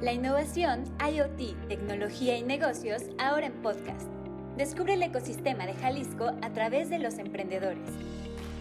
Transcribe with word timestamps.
La 0.00 0.14
innovación, 0.14 0.84
IoT, 0.98 1.68
tecnología 1.68 2.38
y 2.38 2.42
negocios 2.42 3.02
ahora 3.18 3.48
en 3.48 3.60
podcast. 3.60 4.08
Descubre 4.56 4.94
el 4.94 5.02
ecosistema 5.02 5.66
de 5.66 5.74
Jalisco 5.74 6.24
a 6.40 6.50
través 6.54 6.88
de 6.88 6.98
los 6.98 7.18
emprendedores. 7.18 7.86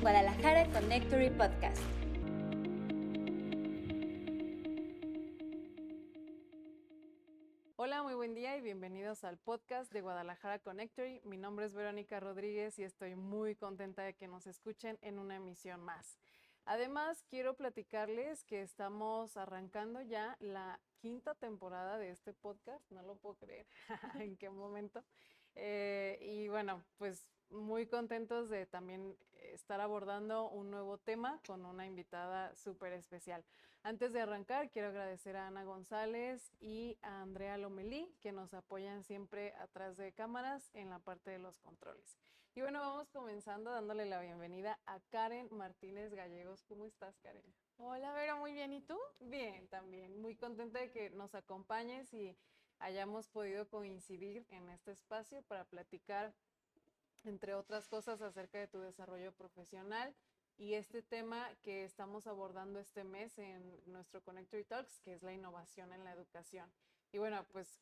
Guadalajara 0.02 0.70
Connectory 0.70 1.30
Podcast. 1.30 1.82
Hola, 7.78 8.04
muy 8.04 8.16
buen 8.16 8.36
día 8.36 8.58
y 8.58 8.62
bienvenidos 8.62 9.24
al 9.24 9.38
podcast 9.38 9.94
de 9.94 10.02
Guadalajara 10.02 10.60
Connectory. 10.60 11.22
Mi 11.24 11.38
nombre 11.38 11.68
es 11.68 11.74
Verónica 11.74 12.20
Rodríguez 12.20 12.78
y 12.80 12.84
estoy 12.84 13.16
muy 13.16 13.56
contenta 13.56 14.02
de 14.02 14.14
que 14.14 14.28
nos 14.28 14.46
escuchen 14.46 15.00
en 15.02 15.18
una 15.18 15.38
emisión 15.38 15.80
más. 15.80 16.20
Además, 16.70 17.24
quiero 17.28 17.56
platicarles 17.56 18.44
que 18.44 18.62
estamos 18.62 19.38
arrancando 19.38 20.04
ya 20.04 20.38
la 20.40 20.80
quinta 21.00 21.34
temporada 21.34 21.98
de 21.98 22.12
este 22.12 22.32
podcast, 22.32 22.92
no 22.92 23.02
lo 23.02 23.16
puedo 23.16 23.38
creer 23.38 23.66
en 24.24 24.38
qué 24.38 24.52
momento. 24.52 25.04
Eh, 25.56 26.20
y 26.22 26.48
bueno, 26.48 26.84
pues 26.98 27.28
muy 27.50 27.88
contentos 27.88 28.52
de 28.52 28.68
también 28.68 29.18
estar 29.52 29.82
abordando 29.82 30.48
un 30.48 30.70
nuevo 30.70 31.00
tema 31.00 31.42
con 31.48 31.66
una 31.66 31.88
invitada 31.88 32.56
súper 32.56 32.94
especial. 32.94 33.44
Antes 33.82 34.14
de 34.14 34.22
arrancar, 34.22 34.70
quiero 34.70 34.90
agradecer 34.90 35.38
a 35.38 35.48
Ana 35.48 35.64
González 35.64 36.54
y 36.60 37.00
a 37.02 37.24
Andrea 37.24 37.58
Lomelí, 37.58 38.16
que 38.22 38.32
nos 38.32 38.54
apoyan 38.54 39.04
siempre 39.04 39.56
atrás 39.56 39.98
de 39.98 40.14
cámaras 40.14 40.70
en 40.76 40.92
la 40.92 41.00
parte 41.00 41.32
de 41.32 41.40
los 41.40 41.58
controles. 41.58 42.20
Y 42.56 42.62
bueno, 42.62 42.80
vamos 42.80 43.10
comenzando 43.12 43.72
dándole 43.72 44.06
la 44.06 44.20
bienvenida 44.20 44.80
a 44.86 45.00
Karen 45.12 45.48
Martínez 45.52 46.14
Gallegos. 46.14 46.64
¿Cómo 46.64 46.86
estás, 46.86 47.18
Karen? 47.20 47.44
Hola, 47.78 48.12
Vera, 48.14 48.36
muy 48.36 48.54
bien. 48.54 48.74
¿Y 48.74 48.82
tú? 48.82 48.98
Bien, 49.20 49.68
también. 49.68 50.20
Muy 50.20 50.36
contenta 50.36 50.80
de 50.80 50.92
que 50.92 51.12
nos 51.12 51.36
acompañes 51.36 52.12
y 52.14 52.36
hayamos 52.80 53.30
podido 53.30 53.70
coincidir 53.70 54.46
en 54.50 54.70
este 54.70 54.92
espacio 54.92 55.44
para 55.44 55.64
platicar, 55.66 56.34
entre 57.24 57.54
otras 57.54 57.88
cosas, 57.88 58.22
acerca 58.22 58.58
de 58.58 58.68
tu 58.68 58.80
desarrollo 58.80 59.32
profesional 59.32 60.16
y 60.58 60.74
este 60.74 61.02
tema 61.02 61.50
que 61.62 61.86
estamos 61.86 62.28
abordando 62.28 62.80
este 62.80 63.04
mes 63.04 63.38
en 63.38 63.80
nuestro 63.86 64.22
Connectory 64.22 64.66
Talks, 64.66 65.00
que 65.00 65.14
es 65.14 65.24
la 65.24 65.34
innovación 65.34 65.94
en 65.94 66.04
la 66.04 66.12
educación. 66.12 66.70
Y 67.12 67.20
bueno, 67.20 67.46
pues 67.54 67.80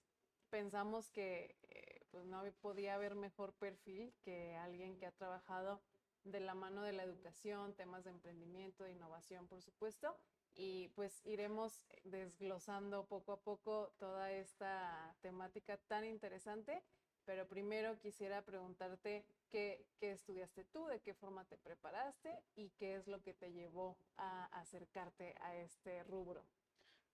pensamos 0.50 1.10
que 1.10 1.56
eh, 1.70 1.97
pues 2.18 2.26
no 2.26 2.42
podía 2.62 2.96
haber 2.96 3.14
mejor 3.14 3.54
perfil 3.54 4.12
que 4.24 4.56
alguien 4.56 4.98
que 4.98 5.06
ha 5.06 5.12
trabajado 5.12 5.84
de 6.24 6.40
la 6.40 6.56
mano 6.56 6.82
de 6.82 6.92
la 6.92 7.04
educación, 7.04 7.76
temas 7.76 8.06
de 8.06 8.10
emprendimiento, 8.10 8.84
de 8.84 8.94
innovación, 8.94 9.48
por 9.48 9.62
supuesto, 9.62 10.18
y 10.56 10.88
pues 10.96 11.24
iremos 11.26 11.86
desglosando 12.06 13.06
poco 13.06 13.34
a 13.34 13.40
poco 13.42 13.94
toda 14.00 14.32
esta 14.32 15.16
temática 15.22 15.78
tan 15.78 16.06
interesante, 16.06 16.84
pero 17.24 17.48
primero 17.48 18.00
quisiera 18.00 18.42
preguntarte 18.42 19.24
qué, 19.52 19.86
qué 20.00 20.12
estudiaste 20.14 20.66
tú, 20.66 20.88
de 20.88 21.00
qué 21.02 21.14
forma 21.14 21.46
te 21.46 21.58
preparaste 21.58 22.36
y 22.56 22.72
qué 22.80 22.96
es 22.96 23.06
lo 23.06 23.22
que 23.22 23.36
te 23.36 23.52
llevó 23.52 24.00
a 24.16 24.46
acercarte 24.60 25.36
a 25.42 25.56
este 25.56 26.04
rubro. 26.06 26.48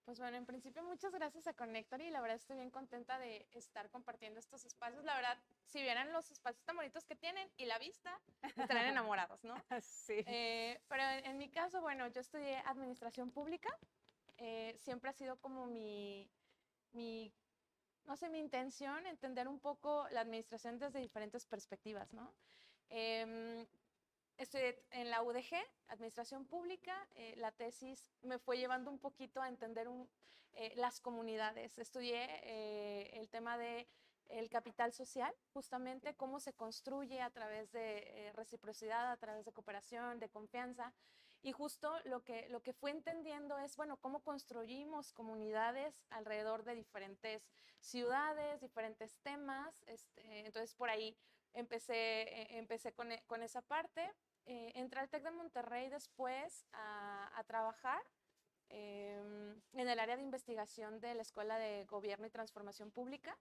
Pues 0.05 0.19
bueno, 0.19 0.35
en 0.35 0.45
principio 0.45 0.83
muchas 0.83 1.13
gracias 1.13 1.47
a 1.47 1.53
Connector 1.53 2.01
y 2.01 2.09
la 2.09 2.19
verdad 2.19 2.35
estoy 2.35 2.57
bien 2.57 2.69
contenta 2.69 3.17
de 3.19 3.47
estar 3.53 3.89
compartiendo 3.89 4.37
estos 4.37 4.65
espacios. 4.65 5.05
La 5.05 5.15
verdad, 5.15 5.37
si 5.65 5.81
vieran 5.81 6.11
los 6.11 6.29
espacios 6.29 6.63
tan 6.65 6.75
bonitos 6.75 7.05
que 7.05 7.15
tienen 7.15 7.49
y 7.55 7.65
la 7.65 7.79
vista, 7.79 8.19
estarán 8.41 8.87
enamorados, 8.87 9.43
¿no? 9.43 9.55
Sí. 9.81 10.23
Eh, 10.27 10.81
pero 10.89 11.03
en, 11.03 11.37
mi 11.37 11.49
caso, 11.49 11.79
bueno, 11.79 12.07
yo 12.07 12.19
estudié 12.19 12.57
administración 12.65 13.31
pública. 13.31 13.69
Eh, 14.37 14.75
siempre 14.79 15.09
ha 15.09 15.13
sido 15.13 15.37
como 15.37 15.67
mi, 15.67 16.29
mi, 16.91 17.33
no 18.03 18.17
sé, 18.17 18.27
mi 18.27 18.39
intención 18.39 19.07
entender 19.07 19.47
un 19.47 19.59
poco 19.59 20.07
la 20.11 20.21
administración 20.21 20.79
desde 20.79 20.99
diferentes 20.99 21.45
perspectivas, 21.45 22.11
¿no? 22.11 22.33
Em, 22.89 23.65
estudié 24.37 24.83
en 24.91 25.09
la 25.09 25.21
UDG, 25.21 25.55
Administración 25.87 26.45
Pública. 26.45 26.95
Eh, 27.15 27.35
la 27.37 27.51
tesis 27.51 28.07
me 28.21 28.39
fue 28.39 28.57
llevando 28.57 28.89
un 28.91 28.99
poquito 28.99 29.41
a 29.41 29.49
entender 29.49 29.87
eh, 30.53 30.73
las 30.75 30.99
comunidades. 30.99 31.77
Estudié 31.77 32.27
eh, 32.43 33.11
el 33.13 33.29
tema 33.29 33.57
de 33.57 33.87
el 34.29 34.49
capital 34.49 34.93
social, 34.93 35.33
justamente 35.51 36.15
cómo 36.15 36.39
se 36.39 36.53
construye 36.53 37.21
a 37.21 37.29
través 37.29 37.71
de 37.71 38.31
reciprocidad, 38.35 39.11
a 39.11 39.17
través 39.17 39.45
de 39.45 39.51
cooperación, 39.51 40.19
de 40.19 40.29
confianza. 40.29 40.93
Y 41.43 41.51
justo 41.51 41.91
lo 42.05 42.23
que, 42.23 42.47
lo 42.47 42.63
que 42.63 42.71
fue 42.71 42.91
entendiendo 42.91 43.59
es, 43.59 43.75
bueno, 43.75 43.97
cómo 43.97 44.21
construimos 44.21 45.11
comunidades 45.11 46.05
alrededor 46.09 46.63
de 46.63 46.73
diferentes 46.73 47.43
ciudades, 47.81 48.61
diferentes 48.61 49.17
temas. 49.19 49.83
Este, 49.87 50.45
entonces, 50.45 50.73
por 50.73 50.89
ahí 50.89 51.17
empecé, 51.53 52.57
empecé 52.57 52.93
con, 52.93 53.09
con 53.27 53.41
esa 53.43 53.61
parte 53.61 54.11
eh, 54.45 54.73
entré 54.75 54.99
al 54.99 55.09
TEC 55.09 55.23
de 55.23 55.31
Monterrey 55.31 55.89
después 55.89 56.65
a, 56.73 57.41
trabajar 57.47 58.01
em, 58.69 59.61
en 59.73 59.89
el 59.89 59.99
área 59.99 60.15
de 60.15 60.21
investigación 60.21 60.99
de 60.99 61.13
la 61.13 61.21
Escuela 61.21 61.57
de 61.57 61.85
Gobierno 61.85 62.25
y 62.25 62.29
Transformación 62.29 62.91
Pública. 62.91 63.37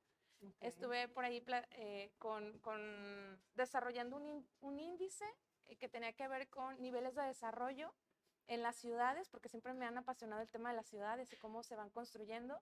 Estuve 0.61 1.07
por 1.07 1.25
ahí 1.25 1.45
eh, 1.71 2.11
con, 2.19 2.59
con, 2.59 3.41
desarrollando 3.55 4.17
un, 4.17 4.45
un 4.61 4.81
índice 4.81 5.25
eh, 5.67 5.77
que 5.77 5.89
tenía 5.89 6.13
que 6.15 6.27
ver 6.27 6.49
con 6.49 6.81
niveles 6.81 7.15
de 7.15 7.23
desarrollo 7.23 7.95
en 8.49 8.61
las 8.61 8.75
ciudades, 8.75 9.29
porque 9.29 9.49
siempre 9.49 9.73
me 9.73 9.87
han 9.87 9.97
apasionado 9.99 10.43
el 10.43 10.49
tema 10.49 10.71
de 10.71 10.77
las 10.77 10.87
ciudades 10.87 11.33
y 11.33 11.37
cómo 11.37 11.63
se 11.63 11.77
van 11.77 11.91
construyendo. 11.91 12.61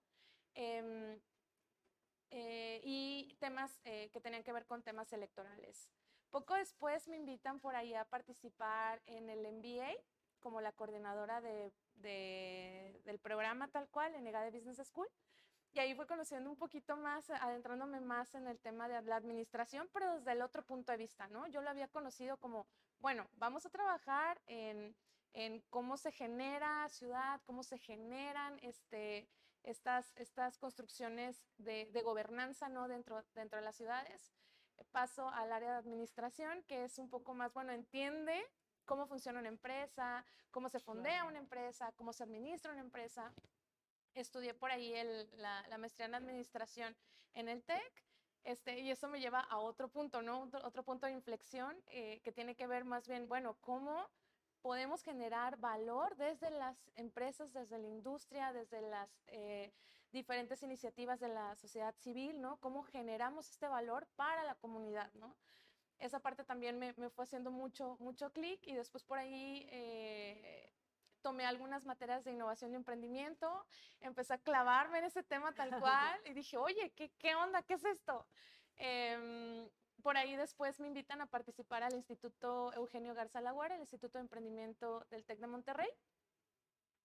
Eh, 2.30 2.80
y 2.84 3.36
temas 3.41 3.80
que 3.82 4.20
tenían 4.22 4.44
que 4.44 4.52
ver 4.52 4.64
con 4.66 4.82
temas 4.82 5.12
electorales. 5.12 5.91
Poco 6.30 6.54
después 6.54 7.08
me 7.08 7.16
invitan 7.16 7.58
por 7.58 7.74
ahí 7.74 7.92
a 7.94 8.04
participar 8.04 9.02
en 9.06 9.28
el 9.30 9.41
MBA 9.52 9.94
como 10.38 10.60
la 10.60 10.72
coordinadora 10.72 11.40
de, 11.40 11.72
del 13.04 13.19
programa 13.19 13.69
tal 13.69 13.88
cual 13.88 14.14
en 14.14 14.26
EGADE 14.26 14.50
Business 14.50 14.88
School. 14.88 15.08
Y 15.72 15.78
ahí 15.78 15.94
fue 15.94 16.06
conociendo 16.06 16.50
un 16.50 16.56
poquito 16.56 16.96
más, 16.96 17.30
adentrándome 17.30 18.00
más 18.00 18.34
en 18.34 18.48
el 18.48 18.58
tema 18.58 18.88
de 18.88 19.00
la 19.02 19.16
administración, 19.16 19.88
pero 19.92 20.16
desde 20.16 20.32
el 20.32 20.42
otro 20.42 20.64
punto 20.64 20.90
de 20.90 20.98
vista, 20.98 21.28
¿no? 21.28 21.46
Yo 21.46 21.62
lo 21.62 21.70
había 21.70 21.86
conocido 21.86 22.38
como, 22.38 22.66
bueno, 22.98 23.28
vamos 23.34 23.64
a 23.66 23.70
trabajar 23.70 24.40
en, 24.46 24.96
en 25.32 25.60
cómo 25.70 25.96
se 25.96 26.10
genera 26.10 26.88
ciudad, 26.88 27.40
cómo 27.44 27.62
se 27.62 27.78
generan 27.78 28.58
este, 28.62 29.28
estas, 29.62 30.12
estas 30.16 30.59
construcciones 30.59 31.43
de, 31.59 31.87
de 31.93 32.03
gobernanza, 32.03 32.69
¿no? 32.69 32.88
Dentro, 32.88 33.22
dentro 33.34 33.59
de 33.59 33.65
las 33.65 33.76
ciudades 33.76 34.32
paso 34.84 35.28
al 35.28 35.53
área 35.53 35.72
de 35.72 35.78
administración, 35.78 36.62
que 36.65 36.84
es 36.84 36.98
un 36.98 37.09
poco 37.09 37.34
más, 37.34 37.53
bueno, 37.53 37.72
entiende 37.72 38.43
cómo 38.84 39.06
funciona 39.06 39.38
una 39.38 39.49
empresa, 39.49 40.25
cómo 40.50 40.69
se 40.69 40.81
fondea 40.81 41.25
una 41.25 41.38
empresa, 41.38 41.93
cómo 41.97 42.12
se 42.12 42.25
administra 42.25 42.72
una 42.72 42.81
empresa. 42.81 43.32
Estudié 44.15 44.54
por 44.54 44.70
ahí 44.70 44.93
la, 45.37 45.78
maestría 45.78 46.06
en 46.06 46.15
administración 46.15 46.97
en 47.34 47.49
el 47.49 47.62
TEC. 47.62 48.04
Este, 48.43 48.81
y 48.81 48.91
eso 48.91 49.06
me 49.06 49.20
lleva 49.20 49.41
a 49.41 49.59
otro 49.59 49.88
punto, 49.88 50.22
¿no? 50.22 50.50
Otro, 50.65 50.82
punto 50.82 51.06
de 51.06 51.12
inflexión 51.12 51.76
eh, 51.88 52.20
que 52.25 52.32
tiene 52.32 52.56
que 52.56 52.66
ver 52.66 52.84
más 52.84 53.06
bien, 53.06 53.28
bueno, 53.28 53.59
cómo 53.60 54.09
podemos 54.62 55.03
generar 55.03 55.56
valor 55.59 56.16
desde 56.16 56.50
las 56.50 56.76
empresas, 56.97 57.53
desde 57.53 57.78
la 57.78 57.88
industria, 57.88 58.53
desde 58.53 58.81
las 58.82 59.10
eh, 59.28 59.72
diferentes 60.12 60.62
iniciativas 60.62 61.21
de 61.21 61.28
la 61.28 61.54
sociedad 61.56 61.94
civil, 61.97 62.41
¿no? 62.41 62.59
Cómo 62.59 62.82
generamos 62.82 63.50
este 63.50 63.69
valor 63.69 64.06
para 64.16 64.44
la 64.44 64.54
comunidad, 64.54 65.12
¿no? 65.15 65.34
Esa 65.99 66.20
parte 66.20 66.44
también 66.44 66.78
me, 66.78 66.94
me 66.97 67.10
fue 67.10 67.25
haciendo 67.25 67.50
mucho, 67.50 67.97
mucho 68.00 68.32
clic 68.32 68.60
y 68.66 68.75
después 68.75 69.04
por 69.04 69.19
ahí 69.19 69.66
eh, 69.70 70.72
tomé 71.20 71.44
algunas 71.44 71.84
materias 71.84 72.25
de 72.25 72.32
innovación 72.32 72.72
y 72.72 72.76
emprendimiento, 72.76 73.66
empecé 74.00 74.34
a 74.34 74.38
clavarme 74.38 74.99
en 74.99 75.05
ese 75.05 75.23
tema 75.23 75.52
tal 75.52 75.79
cual 75.79 76.20
y 76.26 76.32
dije, 76.32 76.56
oye, 76.56 76.90
¿qué, 76.96 77.11
qué 77.19 77.34
onda? 77.34 77.62
¿Qué 77.62 77.75
es 77.75 77.84
esto? 77.84 78.26
Em, 78.76 79.30
por 80.10 80.16
ahí 80.16 80.34
después 80.34 80.80
me 80.80 80.88
invitan 80.88 81.20
a 81.20 81.26
participar 81.26 81.84
al 81.84 81.94
Instituto 81.94 82.72
Eugenio 82.74 83.14
Garza 83.14 83.40
Laguara, 83.40 83.76
el 83.76 83.80
Instituto 83.82 84.18
de 84.18 84.22
Emprendimiento 84.22 85.06
del 85.08 85.24
TEC 85.24 85.38
de 85.38 85.46
Monterrey, 85.46 85.88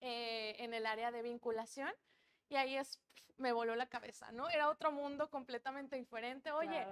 eh, 0.00 0.56
en 0.58 0.74
el 0.74 0.86
área 0.86 1.12
de 1.12 1.22
vinculación. 1.22 1.88
Y 2.48 2.56
ahí 2.56 2.76
es, 2.76 2.98
me 3.36 3.52
voló 3.52 3.76
la 3.76 3.86
cabeza, 3.86 4.32
¿no? 4.32 4.48
Era 4.48 4.68
otro 4.68 4.90
mundo 4.90 5.30
completamente 5.30 5.94
diferente. 5.94 6.50
Oye, 6.50 6.84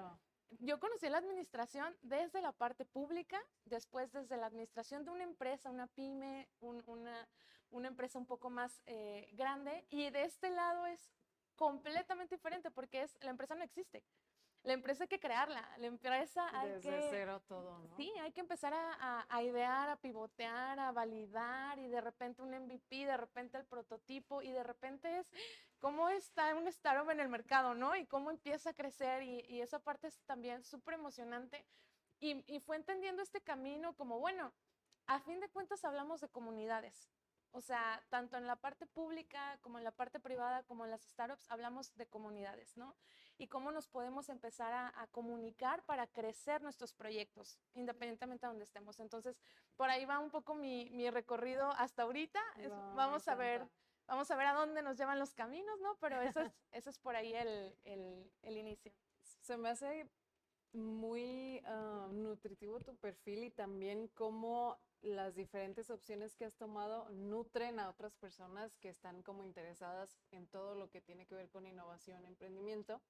yo 0.60 0.78
conocí 0.78 1.08
la 1.08 1.18
administración 1.18 1.96
desde 2.02 2.40
la 2.40 2.52
parte 2.52 2.84
pública, 2.84 3.42
después 3.64 4.12
desde 4.12 4.36
la 4.36 4.46
administración 4.46 5.04
de 5.04 5.10
una 5.10 5.24
empresa, 5.24 5.68
una 5.68 5.88
pyme, 5.88 6.48
una, 6.60 7.28
una, 7.70 7.88
empresa 7.88 8.20
un 8.20 8.26
poco 8.26 8.50
más 8.50 8.84
eh, 8.86 9.30
grande. 9.32 9.84
Y 9.90 10.10
de 10.10 10.22
este 10.22 10.48
lado 10.50 10.86
es 10.86 11.10
completamente 11.56 12.36
diferente 12.36 12.70
porque 12.70 13.02
es, 13.02 13.18
la 13.20 13.30
empresa 13.30 13.56
no 13.56 13.64
existe. 13.64 14.04
La 14.64 14.72
empresa 14.72 15.04
hay 15.04 15.08
que 15.08 15.20
crearla, 15.20 15.62
la 15.78 15.86
empresa 15.86 16.48
hay 16.58 16.70
Desde 16.70 16.90
que... 16.90 17.06
cero 17.10 17.40
todo, 17.46 17.78
¿no? 17.78 17.96
Sí, 17.96 18.12
hay 18.20 18.32
que 18.32 18.40
empezar 18.40 18.72
a, 18.74 18.92
a- 18.94 19.26
a 19.28 19.42
idear, 19.42 19.88
a 19.90 19.96
pivotear, 19.96 20.80
a 20.80 20.90
validar 20.90 21.78
y 21.78 21.86
de 21.88 22.00
repente 22.00 22.42
un 22.42 22.50
MVP, 22.54 23.04
de 23.06 23.16
repente 23.16 23.58
el 23.58 23.66
prototipo 23.66 24.42
y 24.42 24.50
de 24.50 24.62
repente 24.64 25.18
es 25.18 25.30
cómo 25.78 26.08
está 26.08 26.54
un 26.54 26.66
startup 26.68 27.10
en 27.10 27.20
el 27.20 27.28
mercado, 27.28 27.74
¿no? 27.74 27.94
Y 27.94 28.06
cómo 28.06 28.30
empieza 28.30 28.70
a 28.70 28.74
crecer 28.74 29.22
y, 29.22 29.40
y 29.48 29.60
esa 29.60 29.78
parte 29.78 30.08
es 30.08 30.18
también 30.24 30.64
súper 30.64 30.94
emocionante. 30.94 31.64
Y, 32.18 32.42
y 32.52 32.60
fue 32.60 32.76
entendiendo 32.76 33.22
este 33.22 33.42
camino 33.42 33.94
como, 33.94 34.18
bueno, 34.18 34.52
a 35.06 35.20
fin 35.20 35.40
de 35.40 35.48
cuentas 35.50 35.84
hablamos 35.84 36.20
de 36.22 36.28
comunidades. 36.30 37.10
O 37.50 37.60
sea, 37.60 38.02
tanto 38.08 38.36
en 38.38 38.46
la 38.46 38.56
parte 38.56 38.86
pública 38.86 39.58
como 39.60 39.78
en 39.78 39.84
la 39.84 39.92
parte 39.92 40.18
privada, 40.20 40.62
como 40.64 40.84
en 40.86 40.90
las 40.90 41.02
startups, 41.02 41.48
hablamos 41.50 41.94
de 41.96 42.06
comunidades, 42.06 42.76
¿no? 42.76 42.96
Y 43.36 43.48
cómo 43.48 43.72
nos 43.72 43.88
podemos 43.88 44.28
empezar 44.28 44.72
a, 44.72 44.92
a 45.00 45.06
comunicar 45.08 45.84
para 45.86 46.06
crecer 46.06 46.62
nuestros 46.62 46.92
proyectos, 46.92 47.58
independientemente 47.74 48.46
de 48.46 48.50
donde 48.50 48.64
estemos. 48.64 49.00
Entonces, 49.00 49.36
por 49.76 49.90
ahí 49.90 50.04
va 50.04 50.20
un 50.20 50.30
poco 50.30 50.54
mi, 50.54 50.88
mi 50.90 51.10
recorrido 51.10 51.70
hasta 51.72 52.04
ahorita. 52.04 52.40
Es- 52.58 52.70
me 52.70 52.94
vamos 52.94 53.26
a 53.26 53.34
ver, 53.34 53.68
vamos 54.06 54.30
a 54.30 54.36
ver 54.36 54.46
a 54.46 54.52
dónde 54.54 54.82
nos 54.82 54.96
llevan 54.96 55.18
los 55.18 55.34
caminos, 55.34 55.80
¿no? 55.80 55.96
Pero 56.00 56.20
eso 56.22 56.40
es, 56.40 56.52
eso 56.72 56.90
es 56.90 56.98
por 56.98 57.16
ahí 57.16 57.34
el, 57.34 57.76
el, 57.84 58.30
el 58.42 58.56
inicio. 58.56 58.92
Se 59.42 59.56
me 59.56 59.68
hace 59.70 60.08
muy 60.72 61.60
ah, 61.66 62.08
nutritivo 62.12 62.80
tu 62.80 62.96
perfil 62.96 63.44
y 63.44 63.50
también 63.50 64.08
cómo 64.08 64.78
las 65.02 65.34
diferentes 65.34 65.90
opciones 65.90 66.34
que 66.34 66.46
has 66.46 66.56
tomado 66.56 67.08
nutren 67.10 67.78
a 67.78 67.90
otras 67.90 68.14
personas 68.16 68.76
que 68.78 68.88
están 68.88 69.22
como 69.22 69.44
interesadas 69.44 70.18
en 70.30 70.46
todo 70.46 70.74
lo 70.74 70.88
que 70.90 71.00
tiene 71.02 71.26
que 71.26 71.34
ver 71.34 71.50
con 71.50 71.66
innovación, 71.66 72.24
emprendimiento. 72.24 73.02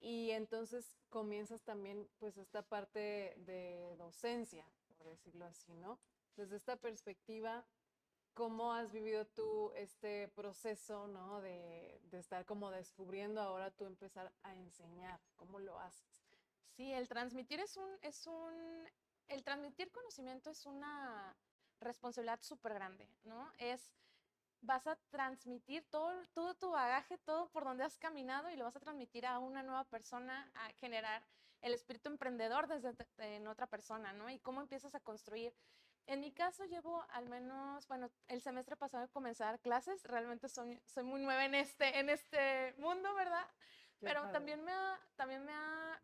Y 0.00 0.30
entonces 0.30 0.96
comienzas 1.08 1.62
también 1.62 2.08
pues 2.18 2.36
esta 2.38 2.62
parte 2.62 3.34
de 3.38 3.94
docencia, 3.96 4.64
por 4.96 5.08
decirlo 5.08 5.44
así, 5.44 5.74
¿no? 5.76 5.98
Desde 6.36 6.56
esta 6.56 6.76
perspectiva, 6.76 7.66
¿cómo 8.34 8.72
has 8.72 8.92
vivido 8.92 9.26
tú 9.26 9.72
este 9.74 10.28
proceso, 10.28 11.08
¿no? 11.08 11.40
De, 11.40 12.00
de 12.04 12.18
estar 12.18 12.44
como 12.46 12.70
descubriendo 12.70 13.40
ahora 13.40 13.70
tú 13.72 13.86
empezar 13.86 14.32
a 14.44 14.54
enseñar, 14.54 15.20
¿cómo 15.36 15.58
lo 15.58 15.78
haces? 15.80 16.28
Sí, 16.76 16.92
el 16.92 17.08
transmitir 17.08 17.58
es 17.58 17.76
un, 17.76 17.90
es 18.02 18.26
un, 18.28 18.88
el 19.26 19.42
transmitir 19.42 19.90
conocimiento 19.90 20.50
es 20.50 20.64
una 20.64 21.36
responsabilidad 21.80 22.40
súper 22.40 22.74
grande, 22.74 23.08
¿no? 23.24 23.52
Es, 23.58 23.96
vas 24.60 24.86
a 24.86 24.96
transmitir 25.10 25.84
todo, 25.90 26.12
todo 26.34 26.54
tu 26.54 26.70
bagaje, 26.70 27.18
todo 27.18 27.48
por 27.50 27.64
donde 27.64 27.84
has 27.84 27.98
caminado 27.98 28.50
y 28.50 28.56
lo 28.56 28.64
vas 28.64 28.76
a 28.76 28.80
transmitir 28.80 29.26
a 29.26 29.38
una 29.38 29.62
nueva 29.62 29.84
persona, 29.84 30.50
a 30.54 30.72
generar 30.74 31.24
el 31.60 31.74
espíritu 31.74 32.08
emprendedor 32.08 32.66
desde 32.68 32.94
en 33.18 33.46
otra 33.48 33.66
persona, 33.66 34.12
¿no? 34.12 34.30
Y 34.30 34.38
cómo 34.38 34.60
empiezas 34.60 34.94
a 34.94 35.00
construir. 35.00 35.54
En 36.06 36.20
mi 36.20 36.32
caso 36.32 36.64
llevo 36.64 37.04
al 37.10 37.28
menos, 37.28 37.86
bueno, 37.86 38.10
el 38.28 38.40
semestre 38.40 38.76
pasado 38.76 39.10
a 39.12 39.32
dar 39.44 39.60
clases, 39.60 40.02
realmente 40.04 40.48
soy, 40.48 40.80
soy 40.86 41.04
muy 41.04 41.20
nueva 41.20 41.44
en 41.44 41.54
este, 41.54 41.98
en 41.98 42.08
este 42.08 42.74
mundo, 42.78 43.14
¿verdad? 43.14 43.46
Qué 43.98 44.06
Pero 44.06 44.20
padre. 44.20 44.32
también 44.32 44.64
me 44.64 44.72
ha, 44.72 44.98
también 45.16 45.44
me 45.44 45.52
ha 45.52 46.02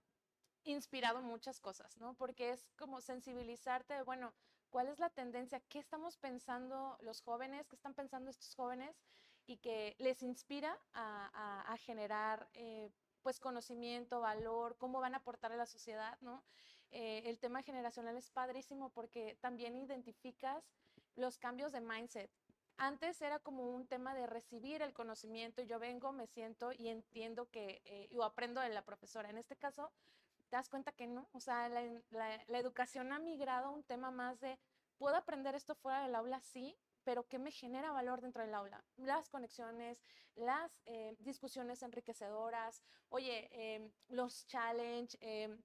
inspirado 0.65 1.23
muchas 1.23 1.61
cosas, 1.61 1.97
¿no? 1.99 2.15
Porque 2.15 2.51
es 2.51 2.69
como 2.77 3.01
sensibilizarte 3.01 3.95
de, 3.95 4.03
bueno, 4.03 4.35
¿cuál 4.75 4.89
es 4.89 4.99
la 4.99 5.09
tendencia? 5.09 5.61
¿Qué 5.69 5.79
estamos 5.79 6.17
pensando 6.17 6.99
los 7.01 7.21
jóvenes? 7.23 7.69
¿Qué 7.69 7.77
están 7.77 7.95
pensando 7.95 8.29
estos 8.29 8.57
jóvenes? 8.57 8.97
Y 9.47 9.59
que 9.59 9.95
les 10.01 10.21
inspira 10.21 10.77
a, 10.93 11.31
a- 11.33 11.73
a 11.73 11.77
generar, 11.77 12.49
eh, 12.55 12.91
pues, 13.23 13.39
conocimiento, 13.39 14.19
valor, 14.21 14.77
cómo 14.77 14.99
van 14.99 15.15
a 15.15 15.19
aportar 15.19 15.53
a 15.53 15.57
la 15.57 15.67
sociedad, 15.67 16.19
¿no? 16.23 16.43
Eh, 16.91 17.23
el 17.27 17.39
tema 17.39 17.63
generacional 17.63 18.17
es 18.17 18.31
padrísimo 18.33 18.91
porque 18.91 19.37
también 19.41 19.77
identificas 19.77 20.65
los 21.15 21.39
cambios 21.39 21.71
de 21.71 21.81
mindset. 21.81 22.29
Antes 22.77 23.23
era 23.23 23.39
como 23.39 23.71
un 23.71 23.87
tema 23.87 24.13
de 24.17 24.27
recibir 24.27 24.83
el 24.83 24.93
conocimiento, 24.93 25.63
yo 25.63 25.79
vengo, 25.79 26.11
me 26.11 26.27
siento 26.27 26.73
y 26.73 26.89
entiendo 26.89 27.49
que, 27.49 27.81
eh, 27.85 28.09
aprendo 28.25 28.61
de 28.61 28.71
la 28.71 28.83
profesora. 28.85 29.31
En 29.31 29.39
este 29.39 29.55
caso, 29.55 29.93
te 30.55 30.59
das 30.59 30.69
cuenta 30.69 30.93
que 30.93 31.09
no, 31.09 31.29
o 31.33 31.41
sea, 31.41 31.69
la, 31.69 31.83
la- 32.11 32.45
la 32.47 32.59
educación 32.61 33.13
ha 33.13 33.19
migrado 33.19 33.67
a 33.67 33.71
un 33.71 33.83
tema 33.83 34.13
más 34.13 34.39
de, 34.39 34.57
¿puedo 34.99 35.17
aprender 35.17 35.57
esto 35.57 35.75
fuera 35.75 36.05
del 36.05 36.15
aula? 36.15 36.41
Sí, 36.43 36.77
pero 37.03 37.27
¿qué 37.27 37.41
me 37.41 37.51
genera 37.51 37.91
valor 37.91 38.21
dentro 38.21 38.45
del 38.45 38.55
aula? 38.55 38.85
Las 38.95 39.29
conexiones, 39.29 40.01
las 40.37 40.81
eh, 40.87 41.17
discusiones 41.19 41.83
enriquecedoras, 41.83 42.85
oye, 43.09 43.49
em, 43.51 43.91
los 44.07 44.47
challenge, 44.47 45.19
em, 45.21 45.61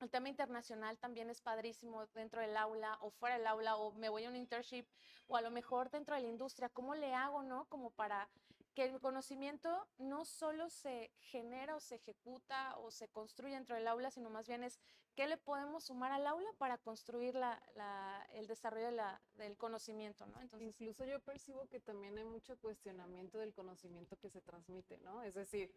el 0.00 0.10
tema 0.10 0.30
internacional 0.30 0.98
también 0.98 1.28
es 1.28 1.42
padrísimo 1.42 2.06
dentro 2.14 2.40
del 2.40 2.56
aula 2.56 2.96
o 3.02 3.10
fuera 3.10 3.36
del 3.36 3.46
aula 3.46 3.76
o 3.76 3.92
me 3.92 4.08
voy 4.08 4.24
a 4.24 4.30
un 4.30 4.36
internship 4.36 4.86
o 5.26 5.36
a 5.36 5.42
lo 5.42 5.50
mejor 5.50 5.90
dentro 5.90 6.14
de 6.16 6.22
la 6.22 6.28
industria, 6.28 6.70
¿cómo 6.70 6.94
le 6.94 7.12
hago, 7.14 7.42
no? 7.42 7.66
Como 7.68 7.90
para 7.90 8.30
que 8.74 8.84
el 8.84 9.00
conocimiento 9.00 9.86
no 9.98 10.24
solo 10.24 10.70
se 10.70 11.10
genera 11.18 11.76
o 11.76 11.80
se 11.80 11.96
ejecuta 11.96 12.76
o 12.78 12.90
se 12.90 13.08
construye 13.08 13.54
dentro 13.54 13.76
del 13.76 13.86
aula, 13.86 14.10
sino 14.10 14.30
más 14.30 14.46
bien 14.48 14.64
es 14.64 14.78
qué 15.14 15.26
le 15.26 15.36
podemos 15.36 15.84
sumar 15.84 16.10
al 16.12 16.26
aula 16.26 16.48
para 16.56 16.78
construir 16.78 17.34
la- 17.34 18.26
el 18.32 18.46
desarrollo 18.46 18.90
del 19.34 19.56
conocimiento, 19.58 20.26
¿no? 20.26 20.40
Entonces, 20.40 20.68
Incluso 20.68 21.04
yo 21.04 21.20
percibo 21.20 21.66
que 21.66 21.80
también 21.80 22.16
hay 22.16 22.24
mucho 22.24 22.56
cuestionamiento 22.58 23.38
del 23.38 23.52
conocimiento 23.52 24.16
que 24.16 24.30
se 24.30 24.40
transmite, 24.40 24.96
¿no? 24.98 25.22
Es 25.22 25.34
decir, 25.34 25.74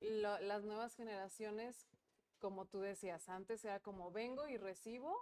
las 0.00 0.64
nuevas 0.64 0.94
generaciones, 0.94 1.86
como 2.38 2.64
tú 2.66 2.80
decías, 2.80 3.28
antes 3.28 3.64
era 3.64 3.78
como 3.80 4.10
vengo 4.10 4.48
y 4.48 4.56
recibo, 4.56 5.16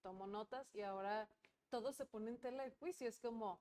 tomo 0.00 0.26
notas 0.26 0.72
y 0.74 0.82
ahora 0.82 1.28
todo 1.70 1.92
se 1.92 2.06
pone 2.06 2.30
en 2.30 2.38
tela 2.38 2.62
de 2.62 2.70
juicio. 2.70 3.08
Es 3.08 3.18
como, 3.20 3.60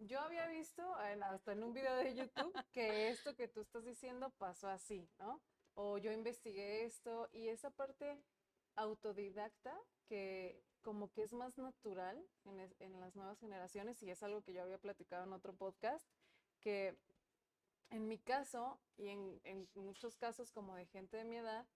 yo 0.00 0.20
había 0.20 0.46
visto 0.48 0.82
hasta 0.94 1.52
en 1.52 1.62
un 1.62 1.72
video 1.72 1.96
de 1.96 2.14
YouTube 2.14 2.54
que 2.72 3.08
esto 3.08 3.34
que 3.36 3.48
tú 3.48 3.60
estás 3.60 3.84
diciendo 3.84 4.30
pasó 4.38 4.68
así, 4.68 5.08
¿no? 5.18 5.40
O 5.74 5.98
yo 5.98 6.12
investigué 6.12 6.84
esto 6.84 7.28
y 7.32 7.48
esa 7.48 7.70
parte 7.70 8.22
autodidacta 8.76 9.78
que 10.06 10.62
como 10.82 11.12
que 11.12 11.22
es 11.22 11.32
más 11.32 11.58
natural 11.58 12.24
en, 12.44 13.00
las 13.00 13.14
nuevas 13.14 13.38
generaciones 13.38 14.02
y 14.02 14.10
es 14.10 14.22
algo 14.22 14.42
que 14.42 14.54
yo 14.54 14.62
había 14.62 14.78
platicado 14.78 15.24
en 15.24 15.32
otro 15.32 15.54
podcast, 15.54 16.06
que 16.60 16.96
en 17.90 18.08
mi 18.08 18.18
caso 18.18 18.80
y 18.96 19.08
en 19.08 19.68
muchos 19.74 20.16
casos 20.16 20.50
como 20.52 20.74
de 20.74 20.86
gente 20.86 21.18
de 21.18 21.24
mi 21.24 21.36
edad, 21.36 21.66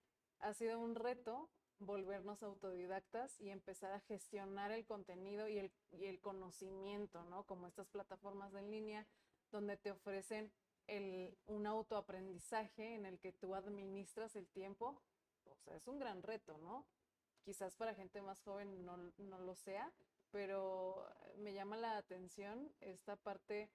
ha 0.40 0.54
sido 0.54 0.80
un 0.80 0.94
reto 0.94 1.50
volvernos 1.84 2.42
autodidactas 2.42 3.40
y 3.40 3.50
empezar 3.50 3.92
a 3.92 4.00
gestionar 4.00 4.72
el 4.72 4.84
contenido 4.84 5.48
y 5.48 5.58
el, 5.58 5.72
y 5.92 6.06
el 6.06 6.20
conocimiento, 6.20 7.25
¿no? 7.25 7.44
Como 7.44 7.66
estas 7.66 7.88
plataformas 7.88 8.54
en 8.54 8.70
línea 8.70 9.06
donde 9.50 9.76
te 9.76 9.90
ofrecen 9.90 10.52
el, 10.86 11.36
un 11.46 11.66
autoaprendizaje 11.66 12.94
en 12.94 13.06
el 13.06 13.19
que 13.19 13.32
tú 13.32 13.55
administras 13.55 14.36
el 14.36 14.48
tiempo. 14.48 15.00
O 15.46 15.56
sea, 15.56 15.76
es 15.76 15.86
un 15.86 15.98
gran 15.98 16.22
reto, 16.22 16.58
¿no? 16.58 16.86
Quizás 17.44 17.76
para 17.76 17.94
gente 17.94 18.22
más 18.22 18.41
joven 18.41 18.84
no, 18.84 18.96
no 19.19 19.38
lo 19.38 19.55
sea, 19.55 19.93
pero 20.31 21.06
me 21.36 21.53
llama 21.53 21.76
la 21.76 21.96
atención 21.96 22.72
esta 22.81 23.17
parte 23.17 23.70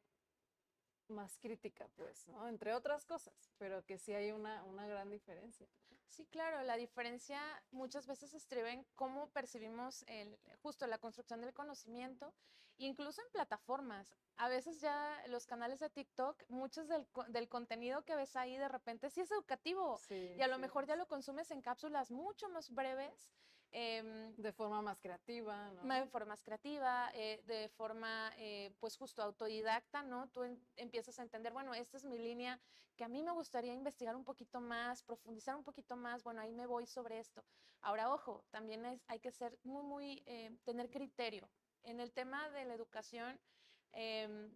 más 1.10 1.38
crítica, 1.40 1.88
pues, 1.96 2.28
¿no? 2.28 2.48
Entre 2.48 2.74
otras 2.74 3.06
cosas, 3.06 3.52
pero 3.58 3.86
que 3.86 3.98
sí 3.98 4.14
hay 4.14 4.32
una, 4.32 4.64
una 4.64 4.88
gran 4.88 5.10
diferencia. 5.10 5.68
Sí, 6.08 6.26
claro, 6.26 6.64
la 6.64 6.76
diferencia 6.76 7.40
muchas 7.72 8.08
veces 8.08 8.34
estriba 8.34 8.72
en 8.72 8.84
cómo 8.96 9.30
percibimos 9.30 10.04
el, 10.08 10.38
justo 10.62 10.88
la 10.88 10.98
construcción 10.98 11.42
del 11.42 11.54
conocimiento, 11.54 12.34
incluso 12.78 13.22
en 13.22 13.32
plataformas. 13.32 14.16
A 14.38 14.50
veces 14.50 14.82
ya 14.82 15.22
los 15.28 15.46
canales 15.46 15.80
de 15.80 15.90
TikTok, 15.90 16.44
muchos 16.50 16.88
del, 16.88 17.08
del 17.28 17.48
contenido 17.48 18.04
que 18.06 18.16
ves 18.16 18.36
ahí 18.36 18.58
de 18.58 18.68
repente 18.70 19.10
sí 19.10 19.22
es 19.22 19.32
educativo 19.32 19.98
Sí, 20.08 20.34
y 20.36 20.42
a 20.42 20.48
lo 20.48 20.56
sí, 20.56 20.62
mejor 20.62 20.86
ya 20.86 20.96
lo 20.96 21.08
consumes 21.08 21.52
en 21.52 21.62
cápsulas 21.62 22.10
mucho 22.12 22.50
más 22.50 22.72
breves. 22.72 23.30
Em, 23.72 24.36
De 24.36 24.52
forma 24.52 24.82
más 24.82 25.00
creativa, 25.00 25.72
¿no? 25.72 25.84
de 25.94 26.06
forma 26.08 26.30
más 26.30 26.44
creativa, 26.44 27.12
eh, 27.14 27.42
de 27.46 27.70
forma, 27.70 28.32
eh, 28.38 28.72
pues 28.80 28.98
justo 28.98 29.22
autodidacta, 29.24 30.04
¿no? 30.04 30.30
Tú 30.30 30.44
en- 30.44 30.60
empiezas 30.76 31.20
a 31.20 31.24
entender, 31.24 31.54
bueno, 31.54 31.74
esta 31.74 31.98
es 31.98 32.06
mi 32.06 32.18
línea 32.18 32.60
que 32.96 33.04
a 33.04 33.08
mí 33.08 33.24
me 33.24 33.32
gustaría 33.32 33.74
investigar 33.74 34.16
un 34.16 34.24
poquito 34.26 34.60
más, 34.60 35.04
profundizar 35.04 35.56
un 35.56 35.64
poquito 35.64 35.96
más, 35.96 36.24
bueno, 36.24 36.42
ahí 36.42 36.52
me 36.52 36.66
voy 36.66 36.86
sobre 36.86 37.20
esto. 37.20 37.46
Ahora, 37.82 38.14
ojo, 38.14 38.44
también 38.52 38.86
es, 38.86 39.02
hay 39.08 39.20
que 39.20 39.32
ser 39.32 39.58
muy, 39.64 39.84
muy, 39.84 40.24
eh, 40.26 40.52
tener 40.66 40.90
criterio. 40.90 41.50
En 41.84 42.00
el 42.00 42.12
tema 42.12 42.50
de 42.50 42.66
la 42.66 42.74
educación, 42.74 43.40
em, 43.94 44.52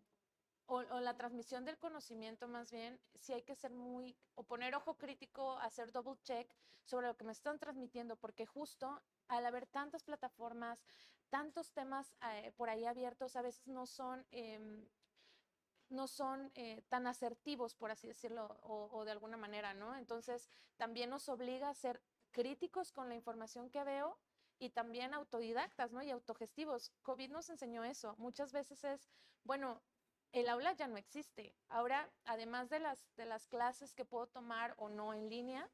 o, 0.65 0.81
la 0.81 1.15
transmisión 1.15 1.65
del 1.65 1.77
conocimiento 1.77 2.47
más 2.47 2.71
bien, 2.71 2.99
sí 3.19 3.33
hay 3.33 3.43
que 3.43 3.55
ser 3.55 3.71
muy, 3.71 4.15
o 4.35 4.43
poner 4.43 4.75
ojo 4.75 4.97
crítico, 4.97 5.57
hacer 5.59 5.91
double 5.91 6.19
check 6.23 6.49
sobre 6.83 7.07
lo 7.07 7.17
que 7.17 7.25
me 7.25 7.31
están 7.31 7.59
transmitiendo, 7.59 8.15
porque 8.15 8.45
justo 8.45 9.01
al 9.27 9.45
haber 9.45 9.65
tantas 9.67 10.03
plataformas, 10.03 10.83
tantos 11.29 11.71
temas 11.71 12.15
eh, 12.33 12.51
por 12.55 12.69
ahí 12.69 12.85
abiertos, 12.85 13.35
a 13.35 13.41
veces 13.41 13.67
no 13.67 13.85
son, 13.85 14.25
em, 14.31 14.87
no 15.89 16.07
son 16.07 16.51
eh, 16.55 16.83
tan 16.89 17.07
asertivos, 17.07 17.75
por 17.75 17.91
así 17.91 18.07
decirlo, 18.07 18.57
o, 18.61 18.89
o, 18.91 19.05
de 19.05 19.11
alguna 19.11 19.37
manera, 19.37 19.73
¿no? 19.73 19.95
Entonces, 19.95 20.49
también 20.77 21.09
nos 21.09 21.29
obliga 21.29 21.69
a 21.69 21.73
ser 21.73 22.01
críticos 22.31 22.91
con 22.91 23.09
la 23.09 23.15
información 23.15 23.69
que 23.69 23.83
veo 23.83 24.17
y 24.59 24.69
también 24.69 25.13
autodidactas, 25.13 25.91
¿no? 25.91 26.01
Y 26.01 26.09
autogestivos. 26.09 26.91
COVID 27.03 27.31
nos 27.31 27.49
enseñó 27.49 27.83
eso. 27.83 28.15
Muchas 28.17 28.51
veces 28.51 28.83
es, 28.83 29.09
bueno, 29.43 29.81
el 30.33 30.49
aula 30.49 30.73
ya 30.73 30.87
no 30.87 30.97
existe. 30.97 31.55
Ahora, 31.69 32.11
además 32.25 32.69
de 32.69 32.79
las, 32.79 33.07
de 33.15 33.25
las 33.25 33.47
clases 33.47 33.93
que 33.93 34.03
puedo 34.03 34.27
tomar 34.27 34.73
o 34.77 34.89
no 34.89 35.13
en 35.13 35.29
línea, 35.29 35.69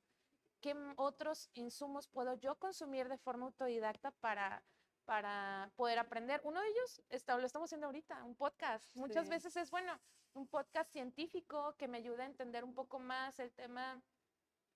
¿qué 0.62 0.76
otros 0.98 1.50
insumos 1.54 2.08
puedo 2.08 2.34
yo 2.36 2.56
consumir 2.60 3.08
de 3.08 3.18
forma 3.18 3.46
autodidacta 3.48 4.12
para, 4.12 4.62
para 5.06 5.72
poder 5.78 5.98
aprender? 5.98 6.42
Uno 6.44 6.62
de 6.62 6.68
ellos 6.68 7.02
está, 7.10 7.38
lo 7.38 7.46
estamos 7.46 7.70
haciendo 7.70 7.88
ahorita, 7.88 8.24
un 8.26 8.36
podcast. 8.36 8.96
Muchas 8.96 9.30
veces 9.30 9.56
es, 9.56 9.72
bueno, 9.72 9.98
un 10.34 10.46
podcast 10.46 10.92
científico 10.92 11.74
que 11.78 11.88
me 11.88 11.98
ayuda 11.98 12.24
a 12.24 12.28
entender 12.28 12.66
un 12.66 12.74
poco 12.74 13.00
más 13.00 13.40
el 13.40 13.54
tema, 13.54 14.02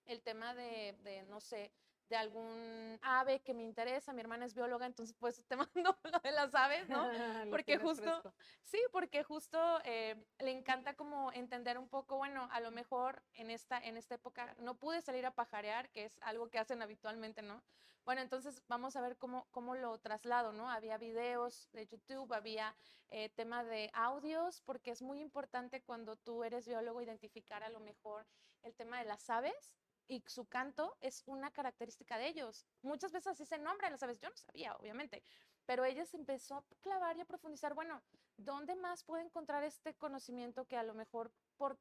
el 0.05 0.21
tema 0.23 0.55
de, 0.55 0.97
de 1.03 1.23
no 1.23 1.41
sé, 1.41 1.73
de 2.13 2.17
algún 2.17 2.99
ave 3.01 3.41
que 3.41 3.55
me 3.55 3.63
interesa. 3.63 4.13
Mi 4.13 4.21
hermana 4.21 4.45
es 4.45 4.53
bióloga, 4.53 4.85
entonces 4.85 5.15
pues 5.19 5.43
te 5.47 5.55
mando 5.73 5.97
lo 6.03 6.19
de 6.19 6.31
las 6.31 6.53
aves, 6.53 6.87
¿no? 6.87 7.09
porque 7.49 7.79
justo, 7.79 8.21
sí, 8.61 8.79
porque 8.91 9.23
justo 9.23 9.57
eh, 9.83 10.15
le 10.37 10.51
encanta 10.51 10.93
como 10.93 11.31
entender 11.31 11.79
un 11.79 11.89
poco, 11.89 12.17
bueno, 12.17 12.47
a 12.51 12.59
lo 12.59 12.69
mejor 12.69 13.23
en 13.33 13.49
esta, 13.49 13.79
en 13.79 13.97
esta 13.97 14.13
época 14.13 14.55
no 14.59 14.75
pude 14.75 15.01
salir 15.01 15.25
a 15.25 15.31
pajarear, 15.31 15.89
que 15.89 16.05
es 16.05 16.19
algo 16.21 16.49
que 16.49 16.59
hacen 16.59 16.83
habitualmente, 16.83 17.41
¿no? 17.41 17.63
Bueno, 18.05 18.21
entonces 18.21 18.61
vamos 18.67 18.95
a 18.95 19.01
ver 19.01 19.17
cómo, 19.17 19.47
cómo 19.49 19.73
lo 19.73 19.97
traslado, 19.97 20.51
¿no? 20.51 20.69
Había 20.69 20.99
videos 20.99 21.69
de 21.71 21.87
YouTube, 21.87 22.31
había 22.33 22.75
eh, 23.09 23.29
tema 23.29 23.63
de 23.63 23.89
audios, 23.93 24.61
porque 24.61 24.91
es 24.91 25.01
muy 25.01 25.19
importante 25.19 25.81
cuando 25.81 26.15
tú 26.15 26.43
eres 26.43 26.67
biólogo 26.67 27.01
identificar 27.01 27.63
a 27.63 27.69
lo 27.69 27.79
mejor 27.79 28.27
el 28.61 28.75
tema 28.75 28.99
de 28.99 29.05
las 29.05 29.29
aves 29.31 29.73
y 30.07 30.23
su 30.27 30.45
canto 30.45 30.95
es 31.01 31.23
una 31.25 31.51
característica 31.51 32.17
de 32.17 32.27
ellos. 32.27 32.65
Muchas 32.81 33.11
veces 33.11 33.27
así 33.27 33.45
se 33.45 33.57
nombran 33.57 33.91
las 33.91 34.03
aves, 34.03 34.19
yo 34.19 34.29
no 34.29 34.35
sabía, 34.35 34.75
obviamente, 34.75 35.23
pero 35.65 35.85
ella 35.85 36.05
se 36.05 36.17
empezó 36.17 36.57
a 36.57 36.65
clavar 36.81 37.17
y 37.17 37.21
a 37.21 37.25
profundizar, 37.25 37.73
bueno, 37.73 38.01
¿dónde 38.37 38.75
más 38.75 39.03
puedo 39.03 39.23
encontrar 39.23 39.63
este 39.63 39.93
conocimiento 39.95 40.65
que 40.65 40.77
a 40.77 40.83
lo 40.83 40.93
mejor 40.93 41.31
por 41.57 41.77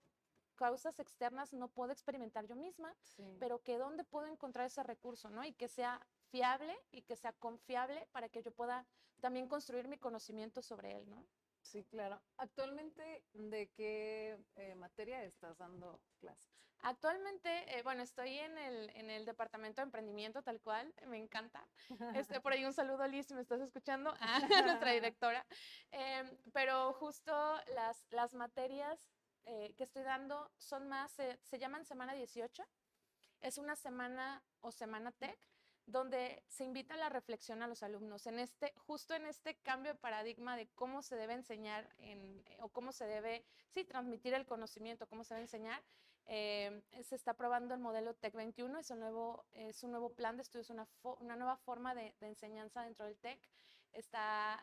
causas 0.55 1.01
externas 1.01 1.53
no 1.53 1.69
puedo 1.69 1.93
experimentar 1.93 2.47
yo 2.47 2.55
misma, 2.55 2.95
pero 3.41 3.63
que 3.63 3.79
dónde 3.79 4.05
puedo 4.05 4.27
encontrar 4.27 4.67
ese 4.67 4.83
recurso, 4.83 5.31
¿no? 5.31 5.45
Y 5.45 5.53
que 5.55 5.67
sea 5.67 6.01
fiable 6.31 6.77
y 6.93 7.03
que 7.03 7.17
sea 7.17 7.33
confiable 7.33 8.07
para 8.13 8.29
que 8.29 8.43
yo 8.43 8.53
pueda 8.53 8.87
también 9.21 9.49
construir 9.49 9.89
mi 9.89 9.99
conocimiento 9.99 10.63
sobre 10.63 10.97
él, 10.97 11.09
¿no? 11.11 11.27
Sí, 11.63 11.85
claro. 11.85 12.21
Actualmente, 12.37 13.25
¿de 13.33 13.69
qué 13.71 14.39
eh, 14.57 14.75
materia 14.75 15.25
estás 15.25 15.59
dando 15.59 16.01
clases? 16.19 16.52
Actualmente, 16.83 17.79
eh, 17.79 17.83
bueno, 17.83 18.03
estoy 18.03 18.39
en 18.39 18.59
el, 18.59 18.91
en 18.91 19.09
el 19.09 19.25
departamento 19.25 19.81
de 19.81 19.85
emprendimiento 19.85 20.43
tal 20.43 20.61
cual, 20.61 20.93
me 21.07 21.17
encanta. 21.17 21.65
Este, 22.15 22.41
por 22.41 22.53
ahí 22.53 22.65
un 22.65 22.73
saludo, 22.73 23.07
Liz, 23.07 23.27
si 23.27 23.35
me 23.35 23.41
estás 23.41 23.61
escuchando, 23.61 24.13
a 24.21 24.63
nuestra 24.63 24.91
directora. 24.93 25.47
Em, 25.93 26.29
pero 26.53 26.93
justo 26.95 27.33
las, 27.75 28.05
las 28.11 28.35
materias 28.35 29.09
eh, 29.45 29.75
que 29.77 29.85
estoy 29.85 30.03
dando 30.03 30.51
son 30.59 30.89
más, 30.89 31.13
se 31.13 31.59
llaman 31.59 31.85
Semana 31.85 32.15
18. 32.15 32.65
Es 33.43 33.59
una 33.59 33.77
semana 33.77 34.43
o 34.61 34.73
Semana 34.73 35.13
Tech 35.13 35.39
donde 35.87 36.45
se 36.49 36.65
invita 36.65 36.95
a 36.95 36.97
la 36.97 37.09
reflexión 37.09 37.63
a 37.63 37.67
los 37.67 37.83
alumnos 37.83 38.27
en 38.27 38.39
este 38.39 38.73
justo 38.77 39.15
en 39.15 39.27
este 39.27 39.57
cambio 39.57 39.93
de 39.93 39.99
paradigma 39.99 40.57
de 40.57 40.69
cómo 40.69 41.03
se 41.03 41.17
debe 41.17 41.35
enseñar 41.35 41.89
en, 41.99 42.45
o 42.61 42.69
cómo 42.69 42.93
se 42.93 43.05
debe 43.07 43.45
sí 43.75 43.85
transmitir 43.85 44.33
el 44.35 44.47
conocimiento 44.47 45.09
cómo 45.09 45.25
se 45.25 45.35
debe 45.35 45.45
enseñar 45.45 45.83
eh, 46.27 46.83
se 47.03 47.17
está 47.17 47.35
probando 47.35 47.75
el 47.75 47.81
modelo 47.81 48.15
TEC 48.15 48.35
21 48.35 48.79
es 48.79 48.91
un 48.91 49.01
nuevo 49.01 49.45
es 49.53 49.83
un 49.83 49.91
nuevo 49.91 50.11
plan 50.11 50.37
de 50.37 50.43
estudios 50.43 50.71
una, 50.71 50.87
una 51.21 51.37
nueva 51.37 51.57
forma 51.57 51.95
de, 51.95 52.15
enseñanza 52.21 52.83
dentro 52.83 53.07
del 53.07 53.17
TEC 53.19 53.39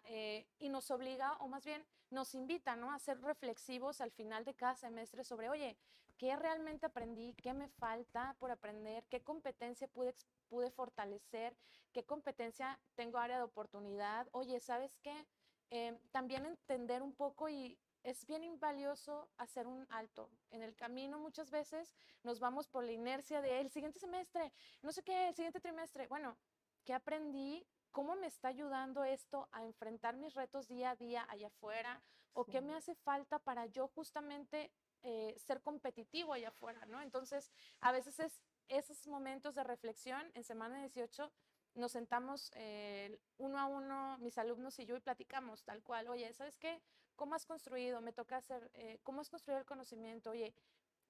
eh, 0.05 0.47
y 0.57 0.69
nos 0.69 0.89
obliga 0.91 1.33
o 1.37 1.47
más 1.47 1.65
bien 1.65 1.85
nos 2.09 2.33
invita 2.33 2.75
¿no? 2.75 2.91
a 2.91 2.99
ser 2.99 3.21
reflexivos 3.21 4.01
al 4.01 4.11
final 4.11 4.45
de 4.45 4.55
cada 4.55 4.75
semestre 4.75 5.23
sobre 5.23 5.49
oye 5.49 5.77
qué 6.17 6.35
realmente 6.35 6.85
aprendí 6.85 7.33
qué 7.35 7.53
me 7.53 7.67
falta 7.67 8.35
por 8.39 8.51
aprender 8.51 9.05
qué 9.09 9.21
competencia 9.21 9.87
pude 9.87 10.15
pude 10.49 10.71
fortalecer, 10.71 11.55
qué 11.93 12.03
competencia 12.03 12.79
tengo 12.95 13.19
área 13.19 13.37
de 13.37 13.43
oportunidad. 13.43 14.27
Oye, 14.31 14.59
¿sabes 14.59 14.91
qué? 15.01 15.25
Eh, 15.69 15.97
también 16.11 16.45
entender 16.45 17.03
un 17.03 17.13
poco 17.13 17.47
y 17.47 17.77
es 18.03 18.25
bien 18.25 18.59
valioso 18.59 19.29
hacer 19.37 19.67
un 19.67 19.85
alto. 19.89 20.29
En 20.51 20.61
el 20.61 20.75
camino 20.75 21.19
muchas 21.19 21.51
veces 21.51 21.95
nos 22.23 22.39
vamos 22.39 22.67
por 22.67 22.83
la 22.83 22.91
inercia 22.91 23.41
de 23.41 23.59
el 23.59 23.69
siguiente 23.69 23.99
semestre, 23.99 24.51
no 24.81 24.91
sé 24.91 25.03
qué, 25.03 25.29
el 25.29 25.35
siguiente 25.35 25.59
trimestre. 25.59 26.07
Bueno, 26.07 26.37
¿qué 26.83 26.93
aprendí? 26.93 27.65
¿Cómo 27.91 28.15
me 28.15 28.27
está 28.27 28.49
ayudando 28.49 29.03
esto 29.03 29.49
a 29.51 29.63
enfrentar 29.63 30.15
mis 30.15 30.33
retos 30.33 30.67
día 30.67 30.91
a 30.91 30.95
día 30.95 31.25
allá 31.29 31.47
afuera? 31.47 32.01
¿O 32.33 32.45
qué 32.45 32.61
me 32.61 32.75
hace 32.75 32.95
falta 32.95 33.39
para 33.39 33.65
yo 33.65 33.87
justamente 33.87 34.71
eh, 35.01 35.35
ser 35.37 35.61
competitivo 35.61 36.33
allá 36.33 36.49
afuera? 36.49 36.85
¿no? 36.85 37.01
Entonces, 37.01 37.51
a 37.81 37.91
veces 37.91 38.19
es 38.19 38.41
esos 38.69 39.07
momentos 39.07 39.55
de 39.55 39.63
reflexión 39.63 40.31
en 40.35 40.43
semana 40.43 40.79
18 40.79 41.31
nos 41.75 41.91
sentamos 41.91 42.51
eh, 42.55 43.19
uno 43.37 43.59
a 43.59 43.65
uno, 43.65 44.17
mis 44.19 44.37
alumnos 44.37 44.77
y 44.79 44.85
yo, 44.85 44.95
y 44.95 44.99
platicamos 44.99 45.63
tal 45.63 45.81
cual, 45.81 46.07
oye, 46.07 46.31
¿sabes 46.33 46.57
qué? 46.57 46.81
¿Cómo 47.19 47.35
has 47.35 47.45
construido? 47.45 47.99
Me 47.99 48.13
toca 48.13 48.37
hacer, 48.37 48.71
eh, 48.75 48.97
¿cómo 49.03 49.19
has 49.19 49.29
construido 49.29 49.59
el 49.59 49.65
conocimiento? 49.65 50.29
Oye, 50.29 50.53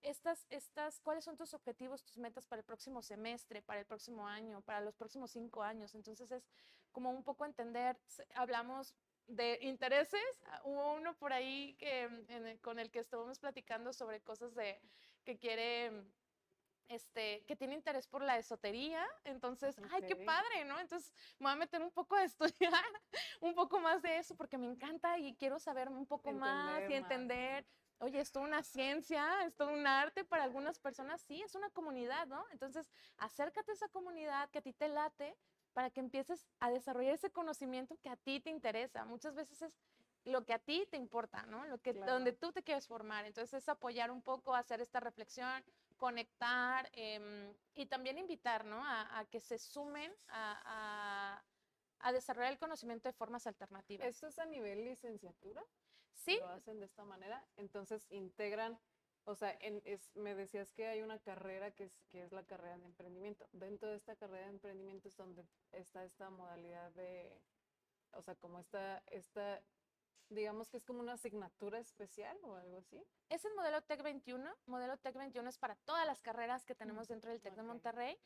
estas, 0.01 0.48
estas, 0.50 1.00
¿cuáles 1.01 1.24
son 1.24 1.38
tus 1.38 1.54
objetivos, 1.54 2.04
tus 2.04 2.18
metas 2.18 2.48
para 2.48 2.62
el 2.62 2.66
próximo 2.66 3.04
semestre, 3.04 3.62
para 3.62 3.82
el 3.82 3.86
próximo 3.86 4.28
año, 4.28 4.62
para 4.62 4.82
los 4.82 4.96
próximos 4.96 5.30
cinco 5.30 5.62
años? 5.62 5.94
Entonces 5.94 6.32
es 6.32 6.50
como 6.92 7.12
un 7.12 7.24
poco 7.24 7.46
entender, 7.46 7.96
hablamos 8.34 8.96
de 9.28 9.60
intereses, 9.62 10.20
hubo 10.63 10.94
uno 10.94 11.16
por 11.16 11.32
ahí 11.32 11.75
que, 11.75 12.58
con 12.63 12.80
el 12.80 12.89
que 12.89 13.01
estuvimos 13.01 13.38
platicando 13.38 13.94
sobre 13.94 14.20
cosas 14.20 14.56
de 14.56 14.82
que 15.24 15.38
quiere 15.38 15.92
este, 16.89 17.43
que 17.46 17.55
tiene 17.55 17.75
interés 17.75 18.08
por 18.08 18.24
la 18.24 18.38
esotería, 18.38 19.08
entonces, 19.24 19.79
ay, 19.91 20.01
qué 20.01 20.15
padre, 20.15 20.65
¿no? 20.65 20.79
Entonces, 20.79 21.13
me 21.38 21.46
voy 21.46 21.53
a 21.53 21.55
meter 21.55 21.81
un 21.81 21.91
poco 21.91 22.15
a 22.15 22.24
estudiar 22.74 22.84
un 23.39 23.53
poco 23.53 23.79
más 23.79 24.01
de 24.01 24.17
eso 24.17 24.36
porque 24.36 24.58
me 24.58 24.65
encanta 24.65 25.17
y 25.19 25.36
quiero 25.36 25.60
saber 25.60 25.88
un 25.88 26.05
poco 26.05 26.31
más 26.34 26.81
y 26.89 26.93
entender. 26.93 27.65
Oye, 28.00 28.19
es 28.19 28.31
toda 28.31 28.46
una 28.46 28.63
ciencia, 28.63 29.43
es 29.46 29.55
todo 29.55 29.72
un 29.72 29.86
arte 29.86 30.24
para 30.24 30.43
algunas 30.43 30.79
personas, 30.79 31.22
sí, 31.22 31.41
es 31.41 31.53
una 31.53 31.69
comunidad, 31.69 32.27
¿no? 32.27 32.43
Entonces, 32.51 32.89
acércate 33.17 33.72
a 33.72 33.74
esa 33.74 33.89
comunidad 33.89 34.50
que 34.50 34.60
a 34.60 34.62
ti 34.62 34.74
te 34.74 34.88
late 34.88 35.36
para 35.74 35.89
que 35.89 36.00
empieces 36.00 36.48
a 36.60 36.72
desarrollar 36.72 37.13
ese 37.13 37.29
conocimiento 37.29 37.98
que 38.01 38.10
a 38.10 38.15
ti 38.15 38.39
te 38.39 38.50
interesa. 38.50 39.05
Muchas 39.05 39.36
veces 39.36 39.62
es 39.62 39.77
lo 40.24 40.46
que 40.46 40.53
a 40.53 40.60
ti 40.60 40.88
te 40.89 40.98
importa, 40.98 41.43
¿no? 41.48 41.65
Lo 41.65 41.77
que, 41.77 41.93
Donde 41.93 42.31
tú 42.31 42.51
te 42.51 42.63
quieres 42.63 42.88
formar. 42.88 43.25
Entonces, 43.25 43.63
es 43.63 43.69
apoyar 43.69 44.12
un 44.12 44.22
poco, 44.22 44.55
hacer 44.55 44.81
esta 44.81 45.00
reflexión, 45.00 45.63
conectar 46.00 46.89
em, 46.94 47.53
y 47.75 47.86
también 47.86 48.18
invitar 48.18 48.65
¿no? 48.65 48.82
a, 48.84 49.27
que 49.29 49.39
se 49.39 49.60
sumen 49.60 50.12
a, 50.29 51.44
a, 52.00 52.12
desarrollar 52.12 52.51
el 52.51 52.58
conocimiento 52.58 53.08
de 53.10 53.13
formas 53.13 53.46
alternativas. 53.46 54.08
¿Esto 54.08 54.27
es 54.27 54.39
a 54.39 54.46
nivel 54.46 54.86
licenciatura? 54.86 55.63
Sí. 56.13 56.38
Lo 56.39 56.48
hacen 56.48 56.79
de 56.79 56.86
esta 56.86 57.03
manera, 57.03 57.46
entonces 57.58 58.08
integran, 58.10 58.79
o 59.25 59.36
sea, 59.36 59.56
en, 59.60 59.82
es, 59.86 60.15
me 60.15 60.34
decías 60.34 60.72
que 60.72 60.88
hay 60.88 61.01
una 61.01 61.20
carrera 61.20 61.72
que 61.72 61.84
es, 61.84 62.01
que 62.10 62.24
es 62.24 62.32
la 62.32 62.46
carrera 62.46 62.77
de 62.77 62.86
emprendimiento. 62.86 63.48
Dentro 63.51 63.89
de 63.89 63.98
esta 63.98 64.15
carrera 64.15 64.46
de 64.46 64.53
emprendimiento 64.53 65.10
es 65.10 65.18
donde 65.18 65.46
está 65.72 66.03
esta 66.06 66.29
modalidad 66.29 66.91
de, 66.94 67.41
o 68.13 68.22
sea, 68.22 68.36
como 68.36 68.60
esta, 68.60 69.03
esta 69.08 69.62
digamos 70.30 70.70
que 70.70 70.78
es 70.78 70.86
como 70.86 71.00
una 71.00 71.14
asignatura 71.14 71.80
especial 71.80 72.38
o 72.44 72.56
algo 72.56 72.78
así. 72.78 73.04
Es 73.30 73.46
el 73.46 73.54
modelo 73.56 73.82
TEC 73.82 74.04
21. 74.04 74.50
Modelo 74.66 74.98
TEC 74.98 75.16
21 75.16 75.50
es 75.50 75.58
para 75.58 75.76
todas 75.76 76.06
las 76.06 76.22
carreras 76.22 76.66
que 76.66 76.76
tenemos 76.76 77.08
mm, 77.08 77.12
dentro 77.12 77.32
del 77.32 77.42
TEC 77.42 77.56
de 77.56 77.64
Monterrey. 77.64 78.18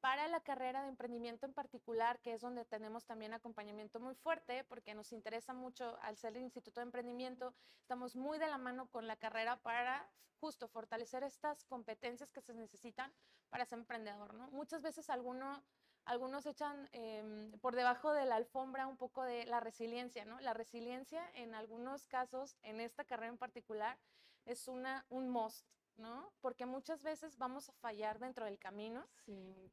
Para 0.00 0.28
la 0.28 0.40
carrera 0.40 0.82
de 0.82 0.88
emprendimiento 0.88 1.44
en 1.44 1.52
particular, 1.52 2.20
que 2.20 2.32
es 2.32 2.40
donde 2.40 2.64
tenemos 2.64 3.04
también 3.04 3.34
acompañamiento 3.34 4.00
muy 4.00 4.14
fuerte, 4.14 4.64
porque 4.64 4.94
nos 4.94 5.12
interesa 5.12 5.52
mucho, 5.52 5.98
al 6.00 6.16
ser 6.16 6.36
el 6.36 6.42
Instituto 6.42 6.80
de 6.80 6.86
Emprendimiento, 6.86 7.54
estamos 7.82 8.16
muy 8.16 8.38
de 8.38 8.46
la 8.46 8.56
mano 8.56 8.88
con 8.88 9.06
la 9.06 9.16
carrera 9.16 9.56
para 9.56 10.10
justo 10.40 10.68
fortalecer 10.68 11.22
estas 11.22 11.64
competencias 11.64 12.32
que 12.32 12.40
se 12.40 12.54
necesitan 12.54 13.12
para 13.50 13.66
ser 13.66 13.78
emprendedor, 13.78 14.32
¿no? 14.32 14.50
Muchas 14.52 14.80
veces 14.80 15.10
alguno 15.10 15.62
algunos 16.04 16.46
echan 16.46 16.88
em, 16.92 17.52
por 17.60 17.74
debajo 17.74 18.12
de 18.12 18.24
la 18.24 18.36
alfombra 18.36 18.86
un 18.86 18.96
poco 18.96 19.22
de 19.22 19.46
la 19.46 19.60
resiliencia, 19.60 20.24
¿no? 20.24 20.40
La 20.40 20.54
resiliencia 20.54 21.22
en 21.34 21.54
algunos 21.54 22.06
casos, 22.06 22.56
en 22.62 22.80
esta 22.80 23.04
carrera 23.04 23.30
en 23.30 23.38
particular, 23.38 23.98
es 24.46 24.68
una, 24.68 25.04
un 25.08 25.28
must, 25.28 25.66
¿no? 25.96 26.32
Porque 26.40 26.66
muchas 26.66 27.02
veces 27.02 27.36
vamos 27.36 27.68
a 27.68 27.72
fallar 27.74 28.18
dentro 28.18 28.44
del 28.44 28.58
camino, 28.58 29.06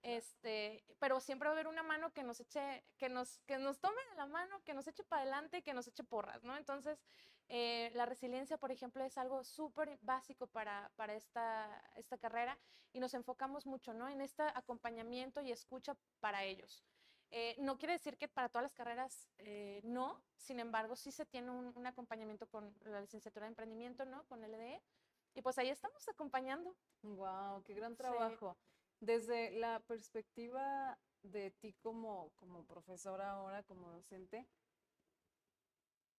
este, 0.01 0.83
pero 0.99 1.19
siempre 1.19 1.47
va 1.47 1.53
a 1.53 1.55
haber 1.55 1.67
una 1.67 1.83
mano 1.83 2.11
que 2.11 2.23
nos 2.23 2.39
eche, 2.39 2.83
que 2.97 3.09
nos, 3.09 3.39
que 3.45 3.57
nos 3.57 3.79
tome 3.79 4.01
de 4.11 4.15
la 4.15 4.27
mano, 4.27 4.61
que 4.63 4.73
nos 4.73 4.87
eche 4.87 5.03
para 5.03 5.21
adelante, 5.23 5.63
que 5.63 5.73
nos 5.73 5.87
eche 5.87 6.03
porras, 6.03 6.43
¿no? 6.43 6.55
Entonces, 6.57 6.99
Eh, 7.49 7.91
la 7.93 8.05
resiliencia, 8.05 8.57
por 8.57 8.71
ejemplo, 8.71 9.03
es 9.03 9.17
algo 9.17 9.43
súper 9.43 9.97
básico 10.01 10.47
para, 10.47 10.91
para 10.95 11.15
esta, 11.15 11.81
esta 11.95 12.17
carrera 12.17 12.57
y 12.91 12.99
nos 12.99 13.13
enfocamos 13.13 13.65
mucho 13.65 13.93
¿no? 13.93 14.09
en 14.09 14.21
este 14.21 14.43
acompañamiento 14.53 15.41
y 15.41 15.51
escucha 15.51 15.95
para 16.19 16.43
ellos. 16.43 16.83
Eh, 17.29 17.55
no 17.59 17.77
quiere 17.77 17.93
decir 17.93 18.17
que 18.17 18.27
para 18.27 18.49
todas 18.49 18.63
las 18.63 18.73
carreras 18.73 19.27
eh, 19.37 19.81
no, 19.83 20.21
sin 20.37 20.59
embargo, 20.59 20.95
sí 20.95 21.11
se 21.11 21.25
tiene 21.25 21.51
un, 21.51 21.73
un, 21.75 21.85
acompañamiento 21.85 22.47
con 22.47 22.73
la 22.81 23.01
licenciatura 23.01 23.45
de 23.45 23.49
emprendimiento, 23.49 24.05
¿no? 24.05 24.23
Con 24.27 24.41
LDE. 24.41 24.81
Y 25.33 25.41
pues 25.41 25.57
ahí 25.57 25.69
estamos 25.69 26.07
acompañando. 26.07 26.75
¡Wow! 27.01 27.63
¡Qué 27.63 27.73
gran 27.73 27.95
trabajo! 27.97 28.57
Sí. 28.59 29.05
Desde 29.05 29.51
la 29.51 29.81
perspectiva 29.81 30.97
de 31.21 31.51
ti 31.51 31.73
como, 31.73 32.31
como 32.35 32.65
profesora 32.65 33.31
ahora, 33.31 33.63
como 33.63 33.91
docente, 33.91 34.47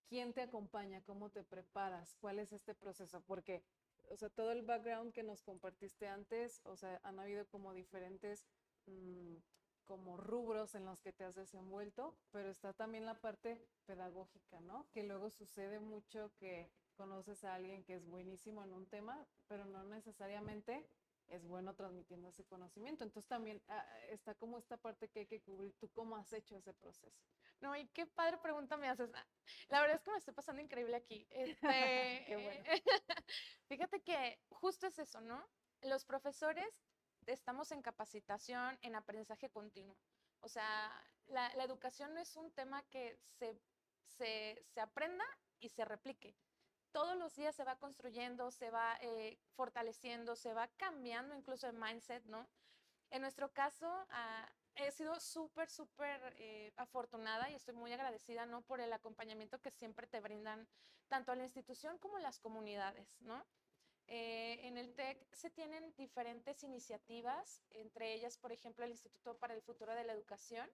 ¿quién 0.08 0.32
te 0.32 0.42
acompaña? 0.42 1.02
¿Cómo 1.02 1.30
te 1.30 1.44
preparas? 1.44 2.16
¿Cuál 2.20 2.38
es 2.38 2.52
este 2.52 2.74
proceso? 2.74 3.22
Porque, 3.26 3.62
o 4.10 4.16
sea, 4.16 4.28
todo 4.30 4.52
el 4.52 4.62
background 4.62 5.12
que 5.12 5.22
nos 5.22 5.42
compartiste 5.42 6.08
antes, 6.08 6.60
o 6.64 6.76
sea, 6.76 7.00
han 7.04 7.18
habido 7.20 7.46
como 7.46 7.72
diferentes 7.72 8.46
mmm, 8.86 9.36
como 9.84 10.18
rubros 10.18 10.74
en 10.74 10.84
los 10.84 11.00
que 11.00 11.12
te 11.12 11.24
has 11.24 11.34
desenvuelto, 11.34 12.14
pero 12.30 12.50
está 12.50 12.74
también 12.74 13.06
la 13.06 13.14
parte 13.14 13.58
pedagógica, 13.86 14.60
¿no? 14.60 14.86
Que 14.92 15.02
luego 15.02 15.30
sucede 15.30 15.80
mucho 15.80 16.30
que 16.38 16.70
conoces 16.94 17.42
a 17.44 17.54
alguien 17.54 17.82
que 17.84 17.94
es 17.94 18.04
buenísimo 18.04 18.62
en 18.62 18.74
un 18.74 18.86
tema, 18.86 19.26
pero 19.48 19.64
no 19.64 19.84
necesariamente 19.84 20.86
es 21.28 21.46
bueno 21.46 21.74
transmitiendo 21.74 22.28
ese 22.28 22.44
conocimiento. 22.44 23.02
Entonces 23.04 23.28
también 23.28 23.62
ah, 23.68 23.86
está 24.10 24.34
como 24.34 24.58
esta 24.58 24.76
parte 24.76 25.08
que 25.08 25.20
hay 25.20 25.26
que 25.26 25.40
cubrir. 25.40 25.72
¿Tú 25.78 25.88
cómo 25.88 26.16
has 26.16 26.32
hecho 26.34 26.56
ese 26.56 26.74
proceso? 26.74 27.22
No, 27.60 27.76
y 27.76 27.88
qué 27.88 28.06
padre 28.06 28.38
pregunta 28.38 28.76
me 28.76 28.88
haces. 28.88 29.10
Ah, 29.14 29.26
la 29.68 29.80
verdad 29.80 29.96
es 29.96 30.02
que 30.02 30.10
me 30.10 30.18
estoy 30.18 30.34
pasando 30.34 30.62
increíble 30.62 30.96
aquí. 30.96 31.26
Este, 31.30 31.58
qué 32.26 32.36
bueno. 32.36 32.64
Fíjate 33.68 34.00
que 34.02 34.40
justo 34.50 34.86
es 34.86 34.98
eso, 34.98 35.20
¿no? 35.20 35.44
Los 35.82 36.04
profesores 36.04 36.68
estamos 37.26 37.72
en 37.72 37.82
capacitación, 37.82 38.78
en 38.82 38.94
aprendizaje 38.94 39.50
continuo. 39.50 39.96
O 40.40 40.48
sea, 40.48 41.04
la, 41.26 41.52
la 41.56 41.64
educación 41.64 42.14
no 42.14 42.20
es 42.20 42.36
un 42.36 42.50
tema 42.52 42.82
que 42.90 43.18
se, 43.38 43.60
se, 44.06 44.62
se, 44.72 44.80
aprenda 44.80 45.24
y 45.60 45.68
se 45.68 45.84
replique. 45.84 46.36
Todos 46.92 47.16
los 47.16 47.34
días 47.34 47.54
se 47.54 47.64
va 47.64 47.78
construyendo, 47.78 48.50
se 48.50 48.70
va 48.70 48.96
eh, 49.02 49.38
fortaleciendo, 49.54 50.36
se 50.36 50.54
va 50.54 50.68
cambiando 50.76 51.34
incluso 51.34 51.66
el 51.66 51.74
mindset, 51.74 52.24
¿no? 52.24 52.48
En 53.10 53.22
nuestro 53.22 53.52
caso, 53.52 53.86
uh, 54.10 54.67
he 54.78 54.92
sido 54.92 55.18
súper, 55.20 55.68
súper 55.68 56.34
eh, 56.38 56.72
afortunada 56.76 57.50
y 57.50 57.54
estoy 57.54 57.74
muy 57.74 57.92
agradecida, 57.92 58.46
¿no? 58.46 58.62
Por 58.62 58.80
el 58.80 58.92
acompañamiento 58.92 59.60
que 59.60 59.70
siempre 59.70 60.06
te 60.06 60.20
brindan 60.20 60.68
tanto 61.08 61.32
a 61.32 61.36
la 61.36 61.42
institución 61.42 61.98
como 61.98 62.18
las 62.18 62.38
comunidades, 62.38 63.20
¿no? 63.20 63.44
Eh, 64.06 64.60
en 64.66 64.78
el 64.78 64.94
TEC 64.94 65.18
se 65.34 65.50
tienen 65.50 65.94
diferentes 65.96 66.62
iniciativas, 66.62 67.62
entre 67.70 68.14
ellas, 68.14 68.38
por 68.38 68.52
ejemplo, 68.52 68.84
el 68.84 68.92
Instituto 68.92 69.36
para 69.36 69.54
el 69.54 69.62
Futuro 69.62 69.94
de 69.94 70.04
la 70.04 70.14
Educación. 70.14 70.70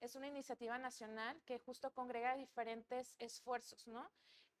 Es 0.00 0.14
una 0.14 0.28
iniciativa 0.28 0.78
nacional 0.78 1.42
que 1.44 1.58
justo 1.58 1.92
congrega 1.92 2.36
diferentes 2.36 3.16
esfuerzos, 3.18 3.88
¿no? 3.88 4.08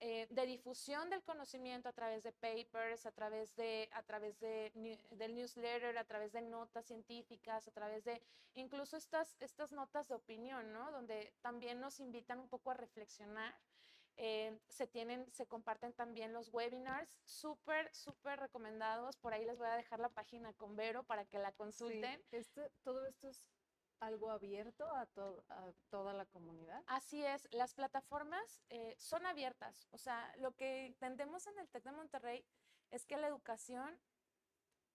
Eh, 0.00 0.28
de 0.30 0.46
difusión 0.46 1.10
del 1.10 1.24
conocimiento 1.24 1.88
a 1.88 1.92
través 1.92 2.22
de 2.22 2.30
papers, 2.32 3.04
a 3.04 3.10
través, 3.10 3.56
de, 3.56 3.88
a 3.92 4.02
través 4.04 4.38
de, 4.38 4.70
del 5.10 5.34
newsletter, 5.34 5.98
a 5.98 6.04
través 6.04 6.32
de 6.32 6.42
notas 6.42 6.86
científicas, 6.86 7.66
a 7.66 7.72
través 7.72 8.04
de 8.04 8.22
incluso 8.54 8.96
estas, 8.96 9.36
estas 9.40 9.72
notas 9.72 10.06
de 10.06 10.14
opinión, 10.14 10.72
¿no? 10.72 10.92
Donde 10.92 11.32
también 11.40 11.80
nos 11.80 11.98
invitan 11.98 12.38
un 12.38 12.48
poco 12.48 12.70
a 12.70 12.74
reflexionar 12.74 13.56
eh, 14.20 14.58
se 14.68 14.88
tienen, 14.88 15.30
se 15.30 15.46
comparten 15.46 15.92
también 15.92 16.32
los 16.32 16.52
webinars, 16.52 17.08
súper, 17.24 17.88
súper 17.94 18.40
recomendados. 18.40 19.16
Por 19.16 19.32
ahí 19.32 19.44
les 19.44 19.56
voy 19.58 19.68
a 19.68 19.76
dejar 19.76 20.00
la 20.00 20.08
página 20.08 20.52
con 20.54 20.74
Vero 20.74 21.04
para 21.04 21.24
que 21.24 21.38
la 21.38 21.52
consulten. 21.52 22.20
Sí. 22.30 22.36
Este, 22.36 22.68
todo 22.82 23.06
esto 23.06 23.28
es 23.28 23.48
algo 24.00 24.30
abierto 24.30 24.84
a, 24.86 25.02
a, 25.48 25.72
toda 25.90 26.12
la 26.12 26.26
comunidad. 26.26 26.82
Así 26.86 27.24
es, 27.24 27.48
las 27.52 27.74
plataformas 27.74 28.62
eh, 28.70 28.94
son 28.98 29.26
abiertas. 29.26 29.88
O 29.90 29.98
sea, 29.98 30.34
lo 30.38 30.54
que 30.54 30.86
entendemos 30.86 31.46
en 31.46 31.58
el 31.58 31.68
TEC 31.68 31.84
de 31.84 31.92
Monterrey 31.92 32.44
es 32.90 33.06
que 33.06 33.16
la 33.16 33.28
educación 33.28 33.98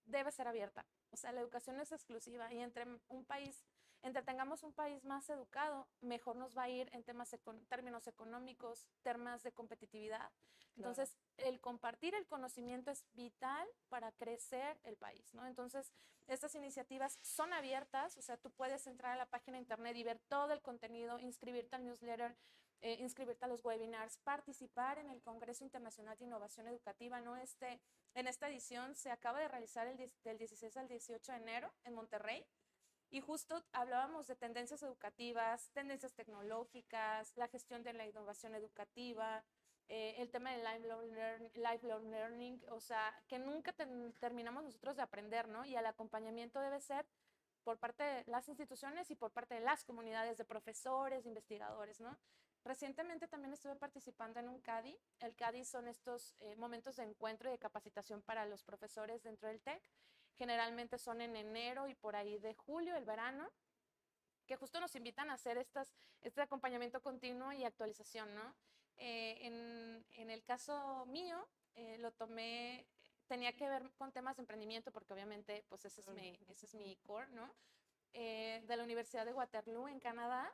debe 0.06 0.32
ser 0.32 0.48
abierta. 0.48 0.86
O 1.12 1.18
sea, 1.18 1.32
la 1.32 1.42
educación 1.42 1.80
es 1.80 1.92
exclusiva 1.92 2.52
y 2.54 2.60
entre 2.60 2.86
un 3.08 3.26
país 3.26 3.64
entretengamos 4.04 4.64
un 4.64 4.74
país 4.74 5.04
más 5.04 5.30
educado, 5.30 5.88
mejor 6.02 6.36
nos 6.36 6.56
va 6.56 6.64
a 6.64 6.70
ir 6.70 6.90
en 6.94 7.04
temas 7.04 7.36
términos 7.68 8.08
económicos, 8.08 8.86
temas 9.02 9.44
de 9.44 9.52
competitividad. 9.52 10.32
Entonces, 10.76 11.16
claro. 11.36 11.50
el 11.50 11.62
compartir 11.62 12.16
el 12.16 12.28
conocimiento 12.28 12.92
es 12.92 13.06
vital 13.14 13.68
para 13.90 14.12
crecer 14.12 14.80
el 14.84 14.98
país, 14.98 15.34
¿no? 15.34 15.46
Entonces, 15.46 15.92
estas 16.28 16.56
iniciativas 16.56 17.20
son 17.22 17.54
abiertas, 17.54 18.18
o 18.18 18.22
sea, 18.22 18.38
tú 18.38 18.50
puedes 18.52 18.88
entrar 18.88 19.14
a 19.14 19.18
la 19.18 19.26
página 19.26 19.58
de 19.58 19.62
internet 19.62 19.96
y 19.96 20.04
ver 20.04 20.20
todo 20.28 20.54
el 20.54 20.62
contenido, 20.62 21.20
inscribirte 21.20 21.76
al 21.76 21.84
newsletter, 21.84 22.36
eh, 22.82 22.98
inscribirte 23.00 23.46
a 23.46 23.48
los 23.48 23.64
webinars, 23.64 24.18
participar 24.18 24.98
en 24.98 25.10
el 25.10 25.22
Congreso 25.22 25.64
Internacional 25.64 26.18
de 26.18 26.26
Innovación 26.26 26.68
Educativa, 26.68 27.22
¿no? 27.22 27.38
Este, 27.38 27.80
en 28.14 28.28
esta 28.28 28.50
edición 28.50 28.96
se 28.96 29.10
acaba 29.10 29.40
de 29.40 29.48
realizar 29.48 29.88
el, 29.88 29.96
del 29.98 30.38
16 30.38 30.76
al 30.76 30.88
18 30.90 31.32
de 31.32 31.38
enero 31.38 31.74
en 31.86 31.94
Monterrey. 31.94 32.46
Y 33.14 33.22
justo 33.22 33.64
hablábamos 33.74 34.26
de 34.26 34.36
tendencias 34.36 34.82
educativas, 34.82 35.70
tendencias 35.70 36.16
tecnológicas, 36.16 37.32
la 37.38 37.48
gestión 37.48 37.84
de 37.84 37.94
la 37.94 38.08
innovación 38.08 38.56
educativa, 38.56 39.44
eh, 39.88 40.16
el 40.18 40.32
tema 40.32 40.52
del 40.52 40.64
lifelong 40.64 41.12
learning, 41.12 41.52
lifelong 41.54 42.10
learning, 42.10 42.62
o 42.72 42.80
sea, 42.80 43.14
que 43.28 43.38
nunca 43.38 43.72
te, 43.72 43.86
terminamos 44.20 44.64
nosotros 44.64 44.96
de 44.96 45.04
aprender, 45.04 45.48
¿no? 45.48 45.64
Y 45.64 45.76
el 45.76 45.86
acompañamiento 45.86 46.60
debe 46.60 46.82
ser 46.82 47.06
por 47.64 47.78
parte 47.78 48.02
de 48.02 48.24
las 48.26 48.50
instituciones 48.50 49.12
y 49.12 49.16
por 49.16 49.30
parte 49.30 49.54
de 49.54 49.62
las 49.62 49.84
comunidades 49.84 50.40
de 50.40 50.46
profesores, 50.46 51.24
de 51.24 51.30
investigadores, 51.30 52.02
¿no? 52.02 52.18
Recientemente 52.64 53.28
también 53.28 53.54
estuve 53.54 53.76
participando 53.76 54.40
en 54.40 54.50
un 54.50 54.60
CADI. 54.60 54.98
El 55.20 55.36
CADI 55.36 55.66
son 55.66 55.88
estos 55.88 56.34
eh, 56.40 56.56
momentos 56.56 56.96
de 56.96 57.04
encuentro 57.04 57.48
y 57.50 57.52
de 57.52 57.60
capacitación 57.60 58.24
para 58.24 58.48
los 58.48 58.64
profesores 58.64 59.22
dentro 59.22 59.50
del 59.50 59.62
TEC 59.62 59.84
generalmente 60.38 60.98
son 60.98 61.22
en 61.22 61.36
enero 61.36 61.88
y 61.88 61.96
por 61.96 62.16
ahí 62.16 62.38
de 62.40 62.54
julio, 62.54 62.96
el 62.96 63.06
verano, 63.06 63.50
que 64.46 64.56
justo 64.56 64.80
nos 64.80 64.96
invitan 64.96 65.30
a 65.30 65.34
hacer 65.34 65.58
estas, 65.58 65.94
este 66.22 66.42
acompañamiento 66.42 67.02
continuo 67.02 67.52
y 67.54 67.64
actualización, 67.64 68.34
¿no? 68.36 68.56
Eh, 68.98 69.38
en, 69.42 70.06
en, 70.12 70.30
el 70.30 70.44
caso 70.44 71.06
mío, 71.08 71.48
eh, 71.76 71.98
lo 72.00 72.12
tomé, 72.12 72.86
tenía 73.28 73.54
que 73.54 73.68
ver 73.68 73.90
con 73.98 74.12
temas 74.12 74.36
de 74.36 74.42
emprendimiento, 74.42 74.92
porque 74.92 75.14
obviamente, 75.14 75.64
pues 75.70 75.86
ese 75.86 76.02
es 76.02 76.10
mi, 76.10 76.38
ese 76.48 76.66
es 76.66 76.76
mi 76.76 76.96
core, 76.98 77.28
¿no? 77.32 77.54
Eh, 78.14 78.64
de 78.68 78.78
la 78.78 78.84
Universidad 78.84 79.26
de 79.26 79.34
Waterloo, 79.34 79.88
en 79.88 80.00
Canadá. 80.00 80.52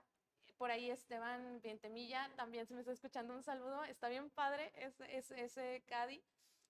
Por 0.57 0.71
ahí 0.71 0.89
Esteban 0.89 1.61
Vientemilla, 1.61 2.29
también 2.35 2.65
se 2.65 2.73
me 2.73 2.81
está 2.81 2.91
escuchando 2.91 3.33
un 3.33 3.43
saludo, 3.43 3.83
está 3.85 4.09
bien 4.09 4.29
padre 4.29 4.71
ese, 4.75 5.17
ese, 5.17 5.43
ese 5.43 5.83
CADI. 5.87 6.21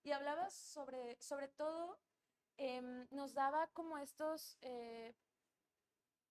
Y 0.03 0.11
hablaba 0.11 0.49
sobre, 0.49 1.19
sobre 1.19 1.47
todo 1.47 1.99
eh, 2.59 3.07
nos 3.11 3.33
daba 3.33 3.67
como 3.67 3.97
estos 3.97 4.57
eh, 4.61 5.15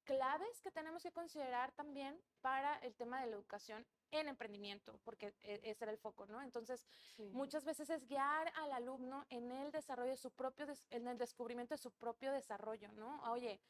claves 0.04 0.60
que 0.62 0.70
tenemos 0.70 1.02
que 1.02 1.10
considerar 1.10 1.72
también 1.72 2.20
para 2.42 2.76
el 2.78 2.94
tema 2.94 3.20
de 3.20 3.26
la 3.26 3.36
educación 3.36 3.86
en 4.10 4.28
emprendimiento, 4.28 5.00
porque 5.04 5.34
e, 5.40 5.60
ese 5.64 5.84
era 5.84 5.92
el 5.92 5.98
foco, 5.98 6.26
¿no? 6.26 6.40
Entonces, 6.42 6.86
sí. 7.16 7.30
muchas 7.32 7.64
veces 7.64 7.88
es 7.90 8.06
guiar 8.06 8.52
al 8.56 8.72
alumno 8.72 9.26
en 9.30 9.50
el 9.50 9.70
desarrollo 9.72 10.10
de 10.10 10.16
su 10.16 10.30
propio, 10.30 10.66
en 10.90 11.08
el 11.08 11.18
descubrimiento 11.18 11.74
de 11.74 11.78
su 11.78 11.90
propio 11.92 12.30
desarrollo, 12.32 12.92
¿no? 12.92 13.22
Oye, 13.30 13.60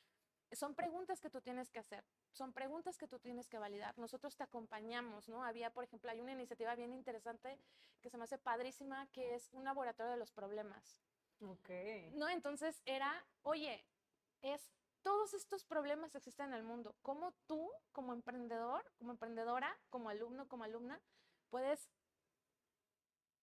son 0.53 0.75
preguntas 0.75 1.21
que 1.21 1.31
tú 1.31 1.41
tienes 1.41 1.71
que 1.71 1.79
hacer, 1.79 2.05
son 2.33 2.53
preguntas 2.53 2.99
que 2.99 3.07
tú 3.07 3.19
tienes 3.19 3.49
que 3.49 3.59
validar. 3.59 3.97
Nosotros 3.99 4.37
te 4.37 4.43
acompañamos, 4.43 5.29
¿no? 5.29 5.45
Había, 5.45 5.71
por 5.71 5.85
ejemplo, 5.85 6.11
hay 6.11 6.21
una 6.21 6.33
iniciativa 6.33 6.75
bien 6.75 6.93
interesante 6.93 7.59
que 8.01 8.11
se 8.11 8.19
me 8.19 8.25
hace 8.25 8.39
padrísima, 8.39 9.07
que 9.13 9.35
es 9.35 9.49
un 9.53 9.65
laboratorio 9.65 10.13
de 10.13 10.19
los 10.19 10.33
problemas. 10.33 11.01
Ok. 11.41 11.71
¿No? 12.13 12.29
Entonces 12.29 12.83
era, 12.85 13.25
oye, 13.43 13.85
es 14.43 14.73
todos 15.03 15.35
estos 15.35 15.65
problemas 15.65 16.15
existen 16.15 16.47
en 16.47 16.55
el 16.55 16.63
mundo. 16.63 16.97
¿Cómo 17.03 17.33
tú, 17.47 17.71
como 17.93 18.13
emprendedor, 18.13 18.85
como 18.99 19.13
emprendedora, 19.13 19.75
como 19.91 20.11
alumno, 20.11 20.49
como 20.49 20.65
alumna, 20.65 21.01
puedes 21.49 21.89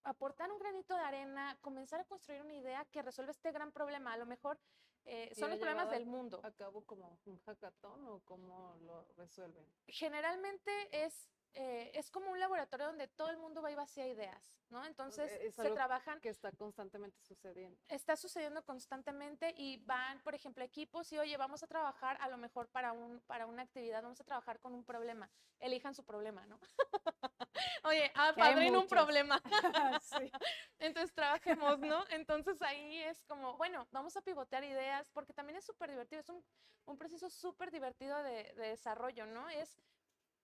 aportar 0.04 0.52
un 0.52 0.60
granito 0.60 0.96
de 0.96 1.02
arena, 1.02 1.58
comenzar 1.62 2.00
a 2.00 2.06
construir 2.06 2.42
una 2.42 2.54
idea 2.54 2.86
que 2.92 3.02
resuelve 3.02 3.32
este 3.32 3.52
gran 3.52 3.72
problema? 3.72 4.14
A 4.14 4.18
lo 4.18 4.26
mejor 4.26 4.60
eh, 5.06 5.34
son 5.36 5.50
los 5.50 5.60
problemas 5.60 5.90
del 5.90 6.06
mundo. 6.06 6.40
¿A 6.44 6.52
cabo 6.52 6.84
como 6.86 7.20
un 7.26 7.40
hackathon 7.40 8.08
o 8.08 8.20
cómo 8.26 8.76
lo 8.82 9.04
resuelven? 9.14 9.66
Generalmente 9.88 10.72
es 10.92 11.30
eh, 11.58 11.92
es 11.94 12.12
como 12.12 12.32
un 12.32 12.40
laboratorio 12.40 12.88
donde 12.88 13.08
todo 13.08 13.30
el 13.30 13.38
mundo 13.38 13.62
va 13.62 13.72
y 13.72 13.76
vacía 13.76 14.06
ideas, 14.08 14.60
¿no? 14.70 14.86
Entonces 14.86 15.32
es 15.42 15.56
se 15.56 15.70
trabajan. 15.72 16.20
Que 16.20 16.30
está 16.30 16.52
constantemente 16.52 17.18
sucediendo. 17.22 17.80
Está 17.88 18.18
sucediendo 18.18 18.64
constantemente 18.64 19.54
y 19.58 19.78
van, 19.86 20.22
por 20.22 20.36
ejemplo, 20.36 20.64
equipos 20.66 21.12
y, 21.14 21.18
oye, 21.18 21.38
vamos 21.38 21.64
a 21.64 21.68
trabajar 21.68 22.18
a 22.20 22.28
lo 22.28 22.38
mejor 22.38 22.68
para, 22.68 22.92
un, 22.92 23.22
para 23.22 23.46
una 23.46 23.62
actividad, 23.62 24.04
vamos 24.04 24.20
a 24.20 24.26
trabajar 24.26 24.60
con 24.60 24.74
un 24.74 24.84
problema. 24.84 25.30
Elijan 25.60 25.96
su 25.96 26.04
problema, 26.04 26.46
¿no? 26.46 26.60
Oye, 27.86 28.12
ah, 28.16 28.34
padrino 28.36 28.82
un 28.82 28.88
problema. 28.88 29.42
Entonces 30.80 31.14
trabajemos, 31.14 31.80
¿no? 31.80 32.04
Entonces 32.10 32.62
ahí 32.62 32.98
es 33.04 33.24
como, 33.24 33.56
bueno, 33.56 33.88
vamos 33.92 34.18
a 34.18 34.22
pivotear 34.22 34.64
ideas, 34.64 35.10
porque 35.12 35.34
también 35.34 35.58
es 35.58 35.66
súper 35.66 35.92
divertido, 35.92 36.20
es 36.20 36.30
un, 36.30 36.44
un 36.86 36.98
proceso 36.98 37.30
súper 37.30 37.72
divertido 37.72 38.22
de, 38.24 38.54
de 38.56 38.70
desarrollo, 38.70 39.26
¿no? 39.26 39.48
Es 39.50 39.78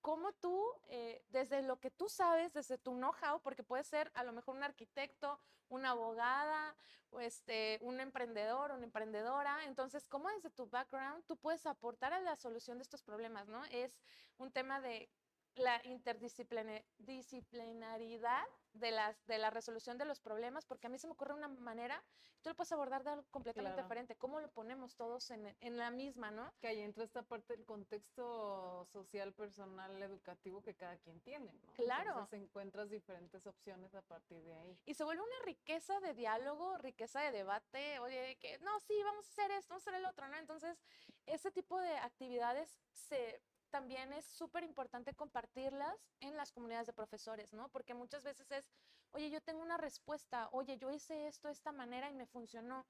cómo 0.02 0.32
tú, 0.32 0.62
eh, 0.88 1.24
desde 1.30 1.62
lo 1.62 1.80
que 1.80 1.90
tú 1.90 2.08
sabes, 2.08 2.52
desde 2.52 2.76
tu 2.76 2.92
know-how, 2.92 3.40
porque 3.40 3.62
puede 3.62 3.84
ser 3.84 4.10
a 4.14 4.24
lo 4.24 4.32
mejor 4.32 4.56
un 4.56 4.64
arquitecto, 4.64 5.38
una 5.68 5.90
abogada, 5.90 6.76
o 7.10 7.20
este, 7.20 7.78
un 7.82 8.00
emprendedor, 8.00 8.72
una 8.72 8.84
emprendedora, 8.84 9.64
entonces, 9.66 10.08
cómo 10.08 10.28
desde 10.30 10.50
tu 10.50 10.66
background 10.66 11.24
tú 11.26 11.36
puedes 11.36 11.66
aportar 11.66 12.12
a 12.12 12.20
la 12.20 12.36
solución 12.36 12.78
de 12.78 12.82
estos 12.82 13.02
problemas, 13.02 13.48
¿no? 13.48 13.62
Es 13.66 14.00
un 14.38 14.50
tema 14.50 14.80
de 14.80 15.10
la 15.56 15.80
interdisciplinaridad 15.84 18.44
de, 18.74 18.90
las, 18.90 19.26
de 19.26 19.38
la 19.38 19.50
resolución 19.50 19.98
de 19.98 20.04
los 20.04 20.20
problemas, 20.20 20.64
porque 20.64 20.86
a 20.86 20.90
mí 20.90 20.98
se 20.98 21.06
me 21.06 21.12
ocurre 21.12 21.34
una 21.34 21.48
manera, 21.48 22.02
tú 22.40 22.48
lo 22.48 22.56
puedes 22.56 22.72
abordar 22.72 23.04
de 23.04 23.10
algo 23.10 23.24
completamente 23.30 23.82
diferente, 23.82 24.16
cómo 24.16 24.40
lo 24.40 24.50
ponemos 24.50 24.96
todos 24.96 25.30
en, 25.30 25.54
en, 25.60 25.76
la 25.76 25.90
misma, 25.90 26.30
¿no? 26.30 26.50
Que 26.60 26.68
ahí 26.68 26.80
entra 26.80 27.04
esta 27.04 27.22
parte 27.22 27.54
del 27.54 27.66
contexto 27.66 28.86
social, 28.86 29.34
personal, 29.34 30.02
educativo 30.02 30.62
que 30.62 30.74
cada 30.74 30.96
quien 30.96 31.20
tiene, 31.20 31.52
¿no? 31.52 31.72
Claro. 31.74 32.10
Entonces 32.10 32.40
encuentras 32.40 32.88
diferentes 32.88 33.46
opciones 33.46 33.94
a 33.94 34.00
partir 34.02 34.42
de 34.42 34.54
ahí. 34.54 34.78
Y 34.86 34.94
se 34.94 35.04
vuelve 35.04 35.22
una 35.22 35.40
riqueza 35.44 36.00
de 36.00 36.14
diálogo, 36.14 36.78
riqueza 36.78 37.20
de 37.20 37.32
debate, 37.32 37.98
oye, 37.98 38.38
que 38.40 38.58
no, 38.60 38.80
sí, 38.80 38.94
vamos 39.04 39.26
a 39.26 39.30
hacer 39.30 39.50
esto, 39.50 39.74
vamos 39.74 39.86
a 39.86 39.90
hacer 39.90 40.00
el 40.00 40.06
otro, 40.06 40.28
¿no? 40.28 40.36
Entonces, 40.36 40.82
ese 41.26 41.50
tipo 41.50 41.78
de 41.78 41.94
actividades 41.98 42.80
se 42.90 43.42
también 43.72 44.12
es 44.12 44.26
súper 44.26 44.62
importante 44.62 45.14
compartirlas 45.14 45.96
en 46.20 46.36
las 46.36 46.52
comunidades 46.52 46.86
de 46.86 46.92
profesores, 46.92 47.52
¿no? 47.54 47.70
Porque 47.70 47.94
muchas 47.94 48.22
veces 48.22 48.50
es, 48.52 48.70
oye, 49.12 49.30
yo 49.30 49.40
tengo 49.40 49.62
una 49.62 49.78
respuesta, 49.78 50.50
oye, 50.52 50.76
yo 50.76 50.90
hice 50.90 51.26
esto 51.26 51.48
de 51.48 51.54
esta 51.54 51.72
manera 51.72 52.10
y 52.10 52.14
me 52.14 52.26
funcionó 52.26 52.86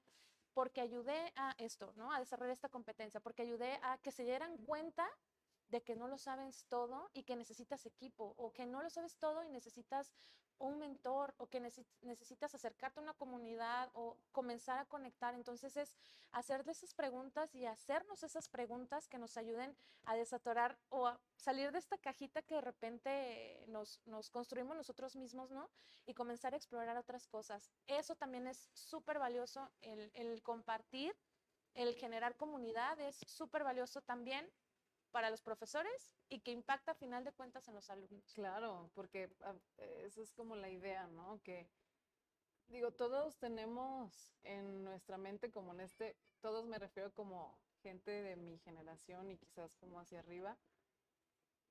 porque 0.53 0.81
ayudé 0.81 1.31
a 1.35 1.55
esto, 1.57 1.93
¿no? 1.95 2.11
A 2.11 2.19
desarrollar 2.19 2.53
esta 2.53 2.69
competencia, 2.69 3.21
porque 3.21 3.43
ayudé 3.43 3.79
a 3.81 3.97
que 3.97 4.11
se 4.11 4.23
dieran 4.23 4.57
cuenta 4.57 5.09
de 5.69 5.81
que 5.81 5.95
no 5.95 6.07
lo 6.07 6.17
sabes 6.17 6.65
todo 6.67 7.09
y 7.13 7.23
que 7.23 7.37
necesitas 7.37 7.85
equipo, 7.85 8.35
o 8.37 8.51
que 8.51 8.65
no 8.65 8.83
lo 8.83 8.89
sabes 8.89 9.17
todo 9.17 9.43
y 9.43 9.49
necesitas 9.49 10.13
un 10.59 10.79
mentor, 10.79 11.33
o 11.37 11.47
que 11.47 11.59
necesitas 11.59 12.53
acercarte 12.53 12.99
a 12.99 13.03
una 13.03 13.13
comunidad 13.13 13.89
o 13.93 14.17
comenzar 14.31 14.79
a 14.79 14.85
conectar. 14.85 15.33
Entonces 15.33 15.75
es 15.77 15.97
hacer 16.31 16.63
esas 16.67 16.93
preguntas 16.93 17.53
y 17.53 17.65
hacernos 17.65 18.23
esas 18.23 18.47
preguntas 18.49 19.07
que 19.07 19.17
nos 19.17 19.37
ayuden 19.37 19.75
a 20.05 20.15
desatorar 20.15 20.77
o 20.89 21.07
a 21.07 21.19
salir 21.35 21.71
de 21.71 21.79
esta 21.79 21.97
cajita 21.97 22.41
que 22.41 22.55
de 22.55 22.61
repente 22.61 23.65
nos, 23.67 24.01
nos 24.05 24.29
construimos 24.29 24.75
nosotros 24.75 25.15
mismos, 25.15 25.51
¿no? 25.51 25.69
Y 26.05 26.13
comenzar 26.13 26.53
a 26.53 26.57
explorar 26.57 26.97
otras 26.97 27.27
cosas. 27.27 27.71
Eso 27.87 28.15
también 28.15 28.47
es 28.47 28.69
súper 28.73 29.19
valioso, 29.19 29.69
el, 29.81 30.11
el 30.13 30.41
compartir 30.41 31.15
el 31.75 31.95
generar 31.95 32.35
comunidad 32.35 32.99
es 32.99 33.17
súper 33.27 33.63
valioso 33.63 34.01
también 34.01 34.47
para 35.13 35.29
los 35.29 35.41
profesores 35.43 36.17
y 36.27 36.39
que 36.39 36.51
impacta 36.51 36.91
a 36.91 36.95
final 36.95 37.23
de 37.23 37.31
cuentas 37.31 37.67
en 37.67 37.75
los 37.75 37.89
alumnos. 37.91 38.33
Claro, 38.33 38.89
porque 38.95 39.29
esa 39.77 40.21
es 40.21 40.33
como 40.33 40.55
la 40.55 40.69
idea, 40.69 41.05
¿no? 41.07 41.39
Que 41.43 41.69
digo, 42.67 42.91
todos 42.91 43.37
tenemos 43.37 44.33
en 44.41 44.83
nuestra 44.83 45.19
mente 45.19 45.51
como 45.51 45.71
en 45.73 45.81
este, 45.81 46.17
todos 46.41 46.65
me 46.65 46.79
refiero 46.79 47.13
como 47.13 47.59
gente 47.83 48.09
de 48.09 48.35
mi 48.35 48.57
generación 48.57 49.29
y 49.29 49.37
quizás 49.37 49.75
como 49.75 49.99
hacia 49.99 50.19
arriba, 50.19 50.57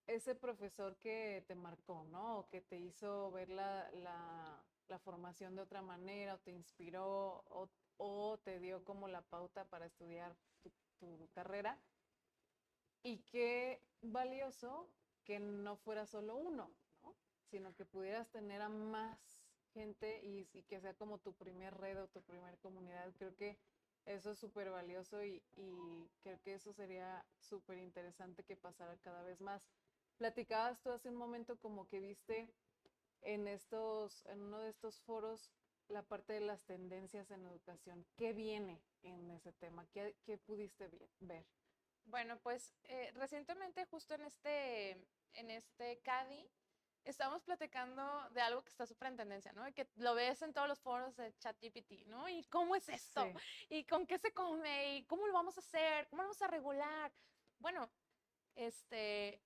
ese 0.06 0.36
profesor 0.36 0.96
que 0.98 1.44
te 1.48 1.56
marcó, 1.56 2.04
¿no? 2.04 2.38
O 2.38 2.48
que 2.48 2.60
te 2.60 2.78
hizo 2.78 3.32
ver 3.32 3.48
la, 3.48 3.90
la, 3.92 4.64
formación 5.00 5.56
de 5.56 5.62
otra 5.62 5.80
manera, 5.80 6.34
o 6.34 6.38
te 6.38 6.52
inspiró, 6.52 7.42
o, 7.48 7.68
o, 7.96 8.38
te 8.38 8.60
dio 8.60 8.84
como 8.84 9.08
la 9.08 9.22
pauta 9.22 9.64
para 9.64 9.86
estudiar 9.86 10.36
tu, 10.62 10.70
tu 10.98 11.28
carrera 11.32 11.78
y 13.02 13.18
qué 13.30 13.80
valioso 14.02 14.88
que 15.24 15.38
no 15.38 15.76
fuera 15.76 16.06
solo 16.06 16.36
uno, 16.36 16.70
¿no? 17.02 17.14
Sino 17.50 17.74
que 17.74 17.84
pudieras 17.84 18.28
tener 18.30 18.62
a 18.62 18.68
más 18.68 19.42
gente 19.72 20.20
y, 20.22 20.44
que 20.68 20.80
sea 20.80 20.94
como 20.94 21.18
tu 21.18 21.32
primer 21.32 21.74
red 21.78 22.00
o 22.00 22.08
tu 22.08 22.22
primer 22.22 22.58
comunidad. 22.58 23.12
Creo 23.18 23.34
que 23.36 23.58
eso 24.04 24.32
es 24.32 24.38
súper 24.38 24.70
valioso 24.70 25.24
y, 25.24 25.42
creo 26.22 26.40
que 26.42 26.54
eso 26.54 26.72
sería 26.72 27.24
súper 27.38 27.78
interesante 27.78 28.44
que 28.44 28.56
pasara 28.56 28.96
cada 28.98 29.22
vez 29.22 29.40
más. 29.40 29.62
Platicabas 30.18 30.80
tú 30.80 30.90
hace 30.90 31.08
un 31.08 31.16
momento 31.16 31.56
como 31.58 31.88
que 31.88 32.00
viste 32.00 32.52
en 33.22 33.48
estos, 33.48 34.26
en 34.26 34.42
uno 34.42 34.60
de 34.60 34.70
estos 34.70 35.00
foros 35.00 35.50
la 35.88 36.02
parte 36.02 36.32
de 36.32 36.40
las 36.40 36.64
tendencias 36.64 37.30
en 37.30 37.44
educación. 37.44 38.06
¿Qué 38.16 38.32
viene 38.32 38.80
en 39.02 39.30
ese 39.30 39.52
tema? 39.52 39.86
¿Qué, 39.92 40.16
qué 40.24 40.38
pudiste 40.38 40.88
ver? 41.20 41.44
Bueno, 42.04 42.38
pues 42.40 42.74
eh, 42.84 43.12
recientemente 43.14 43.84
justo 43.86 44.14
en 44.14 44.24
este, 44.24 44.90
en 45.34 45.50
este 45.50 45.98
CADI, 46.00 46.48
estábamos 47.04 47.42
platicando 47.42 48.28
de 48.30 48.40
algo 48.40 48.62
que 48.62 48.70
está 48.70 48.86
súper 48.86 49.08
en 49.08 49.16
tendencia, 49.16 49.52
¿no? 49.52 49.66
Y 49.66 49.72
que 49.72 49.88
lo 49.96 50.14
ves 50.14 50.42
en 50.42 50.52
todos 50.52 50.68
los 50.68 50.80
foros 50.80 51.16
de 51.16 51.36
ChatGPT, 51.38 52.06
¿no? 52.06 52.28
¿Y 52.28 52.44
cómo 52.44 52.76
es 52.76 52.88
esto? 52.88 53.32
¿Y 53.68 53.84
con 53.84 54.06
qué 54.06 54.18
se 54.18 54.32
come? 54.32 54.96
¿Y 54.96 55.04
cómo 55.04 55.26
lo 55.26 55.32
vamos 55.32 55.56
a 55.56 55.60
hacer? 55.60 56.08
¿Cómo 56.08 56.22
lo 56.22 56.28
vamos 56.28 56.42
a 56.42 56.46
regular? 56.46 57.12
Bueno, 57.58 57.90
este, 58.54 59.40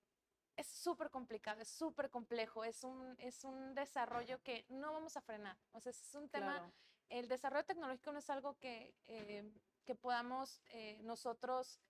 es 0.56 0.66
súper 0.66 1.10
complicado, 1.10 1.60
es 1.60 1.68
súper 1.68 2.10
complejo, 2.10 2.64
es 2.64 2.82
un, 2.84 3.14
es 3.18 3.44
un 3.44 3.74
desarrollo 3.74 4.42
que 4.42 4.64
no 4.68 4.92
vamos 4.92 5.16
a 5.16 5.20
frenar. 5.20 5.56
O 5.72 5.80
sea, 5.80 5.90
es 5.90 6.14
un 6.14 6.28
tema, 6.28 6.70
el 7.08 7.28
desarrollo 7.28 7.64
tecnológico 7.64 8.12
no 8.12 8.18
es 8.18 8.30
algo 8.30 8.58
que, 8.58 8.94
eh, 9.06 9.50
que 9.84 9.94
podamos 9.94 10.60
eh, 10.66 11.00
nosotros 11.02 11.80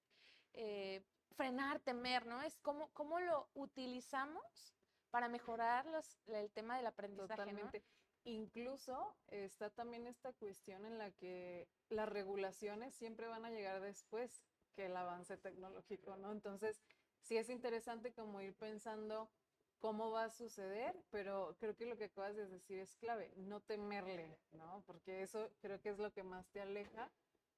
eh, 0.57 1.03
frenar, 1.37 1.81
temer, 1.81 2.27
¿no? 2.27 2.43
Es 2.43 2.59
cómo, 2.59 2.89
cómo 2.93 3.21
lo 3.21 3.49
utilizamos 3.55 4.75
para 5.11 5.29
mejorar 5.29 5.87
los, 5.87 6.19
el 6.27 6.51
tema 6.51 6.77
del 6.77 6.87
aprendizaje. 6.87 7.37
Totalmente. 7.37 7.85
Incluso 8.25 9.17
está 9.29 9.71
también 9.71 10.07
esta 10.07 10.33
cuestión 10.33 10.85
en 10.85 10.99
la 10.99 11.13
que 11.13 11.69
las 11.89 12.09
regulaciones 12.09 12.95
siempre 12.95 13.29
van 13.29 13.45
a 13.45 13.51
llegar 13.51 13.81
después 13.81 14.43
que 14.75 14.87
el 14.87 14.97
avance 14.97 15.37
tecnológico, 15.37 16.17
¿no? 16.17 16.33
Entonces, 16.33 16.83
sí 17.21 17.37
es 17.37 17.49
interesante 17.49 18.13
como 18.13 18.41
ir 18.41 18.55
pensando 18.57 19.31
cómo 19.79 20.11
va 20.11 20.25
a 20.25 20.31
suceder, 20.31 21.01
pero 21.11 21.57
creo 21.61 21.77
que 21.77 21.87
lo 21.87 21.97
que 21.97 22.07
acabas 22.07 22.35
de 22.35 22.49
decir 22.49 22.81
es 22.81 22.97
clave, 22.97 23.33
no 23.37 23.61
temerle, 23.61 24.39
¿no? 24.53 24.83
Porque 24.87 25.23
eso 25.23 25.51
creo 25.61 25.81
que 25.81 25.91
es 25.91 25.99
lo 25.99 26.13
que 26.13 26.25
más 26.25 26.49
te 26.49 26.61
aleja 26.61 27.13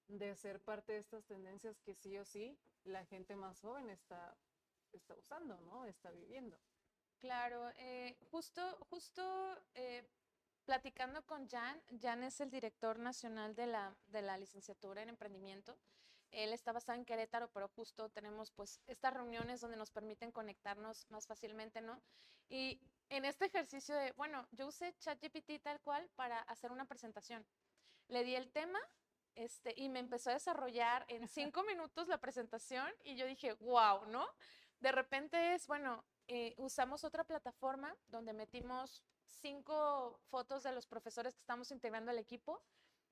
de 0.09 0.35
ser 0.35 0.61
parte 0.61 0.93
de 0.93 0.99
estas 0.99 1.25
tendencias 1.27 1.81
que 1.81 1.95
sí 1.95 2.19
o 2.19 2.25
sí 2.25 2.59
la 2.85 3.05
gente 3.05 3.37
más 3.37 3.61
joven 3.61 3.91
está, 3.91 4.37
está 4.93 5.15
usando, 5.15 5.61
¿no? 5.61 5.85
Está 5.85 6.11
viviendo. 6.11 6.59
Claro, 7.19 7.71
eh, 7.77 8.17
justo, 8.31 8.79
justo 8.89 9.23
eh, 9.75 10.09
platicando 10.65 11.25
con 11.27 11.49
Jan, 11.49 11.83
Jan 12.01 12.23
es 12.23 12.41
el 12.41 12.51
director 12.51 12.99
nacional 12.99 13.55
de 13.55 13.67
la, 13.67 13.97
de 14.07 14.23
la 14.23 14.39
licenciatura 14.39 15.03
en 15.03 15.09
emprendimiento. 15.09 15.79
Él 16.31 16.53
está 16.53 16.73
basado 16.73 16.99
en 16.99 17.05
Querétaro, 17.05 17.51
pero 17.53 17.69
justo 17.69 18.09
tenemos 18.11 18.51
pues 18.51 18.81
estas 18.87 19.15
reuniones 19.15 19.61
donde 19.61 19.77
nos 19.77 19.91
permiten 19.91 20.31
conectarnos 20.31 21.11
más 21.11 21.27
fácilmente, 21.27 21.81
¿no? 21.81 22.01
Y 22.49 22.81
en 23.09 23.25
este 23.25 23.47
ejercicio 23.47 23.95
de, 23.95 24.13
bueno, 24.13 24.47
yo 24.53 24.67
usé 24.67 24.95
ChatGPT 24.99 25.63
tal 25.63 25.81
cual 25.81 26.09
para 26.17 26.41
hacer 26.41 26.71
una 26.71 26.85
presentación. 26.85 27.47
Le 28.09 28.25
di 28.25 28.35
el 28.35 28.51
tema 28.51 28.79
este, 29.39 29.73
y 29.77 29.89
me 29.89 30.01
empezó 30.01 30.31
a 30.31 30.35
desarrollar 30.35 31.05
en 31.07 31.29
cinco 31.29 31.63
minutos 31.63 32.09
la 32.09 32.19
presentación 32.19 32.93
y 33.05 33.15
yo 33.15 33.25
dije, 33.25 33.53
wow, 33.61 34.05
¿no? 34.07 34.27
De 34.81 34.91
repente 34.91 35.55
es, 35.55 35.69
bueno, 35.69 36.05
eh, 36.27 36.55
usamos 36.59 37.05
otra 37.05 37.23
plataforma 37.23 37.97
donde 38.09 38.33
metimos 38.33 39.05
cinco 39.25 40.19
fotos 40.25 40.65
de 40.65 40.73
los 40.73 40.89
profesores 40.89 41.35
que 41.35 41.41
estamos 41.41 41.71
integrando 41.71 42.11
al 42.11 42.19
equipo 42.19 42.61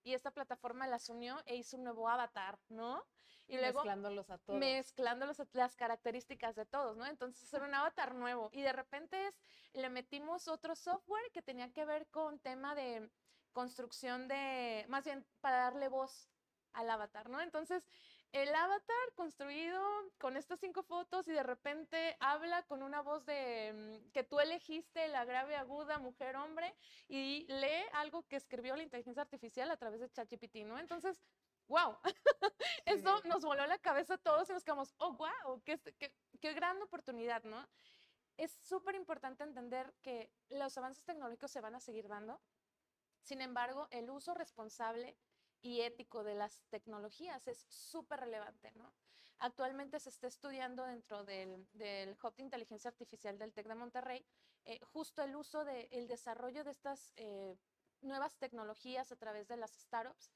y 0.03 0.15
esta 0.15 0.33
plataforma 0.33 0.89
las 0.89 1.09
unió 1.09 1.41
e 1.47 1.55
hizo 1.55 1.77
un 1.77 1.85
nuevo 1.85 2.09
avatar, 2.09 2.59
¿no? 2.69 3.05
Y 3.47 3.59
luego 3.59 3.79
mezclándolos 3.79 4.29
a 4.29 4.39
todos. 4.39 4.59
Mezclándolos 4.59 5.39
a 5.39 5.47
las 5.53 5.77
características 5.77 6.57
de 6.57 6.67
todos, 6.67 6.97
¿no? 6.97 7.07
Entonces 7.07 7.53
era 7.55 7.67
un 7.67 7.75
avatar 7.75 8.17
nuevo 8.17 8.51
y 8.53 8.63
de 8.63 8.73
repente 8.73 9.29
es, 9.29 9.41
le 9.75 9.91
metimos 9.91 10.49
otro 10.49 10.75
software 10.75 11.31
que 11.33 11.43
tenía 11.43 11.73
que 11.73 11.85
ver 11.85 12.09
con 12.09 12.41
tema 12.41 12.75
de 12.75 13.09
construcción 13.57 14.29
de, 14.29 14.85
más 14.91 15.07
bien 15.07 15.25
para 15.41 15.57
darle 15.57 15.89
voz 15.89 16.29
al 16.75 16.91
avatar, 16.91 17.31
¿no? 17.31 17.41
Entonces, 17.41 17.89
el 18.33 18.55
avatar 18.55 19.15
construido 19.15 19.83
con 20.19 20.37
estas 20.37 20.61
cinco 20.61 20.83
fotos 20.83 21.27
y 21.27 21.33
de 21.33 21.43
repente 21.43 22.19
habla 22.21 22.65
con 22.65 22.83
una 22.83 23.01
voz 23.01 23.25
de 23.25 23.73
mm, 23.73 24.11
que 24.13 24.25
tú 24.25 24.41
elegiste, 24.41 25.09
la 25.09 25.25
grave, 25.25 25.57
aguda, 25.57 25.97
mujer, 25.97 26.37
hombre, 26.37 26.77
y 27.09 27.47
lee 27.49 27.87
algo 27.95 28.25
que 28.29 28.37
escribió 28.37 28.77
la 28.77 28.83
inteligencia 28.83 29.23
artificial 29.23 29.71
a 29.71 29.79
través 29.79 30.01
de 30.01 30.11
ChatGPT, 30.11 30.57
¿no? 30.67 30.79
Entonces, 30.79 31.19
wow, 31.67 31.97
eso 32.85 33.23
nos 33.25 33.43
voló 33.43 33.65
la 33.65 33.79
cabeza 33.79 34.15
a 34.15 34.19
todos 34.19 34.51
y 34.51 34.53
nos 34.53 34.65
quedamos, 34.65 34.95
oh, 34.99 35.15
wow, 35.15 35.63
qué, 35.65 35.81
qué, 35.99 36.13
qué 36.43 36.53
gran 36.53 36.83
oportunidad, 36.83 37.43
¿no? 37.45 37.67
es 38.37 38.53
súper 38.69 38.95
importante 38.97 39.45
entender 39.45 39.95
que 40.03 40.31
los 40.51 40.77
avances 40.77 41.05
tecnológicos 41.05 41.51
se 41.51 41.63
van 41.63 41.75
a 41.75 41.81
seguir 41.81 42.07
dando. 42.07 42.39
Sin 43.27 43.41
embargo, 43.41 43.89
el 43.91 44.09
uso 44.09 44.35
responsable 44.35 45.17
y 45.61 45.81
ético 45.81 46.23
de 46.23 46.37
las 46.37 46.63
tecnologías 46.71 47.49
es 47.49 47.67
súper 47.69 48.21
relevante, 48.21 48.71
¿no? 48.77 48.93
Actualmente 49.41 49.99
se 49.99 50.11
está 50.11 50.29
estudiando 50.29 50.85
dentro 50.85 51.25
del, 51.25 51.67
del 51.73 52.17
Hub 52.23 52.37
de 52.37 52.45
Inteligencia 52.45 52.89
Artificial 52.89 53.37
del 53.37 53.53
TEC 53.53 53.67
de 53.67 53.75
Monterrey 53.75 54.25
eh, 54.65 54.79
justo 54.93 55.23
el 55.23 55.35
uso 55.35 55.65
del 55.65 55.89
el 55.91 56.07
desarrollo 56.07 56.63
de 56.63 56.71
estas 56.71 57.13
eh, 57.17 57.59
nuevas 58.01 58.37
tecnologías 58.37 59.11
a 59.11 59.17
través 59.17 59.49
de 59.49 59.57
las 59.57 59.73
startups 59.73 60.31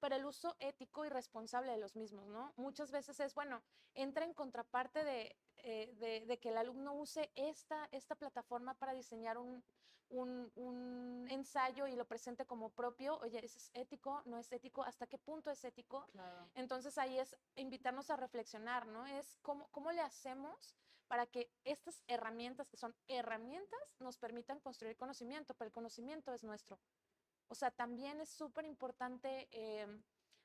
pero 0.00 0.16
el 0.16 0.24
uso 0.24 0.56
ético 0.58 1.04
y 1.04 1.10
responsable 1.10 1.70
de 1.70 1.78
los 1.78 1.94
mismos, 1.94 2.26
¿no? 2.26 2.52
Muchas 2.56 2.90
veces 2.90 3.20
es, 3.20 3.34
bueno, 3.34 3.62
entra 3.94 4.24
en 4.24 4.32
contraparte 4.32 5.04
de, 5.04 5.36
eh, 5.58 6.24
de, 6.26 6.38
que 6.38 6.48
el 6.48 6.56
alumno 6.56 6.94
use 6.94 7.30
esta, 7.34 7.86
esta 7.92 8.14
plataforma 8.14 8.74
para 8.74 8.94
diseñar 8.94 9.36
un, 9.36 9.62
un, 10.10 10.50
un, 10.56 11.26
ensayo 11.30 11.86
y 11.86 11.94
lo 11.96 12.06
presente 12.06 12.44
como 12.44 12.70
propio, 12.70 13.18
oye, 13.18 13.44
¿es 13.44 13.70
ético? 13.74 14.22
¿No 14.26 14.38
es 14.38 14.50
ético? 14.52 14.82
¿Hasta 14.82 15.06
qué 15.06 15.18
punto 15.18 15.50
es 15.50 15.64
ético? 15.64 16.06
Claro. 16.12 16.50
Entonces 16.54 16.98
ahí 16.98 17.18
es 17.18 17.36
invitarnos 17.56 18.10
a 18.10 18.16
reflexionar, 18.16 18.86
¿no? 18.86 19.06
Es 19.06 19.38
cómo, 19.42 19.68
cómo 19.70 19.92
le 19.92 20.00
hacemos 20.00 20.74
para 21.08 21.26
que 21.26 21.50
estas 21.64 22.04
herramientas, 22.06 22.68
que 22.68 22.76
son 22.76 22.94
herramientas, 23.08 23.80
nos 23.98 24.16
permitan 24.16 24.60
construir 24.60 24.96
conocimiento, 24.96 25.54
pero 25.54 25.66
el 25.66 25.72
conocimiento 25.72 26.32
es 26.32 26.44
nuestro. 26.44 26.78
O 27.48 27.54
sea, 27.56 27.72
también 27.72 28.20
es 28.20 28.28
súper 28.28 28.64
importante 28.64 29.48
eh, 29.50 29.86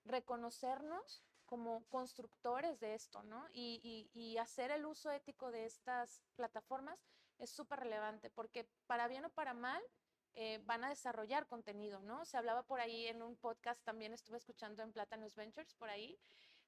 reconocernos 0.06 1.24
como 1.46 1.84
constructores 1.90 2.80
de 2.80 2.96
esto, 2.96 3.22
¿no? 3.24 3.48
Y, 3.54 3.80
y, 3.84 4.20
y, 4.20 4.38
hacer 4.38 4.72
el 4.72 4.86
uso 4.86 5.12
ético 5.12 5.52
de 5.52 5.66
estas 5.66 6.24
plataformas 6.36 7.00
es 7.40 7.50
súper 7.50 7.80
relevante, 7.80 8.30
porque 8.30 8.68
para 8.88 9.08
bien 9.08 9.26
o 9.26 9.30
para 9.30 9.54
mal 9.54 9.82
eh, 10.34 10.62
van 10.66 10.84
a 10.84 10.90
desarrollar 10.90 11.48
contenido, 11.48 12.02
¿no? 12.02 12.26
Se 12.26 12.38
hablaba 12.38 12.64
por 12.64 12.80
ahí 12.80 13.08
en 13.08 13.22
un 13.22 13.36
podcast, 13.36 13.84
también 13.84 14.14
estuve 14.14 14.38
escuchando 14.38 14.84
en 14.84 14.92
Platanos 14.92 15.36
Ventures 15.36 15.74
por 15.76 15.90
ahí, 15.90 16.20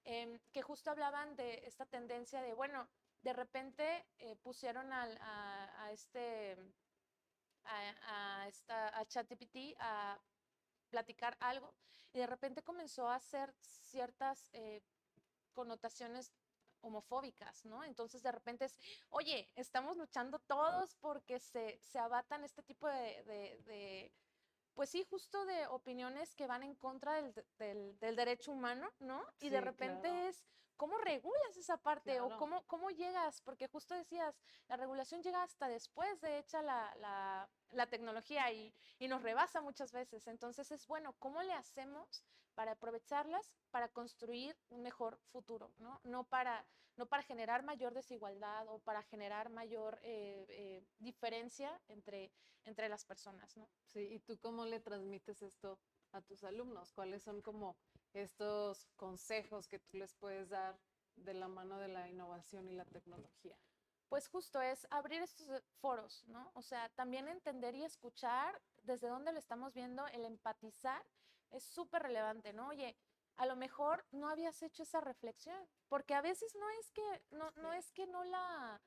eh, 0.06 0.40
que 0.54 0.62
justo 0.62 0.90
hablaban 0.90 1.36
de 1.36 1.62
esta 1.66 1.86
tendencia 1.86 2.42
de, 2.42 2.54
bueno, 2.54 2.88
de 3.22 3.34
repente 3.34 4.06
eh, 4.20 4.36
pusieron 4.38 4.94
al, 4.94 5.18
a, 5.22 5.92
este, 5.92 6.58
a, 7.66 8.42
a, 8.42 8.48
esta, 8.48 8.98
a 8.98 9.06
ChatGPT 9.06 9.76
a 9.80 10.18
platicar 10.90 11.36
algo 11.42 11.74
y 12.14 12.20
de 12.20 12.28
repente 12.28 12.64
comenzó 12.64 13.10
a 13.10 13.16
hacer 13.16 13.54
ciertas 13.60 14.50
eh, 14.54 14.82
connotaciones 15.54 16.32
homofóbicas, 16.82 17.66
¿no? 17.66 17.84
Entonces 17.84 18.24
de 18.24 18.32
repente 18.32 18.66
es, 18.66 18.78
oye, 19.10 19.50
estamos 19.56 19.98
luchando 19.98 20.40
todos 20.40 20.96
porque 20.96 21.40
se, 21.40 21.80
se 21.82 22.00
abatan 22.00 22.44
este 22.44 22.64
tipo 22.64 22.88
de, 22.88 23.24
de, 23.24 23.58
de, 23.66 24.14
pues 24.74 24.90
sí, 24.90 25.04
justo 25.10 25.46
de 25.46 25.68
opiniones 25.68 26.36
que 26.36 26.48
van 26.48 26.64
en 26.64 26.76
contra 26.76 27.14
del, 27.16 27.34
del, 27.58 27.98
del 28.00 28.16
derecho 28.16 28.52
humano, 28.52 28.90
¿no? 29.00 29.24
Y 29.40 29.46
Sí, 29.46 29.50
de 29.50 29.62
repente 29.62 30.08
claro. 30.10 30.28
es, 30.28 30.46
¿cómo 30.76 30.98
regulas 31.00 31.58
esa 31.58 31.78
parte? 31.78 32.12
Claro. 32.18 32.28
¿O 32.36 32.38
cómo, 32.38 32.64
cómo 32.68 32.92
llegas? 32.92 33.42
Porque 33.42 33.68
justo 33.68 33.96
decías, 33.96 34.40
la 34.68 34.78
regulación 34.78 35.24
llega 35.24 35.42
hasta 35.42 35.68
después 35.68 36.22
de 36.22 36.38
hecha 36.38 36.62
la, 36.62 36.94
la, 36.98 37.50
la 37.72 37.88
tecnología 37.88 38.52
y, 38.52 38.72
y 39.00 39.08
nos 39.08 39.24
rebasa 39.24 39.62
muchas 39.62 39.92
veces. 39.92 40.28
Entonces 40.28 40.72
es 40.72 40.86
bueno, 40.86 41.14
¿cómo 41.20 41.42
le 41.42 41.54
hacemos 41.54 42.24
para 42.58 42.72
aprovecharlas 42.72 43.54
para 43.70 43.88
construir 43.90 44.58
un 44.70 44.82
mejor 44.82 45.20
futuro? 45.32 45.72
No, 45.78 46.02
no, 46.04 46.24
para, 46.24 46.66
no 46.96 47.06
para 47.06 47.22
generar 47.22 47.62
mayor 47.62 47.94
desigualdad 47.94 48.68
o 48.68 48.80
para 48.80 49.04
generar 49.04 49.52
mayor 49.52 50.00
eh, 50.02 50.44
eh, 50.50 50.84
diferencia 50.98 51.80
entre, 51.88 52.32
entre 52.64 52.90
las 52.90 53.06
personas, 53.06 53.56
¿no? 53.58 53.70
Sí, 53.86 54.00
¿y 54.00 54.20
tú 54.22 54.40
cómo 54.40 54.66
le 54.66 54.80
transmites 54.80 55.44
esto 55.44 55.78
a 56.14 56.22
tus 56.24 56.44
alumnos? 56.44 56.92
¿Cuáles 56.94 57.22
son 57.22 57.44
como 57.44 57.78
estos 58.14 58.88
consejos 58.96 59.68
que 59.68 59.78
tú 59.78 59.96
les 59.98 60.16
puedes 60.16 60.50
dar 60.50 60.80
de 61.16 61.36
la 61.36 61.48
mano 61.48 61.78
de 61.78 61.90
la 61.90 62.10
innovación 62.10 62.68
y 62.70 62.72
la 62.72 62.86
tecnología? 62.86 63.56
Pues 64.10 64.30
justo 64.30 64.62
es 64.62 64.88
abrir 64.90 65.22
estos 65.22 65.48
eh, 65.50 65.62
foros, 65.80 66.24
¿no? 66.26 66.50
O 66.56 66.64
sea, 66.64 66.90
también 66.96 67.28
entender 67.28 67.76
y 67.76 67.84
escuchar 67.84 68.60
desde 68.82 69.10
dónde 69.10 69.32
lo 69.32 69.38
estamos 69.38 69.76
viendo, 69.76 70.08
el 70.08 70.26
empatizar 70.26 71.06
es 71.52 71.64
súper 71.64 72.04
relevante, 72.04 72.54
¿no? 72.54 72.70
Oye, 72.70 72.96
a 73.38 73.46
lo 73.46 73.56
mejor 73.56 74.06
no 74.12 74.30
habías 74.30 74.62
hecho 74.64 74.84
esa 74.84 75.02
reflexión, 75.02 75.58
porque 75.88 76.16
a 76.16 76.22
veces 76.22 76.56
no 76.56 76.70
es 76.80 76.92
que 76.92 77.24
no, 77.32 77.52
no 77.58 77.74
es 77.74 77.92
que 77.92 78.08
no 78.08 78.24
la 78.24 78.82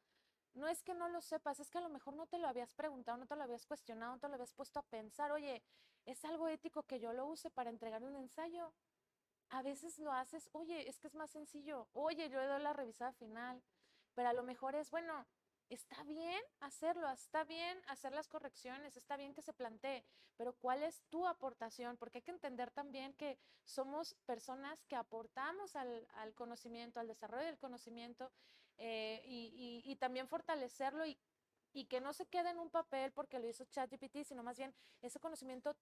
no 0.54 0.66
es 0.68 0.82
que 0.82 0.94
no 0.94 1.08
lo 1.08 1.20
sepas, 1.20 1.60
es 1.60 1.70
que 1.70 1.78
a 1.78 1.82
lo 1.82 1.88
mejor 1.88 2.14
no 2.14 2.26
te 2.26 2.38
lo 2.38 2.48
habías 2.48 2.74
preguntado, 2.74 3.16
no 3.18 3.26
te 3.26 3.36
lo 3.36 3.44
habías 3.44 3.66
cuestionado, 3.66 4.12
no 4.14 4.18
te 4.18 4.28
lo 4.28 4.34
habías 4.34 4.52
puesto 4.52 4.80
a 4.80 4.82
pensar, 4.82 5.30
oye, 5.30 5.62
¿es 6.06 6.24
algo 6.24 6.48
ético 6.48 6.82
que 6.82 6.98
yo 6.98 7.12
lo 7.12 7.26
use 7.26 7.50
para 7.50 7.70
entregar 7.70 8.02
un 8.02 8.16
ensayo? 8.16 8.72
A 9.50 9.62
veces 9.62 9.98
lo 9.98 10.12
haces, 10.12 10.48
oye, 10.52 10.88
es 10.88 10.98
que 10.98 11.08
es 11.08 11.14
más 11.14 11.30
sencillo, 11.30 11.88
oye, 11.92 12.28
yo 12.28 12.40
le 12.40 12.46
doy 12.46 12.62
la 12.62 12.72
revisada 12.72 13.12
final, 13.12 13.62
pero 14.14 14.28
a 14.28 14.32
lo 14.32 14.42
mejor 14.42 14.74
es, 14.74 14.90
bueno, 14.90 15.26
está 15.70 16.02
bien 16.02 16.42
hacerlo, 16.58 17.08
está 17.10 17.44
bien 17.44 17.80
hacer 17.86 18.12
las 18.12 18.28
correcciones, 18.28 18.96
está 18.96 19.16
bien 19.16 19.32
que 19.32 19.40
se 19.40 19.52
plantee, 19.52 20.04
pero 20.36 20.52
¿cuál 20.54 20.82
es 20.82 21.02
tu 21.08 21.26
aportación? 21.26 21.96
Porque 21.96 22.18
hay 22.18 22.22
que 22.22 22.32
entender 22.32 22.70
también 22.72 23.14
que 23.14 23.38
somos 23.64 24.14
personas 24.26 24.82
que 24.84 24.96
aportamos 24.96 25.76
al, 25.76 26.06
al 26.14 26.34
conocimiento, 26.34 26.98
al 26.98 27.06
desarrollo 27.06 27.46
del 27.46 27.58
conocimiento 27.58 28.32
eh, 28.78 29.22
y, 29.24 29.82
y, 29.84 29.90
y, 29.90 29.96
también 29.96 30.26
fortalecerlo 30.26 31.06
y, 31.06 31.16
y, 31.72 31.84
que 31.84 32.00
no 32.00 32.12
se 32.12 32.26
quede 32.26 32.50
en 32.50 32.58
un 32.58 32.70
papel 32.70 33.12
porque 33.12 33.38
lo 33.38 33.46
hizo 33.46 33.64
ChatGPT, 33.64 34.24
sino 34.24 34.42
más 34.42 34.58
bien 34.58 34.74
ese 35.02 35.20
conocimiento 35.20 35.76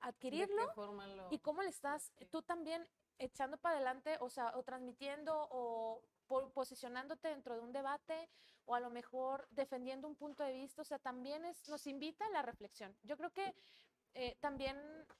adquirirlo 0.00 0.72
lo... 0.76 1.28
y 1.30 1.38
cómo 1.38 1.62
le 1.62 1.68
estás 1.68 2.12
sí. 2.18 2.26
tú 2.26 2.42
también 2.42 2.88
echando 3.18 3.58
para 3.58 3.76
adelante, 3.76 4.16
o 4.20 4.30
sea, 4.30 4.52
o 4.56 4.62
transmitiendo 4.62 5.48
o 5.50 6.02
posicionándote 6.52 7.28
dentro 7.28 7.54
de 7.54 7.60
un 7.60 7.72
debate 7.72 8.28
o 8.64 8.74
a 8.74 8.80
lo 8.80 8.90
mejor 8.90 9.48
defendiendo 9.50 10.06
un 10.06 10.14
punto 10.14 10.42
de 10.42 10.52
vista, 10.52 10.82
o 10.82 10.84
sea, 10.84 10.98
también 10.98 11.44
es, 11.44 11.68
nos 11.68 11.86
invita 11.86 12.26
a 12.26 12.30
la 12.30 12.42
reflexión. 12.42 12.94
Yo 13.02 13.16
creo 13.16 13.32
que 13.32 13.54
eh, 14.14 14.36
también 14.40 14.76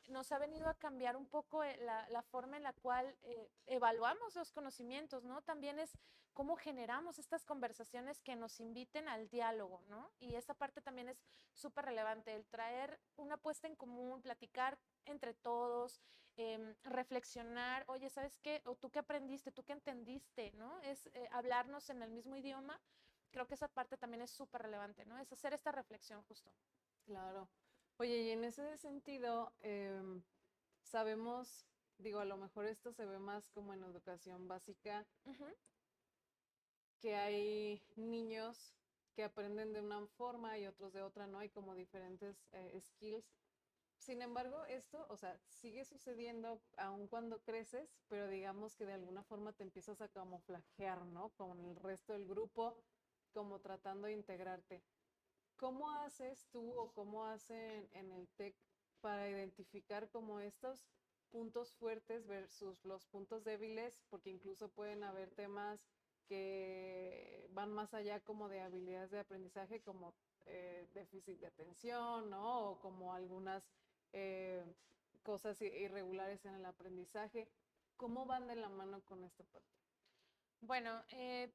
nos 0.09 0.33
ha 0.33 0.39
venido 0.39 0.69
a 0.69 0.75
cambiar 0.75 1.17
un 1.17 1.27
poco 1.27 1.63
eh, 1.63 1.77
la, 1.83 2.09
la, 2.09 2.23
forma 2.23 2.57
en 2.57 2.63
la 2.63 2.73
cual 2.73 3.17
eh, 3.23 3.51
evaluamos 3.67 4.35
los 4.35 4.51
conocimientos, 4.53 5.25
¿no? 5.25 5.43
También 5.43 5.79
es 5.79 5.97
cómo 6.33 6.57
generamos 6.57 7.19
estas 7.19 7.45
conversaciones 7.45 8.23
que 8.23 8.37
nos 8.37 8.61
inviten 8.61 9.09
al 9.09 9.29
diálogo, 9.29 9.83
¿no? 9.89 10.11
Y 10.21 10.35
esa 10.35 10.55
parte 10.55 10.81
también 10.81 11.09
es 11.09 11.25
súper 11.53 11.85
relevante, 11.85 12.35
el 12.35 12.47
traer 12.47 12.99
una 13.17 13.37
puesta 13.37 13.67
en 13.67 13.77
común, 13.77 14.23
platicar 14.23 14.79
entre 15.05 15.35
todos, 15.35 16.01
eh, 16.37 16.77
reflexionar, 16.85 17.85
oye, 17.89 18.09
¿sabes 18.09 18.39
qué? 18.39 18.63
O 18.65 18.77
tú 18.77 18.91
qué 18.91 19.01
aprendiste, 19.01 19.53
tú 19.53 19.65
qué 19.65 19.73
entendiste, 19.73 20.53
¿no? 20.53 20.81
Es 20.81 21.11
hablarnos 21.33 21.91
en 21.91 22.03
el 22.03 22.11
mismo 22.11 22.37
idioma. 22.37 22.81
Creo 23.31 23.47
que 23.47 23.55
esa 23.55 23.69
parte 23.69 23.97
también 23.97 24.23
es 24.23 24.31
súper 24.31 24.63
relevante, 24.63 25.05
¿no? 25.05 25.19
Es 25.19 25.33
hacer 25.33 25.53
esta 25.53 25.73
reflexión 25.73 26.23
justo. 26.23 26.53
Claro. 27.05 27.49
Oye, 28.01 28.23
y 28.23 28.31
en 28.31 28.45
ese 28.45 28.77
sentido, 28.77 29.53
eh, 29.59 30.01
sabemos, 30.85 31.67
digo, 31.99 32.21
a 32.21 32.25
lo 32.25 32.37
mejor 32.37 32.67
esto 32.67 32.93
se 32.93 33.05
ve 33.05 33.19
más 33.19 33.51
como 33.51 33.75
en 33.75 33.83
educación 33.83 34.47
básica, 34.47 35.05
uh 35.25 35.33
-huh. 35.33 35.57
que 37.01 37.17
hay 37.17 37.83
niños 37.97 38.73
que 39.17 39.25
aprenden 39.25 39.73
de 39.73 39.81
una 39.81 40.07
forma 40.07 40.57
y 40.59 40.67
otros 40.69 40.93
de 40.93 41.03
otra, 41.03 41.27
¿no? 41.27 41.41
Hay 41.41 41.49
como 41.51 41.75
diferentes 41.75 42.47
eh, 42.53 42.81
skills. 42.81 43.27
Sin 43.97 44.23
embargo, 44.23 44.65
esto, 44.67 45.05
o 45.09 45.17
sea, 45.17 45.37
sigue 45.49 45.85
sucediendo 45.85 46.63
aun 46.77 47.09
cuando 47.09 47.43
creces, 47.43 47.99
pero 48.07 48.29
digamos 48.29 48.77
que 48.77 48.87
de 48.87 48.93
alguna 48.93 49.25
forma 49.25 49.53
te 49.53 49.65
empiezas 49.65 50.01
a 50.01 50.09
camuflajear, 50.09 51.05
¿no? 51.07 51.31
Con 51.31 51.65
el 51.65 51.75
resto 51.75 52.13
del 52.13 52.29
grupo, 52.29 52.77
como 53.33 53.59
tratando 53.59 54.07
de 54.07 54.13
integrarte. 54.13 54.85
¿Cómo 55.59 55.91
haces 55.91 56.47
tú 56.53 56.73
o 56.79 56.93
cómo 56.93 57.25
hacen 57.25 57.89
en 57.93 58.13
el 58.13 58.29
TEC 58.37 58.55
para 59.01 59.29
identificar 59.29 60.09
como 60.09 60.39
estos 60.39 60.87
puntos 61.31 61.75
fuertes 61.75 62.29
versus 62.29 62.85
los 62.85 63.05
puntos 63.07 63.43
débiles? 63.43 64.01
Porque 64.09 64.31
incluso 64.31 64.69
pueden 64.69 65.03
haber 65.03 65.33
temas 65.33 65.85
que 66.29 67.49
van 67.51 67.73
más 67.73 67.93
allá 67.93 68.21
como 68.21 68.49
de 68.49 68.61
habilidades 68.61 69.11
de 69.11 69.19
aprendizaje, 69.19 69.81
como 69.81 70.15
eh, 70.47 70.87
déficit 70.95 71.41
de 71.41 71.49
atención, 71.49 72.31
¿no? 72.31 72.71
O 72.71 72.79
como 72.79 73.13
algunas 73.13 73.69
eh, 74.13 74.65
cosas 75.25 75.61
irregulares 75.61 76.45
en 76.45 76.55
el 76.55 76.67
aprendizaje. 76.67 77.49
¿Cómo 77.97 78.27
van 78.27 78.47
de 78.47 78.55
la 78.55 78.69
mano 78.69 79.01
con 79.05 79.25
esta 79.25 79.43
parte? 79.43 79.77
Bueno, 80.61 81.03
eh, 81.09 81.53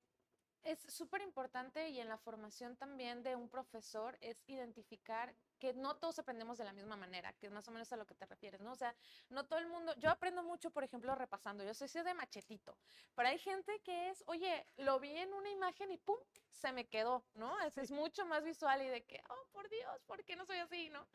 es 0.63 0.79
súper 0.87 1.21
importante 1.21 1.89
y 1.89 1.99
en 1.99 2.07
la 2.07 2.17
formación 2.17 2.75
también 2.75 3.23
de 3.23 3.35
un 3.35 3.49
profesor 3.49 4.17
es 4.21 4.43
identificar 4.47 5.35
que 5.59 5.73
no 5.73 5.95
todos 5.95 6.19
aprendemos 6.19 6.57
de 6.57 6.65
la 6.65 6.73
misma 6.73 6.95
manera, 6.95 7.33
que 7.33 7.47
es 7.47 7.51
más 7.51 7.67
o 7.67 7.71
menos 7.71 7.91
a 7.93 7.97
lo 7.97 8.05
que 8.05 8.15
te 8.15 8.25
refieres, 8.25 8.61
¿no? 8.61 8.71
O 8.71 8.75
sea, 8.75 8.95
no 9.29 9.45
todo 9.45 9.59
el 9.59 9.67
mundo, 9.67 9.93
yo 9.97 10.09
aprendo 10.09 10.43
mucho, 10.43 10.71
por 10.71 10.83
ejemplo, 10.83 11.15
repasando, 11.15 11.63
yo 11.63 11.73
soy 11.73 11.87
de 12.03 12.13
machetito, 12.13 12.77
pero 13.15 13.29
hay 13.29 13.37
gente 13.39 13.79
que 13.81 14.09
es, 14.09 14.23
oye, 14.27 14.65
lo 14.77 14.99
vi 14.99 15.15
en 15.17 15.33
una 15.33 15.49
imagen 15.49 15.91
y 15.91 15.97
¡pum! 15.97 16.17
se 16.51 16.71
me 16.71 16.87
quedó, 16.87 17.25
¿no? 17.33 17.59
Es, 17.61 17.77
es 17.77 17.91
mucho 17.91 18.25
más 18.25 18.43
visual 18.43 18.81
y 18.81 18.87
de 18.87 19.03
que, 19.05 19.21
oh, 19.29 19.47
por 19.51 19.69
Dios, 19.69 20.03
¿por 20.05 20.23
qué 20.23 20.35
no 20.35 20.45
soy 20.45 20.57
así, 20.59 20.89
no? 20.89 21.07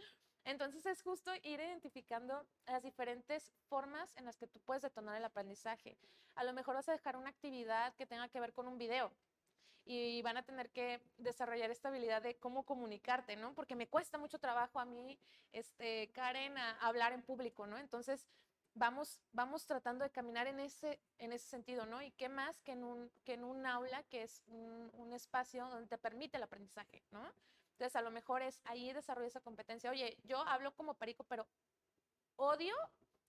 Entonces 0.44 0.87
es 0.87 1.02
justo 1.02 1.30
ir 1.42 1.61
identificando 1.61 2.46
las 2.66 2.82
diferentes 2.82 3.52
formas 3.68 4.14
en 4.16 4.24
las 4.24 4.38
que 4.38 4.46
tú 4.46 4.61
puedes 4.61 4.82
detonar 4.82 5.16
el 5.16 5.24
aprendizaje. 5.24 5.98
A 6.37 6.44
lo 6.44 6.54
mejor 6.54 6.74
vas 6.74 6.88
a 6.88 6.92
dejar 6.92 7.16
una 7.16 7.28
actividad 7.28 7.94
que 7.96 8.06
tenga 8.06 8.28
que 8.28 8.40
ver 8.40 8.54
con 8.54 8.66
un 8.66 8.78
video 8.78 9.12
y 9.90 10.20
van 10.20 10.37
a 10.37 10.42
tener 10.42 10.68
que 10.68 11.01
desarrollar 11.16 11.70
esta 11.70 11.88
habilidad 11.88 12.20
de 12.20 12.37
cómo 12.37 12.64
comunicarte, 12.64 13.37
¿no? 13.37 13.55
Porque 13.55 13.74
me 13.74 13.88
cuesta 13.88 14.18
mucho 14.18 14.38
trabajo 14.38 14.79
a 14.79 14.85
mí, 14.85 15.18
este, 15.51 16.11
Karen, 16.12 16.59
a 16.59 16.72
hablar 16.81 17.14
en 17.14 17.22
público, 17.22 17.66
¿no? 17.66 17.79
Entonces, 17.79 18.27
vamos, 18.74 19.18
vamos 19.33 19.64
tratando 19.64 20.05
de 20.05 20.11
caminar 20.11 20.46
en 20.46 20.61
ese, 20.61 21.01
en 21.16 21.33
ese 21.33 21.48
sentido, 21.48 21.87
¿no? 21.87 22.03
Y 22.03 22.11
qué 22.11 22.29
más 22.29 22.61
que 22.61 22.72
en 22.72 22.85
un, 22.85 23.11
que 23.24 23.33
en 23.33 23.44
un 23.44 23.64
aula, 23.64 24.03
que 24.11 24.24
es 24.24 24.42
un, 24.48 24.90
un 24.92 25.14
espacio 25.14 25.66
donde 25.70 25.88
te 25.88 25.96
permite 25.96 26.37
el 26.37 26.42
aprendizaje, 26.42 27.03
¿no? 27.11 27.22
Entonces, 27.72 27.96
a 27.96 28.03
lo 28.03 28.11
mejor 28.11 28.42
es 28.42 28.61
ahí 28.64 28.92
desarrollo 28.92 29.29
esa 29.29 29.40
competencia. 29.40 29.90
Oye, 29.90 30.18
yo 30.24 30.38
hablo 30.40 30.74
como 30.74 30.98
perico, 30.98 31.24
pero 31.24 31.46
odio 32.37 32.74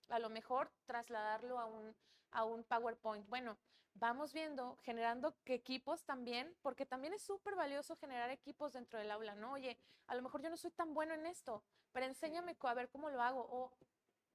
a 0.09 0.19
lo 0.19 0.29
mejor 0.29 0.69
trasladarlo 0.85 1.57
a 1.57 1.65
un, 1.67 1.95
a 2.31 2.43
un 2.43 2.65
PowerPoint. 2.65 3.25
Bueno, 3.29 3.57
vamos 3.93 4.33
viendo, 4.33 4.77
generando 4.83 5.35
equipos 5.45 6.03
también, 6.03 6.55
porque 6.61 6.85
también 6.85 7.13
es 7.13 7.21
súper 7.21 7.55
valioso 7.55 7.95
generar 7.95 8.29
equipos 8.29 8.73
dentro 8.73 8.99
del 8.99 9.11
aula, 9.11 9.35
¿no? 9.35 9.53
Oye, 9.53 9.77
a 10.07 10.15
lo 10.15 10.21
mejor 10.21 10.41
yo 10.41 10.49
no 10.49 10.57
soy 10.57 10.71
tan 10.71 10.93
bueno 10.93 11.13
en 11.13 11.25
esto, 11.25 11.63
pero 11.91 12.05
enséñame 12.05 12.55
a 12.59 12.73
ver 12.73 12.89
cómo 12.89 13.09
lo 13.09 13.21
hago. 13.21 13.41
O 13.41 13.71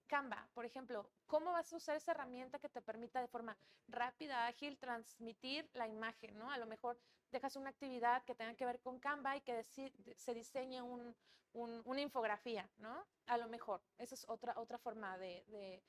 Canva, 0.06 0.48
por 0.52 0.64
ejemplo, 0.64 1.08
¿cómo 1.26 1.52
vas 1.52 1.72
a 1.72 1.76
usar 1.76 1.96
esa 1.96 2.12
herramienta 2.12 2.58
que 2.58 2.68
te 2.68 2.82
permita 2.82 3.20
de 3.20 3.28
forma 3.28 3.56
rápida, 3.88 4.46
ágil, 4.46 4.78
transmitir 4.78 5.68
la 5.72 5.88
imagen, 5.88 6.38
¿no? 6.38 6.50
A 6.50 6.58
lo 6.58 6.66
mejor 6.66 6.98
dejas 7.30 7.56
una 7.56 7.70
actividad 7.70 8.22
que 8.24 8.34
tenga 8.34 8.54
que 8.54 8.66
ver 8.66 8.80
con 8.80 8.98
Canva 8.98 9.36
y 9.36 9.40
que 9.40 9.62
se 9.64 10.34
diseñe 10.34 10.82
una 11.52 12.00
infografía, 12.00 12.68
¿no? 12.78 13.06
A 13.26 13.38
lo 13.38 13.48
mejor, 13.48 13.80
esa 13.98 14.14
es 14.14 14.24
otra, 14.28 14.52
otra 14.58 14.78
forma 14.78 15.16
de, 15.18 15.44
de 15.48 15.82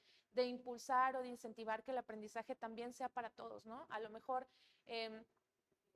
impulsar 0.43 1.15
o 1.15 1.21
de 1.21 1.29
incentivar 1.29 1.83
que 1.83 1.91
el 1.91 1.97
aprendizaje 1.97 2.55
también 2.55 2.93
sea 2.93 3.09
para 3.09 3.29
todos, 3.29 3.65
¿no? 3.65 3.85
A 3.89 3.99
lo 3.99 4.09
mejor 4.09 4.47
em, 4.87 5.23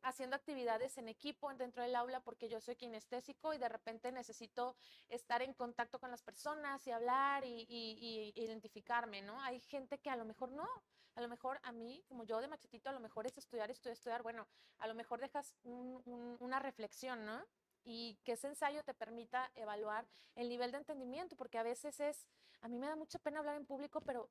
haciendo 0.02 0.36
actividades 0.36 0.97
en 0.97 1.08
equipo 1.08 1.54
dentro 1.54 1.84
del 1.84 1.95
aula 1.95 2.19
porque 2.21 2.49
yo 2.49 2.62
soy 2.62 2.75
kinestésico 2.75 3.54
y 3.54 3.58
de 3.58 3.69
repente 3.69 4.12
necesito 4.12 4.75
estar 5.10 5.41
en 5.41 5.54
contacto 5.54 5.99
con 5.99 6.12
las 6.12 6.21
personas 6.21 6.86
y 6.88 6.91
hablar 6.91 7.43
y, 7.45 8.34
identificarme, 8.36 9.21
¿no? 9.21 9.41
Hay 9.41 9.60
gente 9.62 9.97
que 9.99 10.10
a 10.10 10.15
lo 10.15 10.25
mejor 10.25 10.52
no, 10.52 10.67
a 11.15 11.21
lo 11.21 11.28
mejor 11.28 11.60
a 11.63 11.71
mí, 11.71 12.04
como 12.08 12.23
yo 12.23 12.39
de 12.39 12.47
machetito, 12.47 12.89
a 12.89 12.93
lo 12.93 12.99
mejor 12.99 13.25
es 13.28 13.38
estudiar, 13.38 13.69
estudiar, 13.69 13.93
estudiar, 13.93 14.23
bueno, 14.23 14.47
a 14.78 14.88
lo 14.88 14.95
mejor 14.95 15.19
dejas 15.19 15.56
una 15.63 16.60
reflexión, 16.60 17.25
¿no? 17.25 17.43
Y 17.84 18.17
que 18.23 18.34
ese 18.34 18.47
ensayo 18.47 18.84
te 18.84 18.93
permita 18.93 19.52
evaluar 19.56 20.08
el 20.36 20.49
nivel 20.49 20.71
de 20.71 20.78
entendimiento, 20.78 21.36
porque 21.36 21.58
a 21.58 21.63
veces 21.63 21.99
es, 21.99 22.28
a 22.62 22.67
mí 22.67 22.78
me 22.78 22.88
da 22.88 22.95
mucha 22.95 23.19
pena 23.19 23.39
hablar 23.39 23.56
en 23.56 23.65
público, 23.65 24.02
pero 24.02 24.30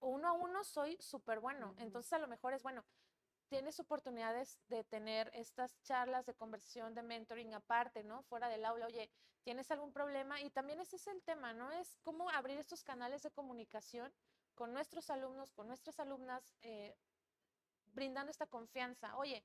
uno 0.00 0.28
a 0.28 0.32
uno 0.32 0.64
soy 0.64 0.96
súper 1.00 1.40
bueno. 1.40 1.74
Entonces 1.78 2.12
a 2.12 2.18
lo 2.18 2.28
mejor 2.28 2.54
es, 2.54 2.62
bueno, 2.62 2.84
tienes 3.48 3.80
oportunidades 3.80 4.58
de 4.68 4.84
tener 4.84 5.30
estas 5.34 5.80
charlas 5.82 6.26
de 6.26 6.34
conversación, 6.34 6.94
de 6.94 7.02
mentoring 7.02 7.54
aparte, 7.54 8.04
¿no? 8.04 8.22
Fuera 8.24 8.48
del 8.48 8.64
aula, 8.64 8.86
oye, 8.86 9.10
¿tienes 9.42 9.70
algún 9.70 9.92
problema? 9.92 10.40
Y 10.40 10.50
también 10.50 10.80
ese 10.80 10.96
es 10.96 11.06
el 11.06 11.22
tema, 11.22 11.52
¿no? 11.52 11.70
Es 11.72 11.96
cómo 12.02 12.28
abrir 12.30 12.58
estos 12.58 12.84
canales 12.84 13.22
de 13.22 13.30
comunicación 13.30 14.12
con 14.54 14.72
nuestros 14.72 15.08
alumnos, 15.10 15.52
con 15.52 15.66
nuestras 15.66 15.98
alumnas, 15.98 16.56
eh, 16.62 16.94
brindando 17.92 18.30
esta 18.30 18.46
confianza. 18.46 19.16
Oye, 19.16 19.44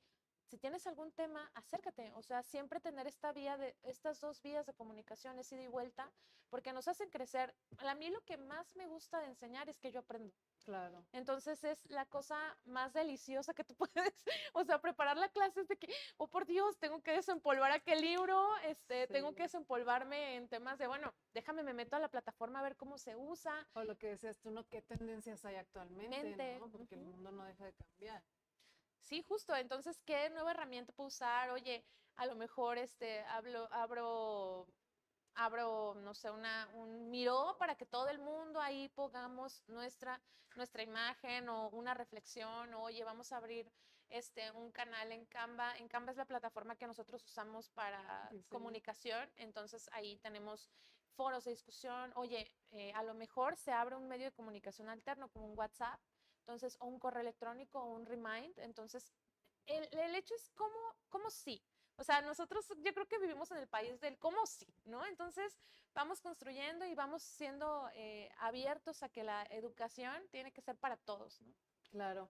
si 0.54 0.60
tienes 0.60 0.86
algún 0.86 1.12
tema, 1.12 1.50
acércate. 1.56 2.12
O 2.14 2.22
sea, 2.22 2.44
siempre 2.44 2.80
tener 2.80 3.08
esta 3.08 3.34
vía 3.34 3.58
de, 3.58 3.76
estas 3.82 4.22
dos 4.22 4.40
vías 4.44 4.68
de 4.68 4.74
comunicación, 4.76 5.40
es 5.40 5.52
ida 5.52 5.64
y 5.64 5.68
vuelta, 5.68 6.12
porque 6.52 6.74
nos 6.74 6.88
hacen 6.88 7.10
crecer. 7.10 7.56
A 7.80 7.96
mí 7.96 8.12
lo 8.12 8.22
que 8.22 8.38
más 8.38 8.76
me 8.76 8.86
gusta 8.86 9.20
de 9.20 9.30
enseñar 9.30 9.68
es 9.68 9.80
que 9.80 9.92
yo 9.92 10.02
aprendo. 10.02 10.36
Claro. 10.64 11.04
Entonces 11.12 11.64
es 11.64 11.90
la 11.90 12.06
cosa 12.06 12.38
más 12.66 12.94
deliciosa 12.94 13.56
que 13.56 13.64
tú 13.64 13.74
puedes, 13.90 14.14
o 14.54 14.64
sea, 14.64 14.80
preparar 14.80 15.18
la 15.18 15.28
clase 15.30 15.62
es 15.62 15.68
de 15.68 15.76
que, 15.76 15.92
oh 16.18 16.28
por 16.28 16.46
Dios, 16.46 16.78
tengo 16.78 17.02
que 17.02 17.14
desempolvar 17.14 17.72
aquel 17.72 18.02
libro, 18.02 18.48
este, 18.58 19.08
tengo 19.08 19.34
que 19.34 19.44
desempolvarme 19.44 20.36
en 20.36 20.48
temas 20.50 20.78
de, 20.78 20.86
bueno, 20.86 21.16
déjame, 21.34 21.64
me 21.64 21.74
meto 21.74 21.96
a 21.96 22.00
la 22.00 22.10
plataforma 22.10 22.60
a 22.60 22.62
ver 22.62 22.78
cómo 22.78 23.00
se 23.00 23.16
usa. 23.16 23.68
O 23.74 23.84
lo 23.84 23.98
que 23.98 24.10
decías 24.10 24.40
tú, 24.40 24.52
¿no? 24.52 24.68
¿Qué 24.70 24.84
tendencias 24.84 25.44
hay 25.46 25.56
actualmente? 25.56 26.60
¿no? 26.60 26.70
Porque 26.70 26.94
el 26.94 27.02
mundo 27.02 27.32
no 27.32 27.44
deja 27.44 27.66
de 27.66 27.74
cambiar. 27.74 28.24
Sí, 29.04 29.22
justo. 29.22 29.56
Entonces, 29.56 30.02
¿qué 30.06 30.30
nueva 30.30 30.52
herramienta 30.52 30.94
puedo 30.94 31.08
usar? 31.08 31.50
Oye, 31.52 31.86
a 32.16 32.26
lo 32.26 32.36
mejor 32.36 32.78
este, 32.78 33.24
hablo, 33.26 33.68
abro 33.72 34.68
abro, 35.36 35.96
no 35.96 36.14
sé, 36.14 36.30
una, 36.30 36.70
un 36.74 37.10
miró 37.10 37.56
para 37.58 37.76
que 37.76 37.86
todo 37.86 38.08
el 38.10 38.20
mundo 38.20 38.60
ahí 38.60 38.90
pongamos 38.90 39.64
nuestra, 39.68 40.22
nuestra 40.56 40.84
imagen 40.84 41.50
o 41.50 41.70
una 41.70 41.94
reflexión, 41.94 42.74
o, 42.74 42.84
oye, 42.84 43.04
vamos 43.04 43.32
a 43.32 43.38
abrir 43.38 43.72
este, 44.10 44.52
un 44.52 44.72
canal 44.72 45.12
en 45.12 45.26
Canva. 45.26 45.76
En 45.78 45.88
Canva 45.88 46.12
es 46.12 46.18
la 46.18 46.26
plataforma 46.26 46.76
que 46.76 46.88
nosotros 46.88 47.24
usamos 47.26 47.70
para 47.70 48.30
comunicación, 48.50 49.30
entonces 49.36 49.90
ahí 49.94 50.18
tenemos 50.18 50.70
foros 51.16 51.44
de 51.44 51.52
discusión, 51.52 52.12
oye, 52.16 52.52
eh, 52.72 52.92
a 52.94 53.04
lo 53.04 53.14
mejor 53.14 53.56
se 53.56 53.72
abre 53.72 53.96
un 53.96 54.08
medio 54.08 54.26
de 54.26 54.32
comunicación 54.32 54.90
alterno 54.90 55.30
como 55.30 55.46
un 55.46 55.58
WhatsApp, 55.58 56.00
entonces, 56.44 56.78
o 56.80 56.88
un 56.88 57.00
correo 57.00 57.22
electrónico 57.22 57.80
o 57.80 57.94
un 57.94 58.06
remind, 58.06 58.60
entonces 58.60 59.14
el, 59.66 59.88
el 59.92 60.16
hecho 60.16 60.36
es 60.36 60.50
cómo, 60.56 60.78
cómo 61.10 61.30
sí, 61.30 61.64
o 61.98 62.04
sea, 62.04 62.22
nosotros 62.22 62.68
yo 62.84 62.94
creo 62.94 63.08
que 63.08 63.20
vivimos 63.20 63.52
en 63.52 63.58
el 63.58 63.68
país 63.68 64.00
del 64.00 64.18
cómo 64.18 64.46
sí, 64.46 64.68
¿no? 64.86 65.06
Entonces 65.06 65.60
vamos 65.94 66.22
construyendo 66.22 66.86
y 66.86 66.96
vamos 66.96 67.22
siendo 67.22 67.88
eh, 67.94 68.30
abiertos 68.40 69.04
a 69.04 69.10
que 69.10 69.24
la 69.24 69.44
educación 69.52 70.14
tiene 70.32 70.52
que 70.52 70.62
ser 70.62 70.76
para 70.78 70.98
todos, 70.98 71.42
¿no? 71.42 71.54
Claro. 71.92 72.30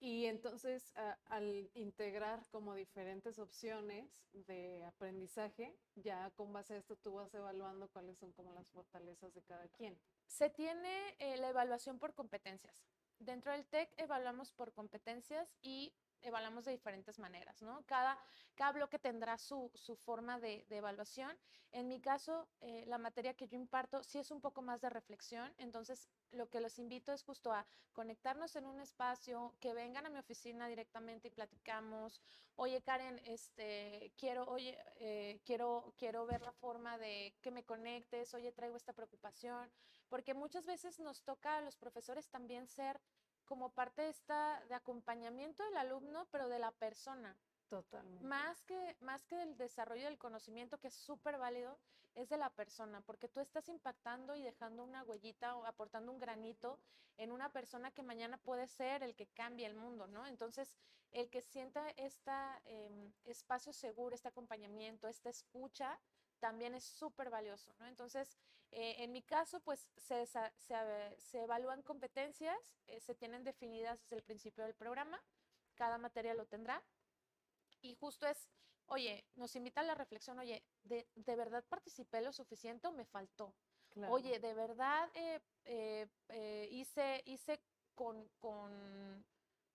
Y 0.00 0.26
entonces 0.26 0.92
al 1.26 1.70
integrar 1.74 2.46
como 2.48 2.74
diferentes 2.74 3.38
opciones 3.38 4.26
de 4.32 4.82
aprendizaje, 4.84 5.76
ya 5.94 6.30
con 6.30 6.52
base 6.54 6.72
a 6.72 6.78
esto 6.78 6.96
tú 6.96 7.12
vas 7.12 7.32
evaluando 7.34 7.86
cuáles 7.88 8.18
son 8.18 8.32
como 8.32 8.52
las 8.54 8.66
fortalezas 8.70 9.34
de 9.34 9.42
cada 9.42 9.68
quien. 9.68 10.00
Se 10.26 10.48
tiene 10.48 11.14
eh, 11.18 11.36
la 11.36 11.50
evaluación 11.50 11.98
por 11.98 12.14
competencias. 12.14 12.82
Dentro 13.20 13.52
del 13.52 13.66
TEC 13.66 13.92
evaluamos 13.98 14.50
por 14.50 14.72
competencias 14.72 15.54
y 15.60 15.92
evaluamos 16.22 16.64
de 16.64 16.72
diferentes 16.72 17.18
maneras, 17.18 17.60
¿no? 17.60 17.84
Cada, 17.86 18.18
cada 18.54 18.72
bloque 18.72 18.98
tendrá 18.98 19.36
su, 19.36 19.70
su 19.74 19.94
forma 19.94 20.38
de, 20.38 20.64
de, 20.68 20.78
evaluación. 20.78 21.30
En 21.72 21.86
mi 21.86 22.00
caso, 22.00 22.48
eh, 22.60 22.84
la 22.86 22.96
materia 22.96 23.34
que 23.34 23.46
yo 23.46 23.56
imparto 23.56 24.02
sí 24.02 24.18
es 24.18 24.30
un 24.30 24.40
poco 24.40 24.62
más 24.62 24.80
de 24.80 24.88
reflexión, 24.88 25.52
entonces 25.58 26.08
lo 26.30 26.48
que 26.48 26.60
los 26.60 26.78
invito 26.78 27.12
es 27.12 27.22
justo 27.22 27.52
a 27.52 27.66
conectarnos 27.92 28.56
en 28.56 28.66
un 28.66 28.80
espacio, 28.80 29.54
que 29.60 29.74
vengan 29.74 30.06
a 30.06 30.10
mi 30.10 30.18
oficina 30.18 30.66
directamente 30.68 31.28
y 31.28 31.30
platicamos. 31.30 32.22
Oye, 32.56 32.82
Karen, 32.82 33.20
este, 33.24 34.12
quiero, 34.16 34.44
oye, 34.44 34.78
eh, 34.96 35.40
quiero, 35.44 35.94
quiero 35.96 36.26
ver 36.26 36.40
la 36.40 36.52
forma 36.52 36.98
de 36.98 37.34
que 37.42 37.50
me 37.50 37.64
conectes, 37.64 38.32
oye, 38.34 38.52
traigo 38.52 38.76
esta 38.76 38.92
preocupación, 38.94 39.70
porque 40.10 40.34
muchas 40.34 40.66
veces 40.66 41.00
nos 41.00 41.22
toca 41.22 41.56
a 41.56 41.60
los 41.62 41.76
profesores 41.76 42.28
también 42.28 42.66
ser 42.66 43.00
como 43.46 43.70
parte 43.70 44.02
de, 44.02 44.10
esta, 44.10 44.62
de 44.68 44.74
acompañamiento 44.74 45.64
del 45.64 45.78
alumno, 45.78 46.28
pero 46.30 46.48
de 46.48 46.58
la 46.58 46.72
persona. 46.72 47.36
Totalmente. 47.68 48.24
Más 48.24 48.62
que, 48.64 48.96
más 49.00 49.24
que 49.24 49.36
del 49.36 49.56
desarrollo 49.56 50.04
del 50.04 50.18
conocimiento, 50.18 50.78
que 50.78 50.88
es 50.88 50.94
súper 50.94 51.38
válido, 51.38 51.78
es 52.14 52.28
de 52.28 52.36
la 52.36 52.50
persona, 52.50 53.00
porque 53.02 53.28
tú 53.28 53.40
estás 53.40 53.68
impactando 53.68 54.34
y 54.34 54.42
dejando 54.42 54.82
una 54.82 55.04
huellita 55.04 55.56
o 55.56 55.64
aportando 55.64 56.10
un 56.10 56.18
granito 56.18 56.80
en 57.16 57.30
una 57.30 57.52
persona 57.52 57.92
que 57.92 58.02
mañana 58.02 58.38
puede 58.38 58.66
ser 58.66 59.02
el 59.02 59.14
que 59.14 59.28
cambie 59.28 59.66
el 59.66 59.74
mundo, 59.74 60.08
¿no? 60.08 60.26
Entonces, 60.26 60.76
el 61.12 61.28
que 61.30 61.42
sienta 61.42 61.88
este 61.96 62.32
espacio 63.24 63.72
seguro, 63.72 64.14
este 64.14 64.28
acompañamiento, 64.28 65.08
esta 65.08 65.28
escucha, 65.28 65.98
también 66.40 66.74
es 66.74 66.84
súper 66.84 67.30
valioso, 67.30 67.72
¿no? 67.78 67.86
Entonces, 67.86 68.36
eh, 68.72 68.96
en 68.98 69.12
mi 69.12 69.22
caso, 69.22 69.60
pues 69.60 69.88
se, 69.96 70.26
se, 70.26 71.38
evalúan 71.42 71.82
competencias, 71.82 72.56
eh, 72.86 73.00
se 73.00 73.14
tienen 73.14 73.44
definidas 73.44 74.00
desde 74.02 74.16
el 74.16 74.22
principio 74.22 74.64
del 74.64 74.74
programa, 74.74 75.20
cada 75.74 75.98
materia 75.98 76.34
lo 76.34 76.46
tendrá, 76.46 76.82
y 77.82 77.94
justo 77.94 78.26
es, 78.26 78.48
oye, 78.86 79.24
nos 79.36 79.54
invita 79.56 79.80
a 79.80 79.84
la 79.84 79.94
reflexión, 79.94 80.38
oye, 80.38 80.62
¿de, 80.82 81.06
de 81.14 81.36
verdad 81.36 81.64
participé 81.68 82.20
lo 82.20 82.32
suficiente 82.32 82.88
o 82.88 82.92
me 82.92 83.04
faltó? 83.04 83.54
Oye, 84.08 84.38
¿de 84.38 84.54
verdad 84.54 85.10
eh, 85.14 86.68
hice, 86.70 87.22
hice 87.26 87.60
con, 87.94 88.28
con 88.38 89.24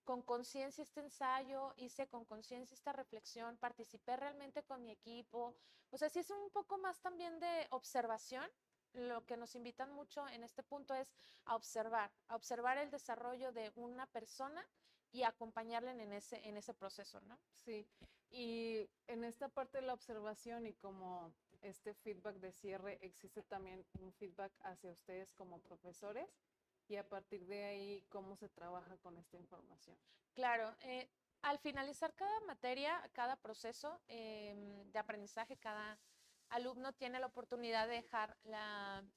con 0.06 0.22
conciencia 0.22 0.84
este 0.84 1.02
ensayo, 1.02 1.74
hice 1.78 2.08
con 2.08 2.24
conciencia 2.26 2.76
esta 2.76 2.94
reflexión, 2.94 3.58
participé 3.58 4.16
realmente 4.16 4.64
con 4.64 4.86
mi 4.86 4.92
equipo. 4.92 5.56
O 5.90 5.98
sea, 5.98 6.10
sí 6.10 6.20
es 6.20 6.30
un 6.30 6.50
poco 6.52 6.78
más 6.78 7.02
también 7.02 7.40
de 7.40 7.68
observación. 7.72 8.50
Lo 8.94 9.26
que 9.26 9.36
nos 9.36 9.56
invitan 9.56 9.92
mucho 9.92 10.26
en 10.30 10.44
este 10.44 10.64
punto 10.64 10.94
es 10.94 11.14
a 11.44 11.56
observar, 11.56 12.12
a 12.30 12.36
observar 12.36 12.78
el 12.78 12.92
desarrollo 12.92 13.52
de 13.52 13.72
una 13.76 14.06
persona 14.08 14.66
y 15.12 15.24
acompañarle 15.24 15.92
en 15.92 16.14
ese, 16.14 16.48
en 16.48 16.56
ese 16.56 16.74
proceso, 16.74 17.20
¿no? 17.22 17.38
Sí, 17.52 17.86
y 18.30 18.90
en 19.08 19.24
esta 19.24 19.50
parte 19.50 19.80
de 19.80 19.88
la 19.88 19.94
observación 19.94 20.66
y 20.66 20.74
como 20.74 21.34
este 21.62 21.94
feedback 21.94 22.36
de 22.38 22.52
cierre, 22.52 23.00
existe 23.02 23.42
también 23.44 23.86
un 24.00 24.14
feedback 24.14 24.54
hacia 24.62 24.92
ustedes 24.92 25.34
como 25.34 25.60
profesores 25.60 26.30
y 26.88 26.98
a 26.98 27.08
partir 27.08 27.46
de 27.46 27.64
ahí, 27.66 28.06
¿cómo 28.10 28.36
se 28.36 28.50
trabaja 28.50 28.98
con 28.98 29.18
esta 29.18 29.38
información? 29.38 29.98
Claro, 30.34 30.76
eh, 30.82 31.10
al 31.42 31.60
finalizar 31.60 32.14
cada 32.14 32.40
materia, 32.42 33.02
cada 33.14 33.36
proceso 33.36 34.02
em, 34.08 34.92
de 34.92 35.00
aprendizaje, 35.00 35.58
cada 35.58 36.00
alumno 36.50 36.94
tiene 36.94 37.20
la 37.20 37.28
oportunidad 37.28 37.88
de 37.88 37.96
dejar 37.96 38.38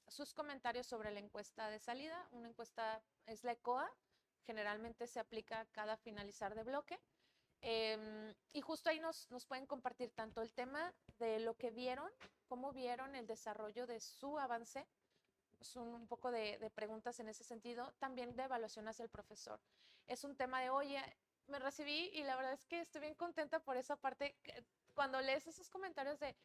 sus 0.08 0.32
comentarios 0.32 0.86
sobre 0.86 1.10
la 1.10 1.20
encuesta 1.20 1.70
de 1.70 1.78
salida. 1.78 2.28
Una 2.32 2.48
encuesta 2.48 3.02
es 3.26 3.44
la 3.44 3.52
ECOA, 3.52 3.90
generalmente 4.44 5.06
se 5.06 5.20
aplica 5.20 5.66
cada 5.72 5.96
finalizar 5.96 6.54
de 6.54 6.64
bloque. 6.64 6.98
Em, 7.60 8.34
y 8.52 8.60
justo 8.60 8.88
ahí 8.88 9.00
nos, 9.00 9.30
nos 9.30 9.44
pueden 9.46 9.66
compartir 9.66 10.10
tanto 10.12 10.42
el 10.42 10.52
tema 10.52 10.94
de 11.18 11.40
lo 11.40 11.54
que 11.54 11.70
vieron, 11.70 12.10
cómo 12.46 12.72
vieron 12.72 13.14
el 13.14 13.26
desarrollo 13.26 13.86
de 13.86 14.00
su 14.00 14.38
avance, 14.38 14.86
son 15.60 15.88
un 15.88 16.06
poco 16.06 16.30
de, 16.30 16.58
de, 16.58 16.70
preguntas 16.70 17.18
en 17.20 17.28
ese 17.28 17.44
sentido, 17.44 17.92
también 17.98 18.36
de 18.36 18.44
evaluación 18.44 18.88
hacia 18.88 19.02
el 19.02 19.08
profesor. 19.08 19.60
Es 20.06 20.24
un 20.24 20.36
tema 20.36 20.60
de, 20.60 20.70
oye, 20.70 21.02
me 21.46 21.58
recibí 21.58 22.10
y 22.12 22.22
la 22.22 22.36
verdad 22.36 22.52
es 22.52 22.66
que 22.66 22.80
estoy 22.80 23.00
bien 23.00 23.14
contenta 23.14 23.60
por 23.60 23.76
esa 23.76 23.96
parte. 23.96 24.36
Cuando 24.94 25.20
lees 25.20 25.46
esos 25.46 25.68
comentarios 25.68 26.18
de, 26.18 26.36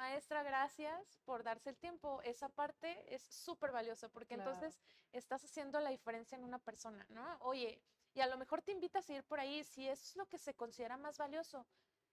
maestra, 0.00 0.42
gracias 0.42 1.18
por 1.24 1.42
darse 1.42 1.70
el 1.70 1.76
tiempo, 1.76 2.22
esa 2.22 2.48
parte 2.48 3.14
es 3.14 3.22
súper 3.22 3.70
valiosa 3.70 4.08
porque 4.08 4.34
entonces 4.34 4.80
estás 5.12 5.44
haciendo 5.44 5.78
la 5.80 5.90
diferencia 5.90 6.36
en 6.36 6.44
una 6.44 6.58
persona, 6.58 7.04
¿no? 7.10 7.36
Oye, 7.40 7.82
y 8.14 8.20
a 8.20 8.26
lo 8.26 8.38
mejor 8.38 8.62
te 8.62 8.72
invitas 8.72 9.08
a 9.08 9.12
ir 9.12 9.24
por 9.24 9.40
ahí, 9.40 9.62
si 9.62 9.86
eso 9.86 10.02
es 10.02 10.16
lo 10.16 10.26
que 10.26 10.38
se 10.38 10.54
considera 10.54 10.96
más 10.96 11.18
valioso. 11.18 11.66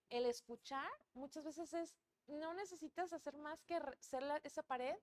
El 0.09 0.25
escuchar 0.25 0.89
muchas 1.13 1.45
veces 1.45 1.73
es, 1.73 1.95
no 2.27 2.53
necesitas 2.53 3.13
hacer 3.13 3.37
más 3.37 3.63
que 3.63 3.79
ser 3.99 4.23
esa 4.43 4.63
pared 4.63 4.95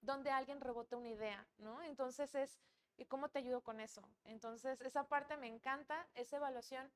donde 0.00 0.30
alguien 0.30 0.60
rebota 0.60 0.96
una 0.96 1.08
idea, 1.08 1.46
¿no? 1.58 1.82
Entonces 1.82 2.34
es, 2.34 2.60
¿y 2.96 3.06
cómo 3.06 3.28
te 3.28 3.38
ayudo 3.38 3.62
con 3.62 3.80
eso? 3.80 4.02
Entonces, 4.24 4.80
esa 4.80 5.08
parte 5.08 5.36
me 5.36 5.46
encanta, 5.46 6.06
esa 6.14 6.36
evaluación 6.36 6.90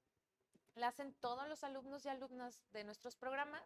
la 0.74 0.88
hacen 0.88 1.12
todos 1.14 1.48
los 1.48 1.64
alumnos 1.64 2.04
y 2.04 2.08
alumnas 2.08 2.62
de 2.70 2.84
nuestros 2.84 3.16
programas 3.16 3.62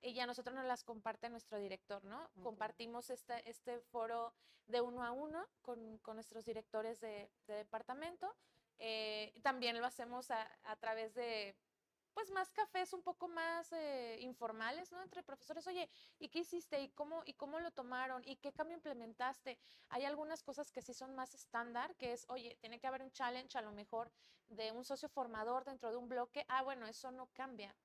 y 0.00 0.14
ya 0.14 0.26
nosotros 0.26 0.54
nos 0.54 0.64
las 0.64 0.84
comparte 0.84 1.28
nuestro 1.28 1.58
director, 1.58 2.04
¿no? 2.04 2.30
Compartimos 2.42 3.10
este, 3.10 3.48
este 3.48 3.80
foro 3.80 4.32
de 4.66 4.80
uno 4.80 5.02
a 5.02 5.10
uno 5.12 5.46
con, 5.62 5.98
con 5.98 6.16
nuestros 6.16 6.44
directores 6.44 7.00
de, 7.00 7.30
de 7.46 7.54
departamento. 7.54 8.34
Eh, 8.78 9.34
también 9.42 9.78
lo 9.80 9.86
hacemos 9.86 10.30
a, 10.30 10.48
a 10.62 10.76
través 10.76 11.14
de 11.14 11.56
pues 12.18 12.32
más 12.32 12.50
cafés 12.50 12.92
un 12.94 13.02
poco 13.04 13.28
más 13.28 13.70
eh, 13.70 14.16
informales, 14.22 14.90
¿no? 14.90 15.00
Entre 15.04 15.22
profesores, 15.22 15.64
oye, 15.68 15.88
¿y 16.18 16.28
qué 16.28 16.40
hiciste? 16.40 16.80
¿Y 16.80 16.88
cómo, 16.88 17.22
¿Y 17.24 17.34
cómo 17.34 17.60
lo 17.60 17.70
tomaron? 17.70 18.24
¿Y 18.24 18.34
qué 18.38 18.52
cambio 18.52 18.76
implementaste? 18.76 19.56
Hay 19.90 20.04
algunas 20.04 20.42
cosas 20.42 20.72
que 20.72 20.82
sí 20.82 20.94
son 20.94 21.14
más 21.14 21.36
estándar, 21.36 21.94
que 21.94 22.12
es, 22.12 22.26
oye, 22.28 22.56
tiene 22.60 22.80
que 22.80 22.88
haber 22.88 23.04
un 23.04 23.12
challenge 23.12 23.56
a 23.56 23.62
lo 23.62 23.70
mejor 23.70 24.10
de 24.48 24.72
un 24.72 24.84
socio 24.84 25.08
formador 25.08 25.64
dentro 25.64 25.92
de 25.92 25.96
un 25.96 26.08
bloque. 26.08 26.44
Ah, 26.48 26.64
bueno, 26.64 26.88
eso 26.88 27.12
no 27.12 27.28
cambia. 27.34 27.76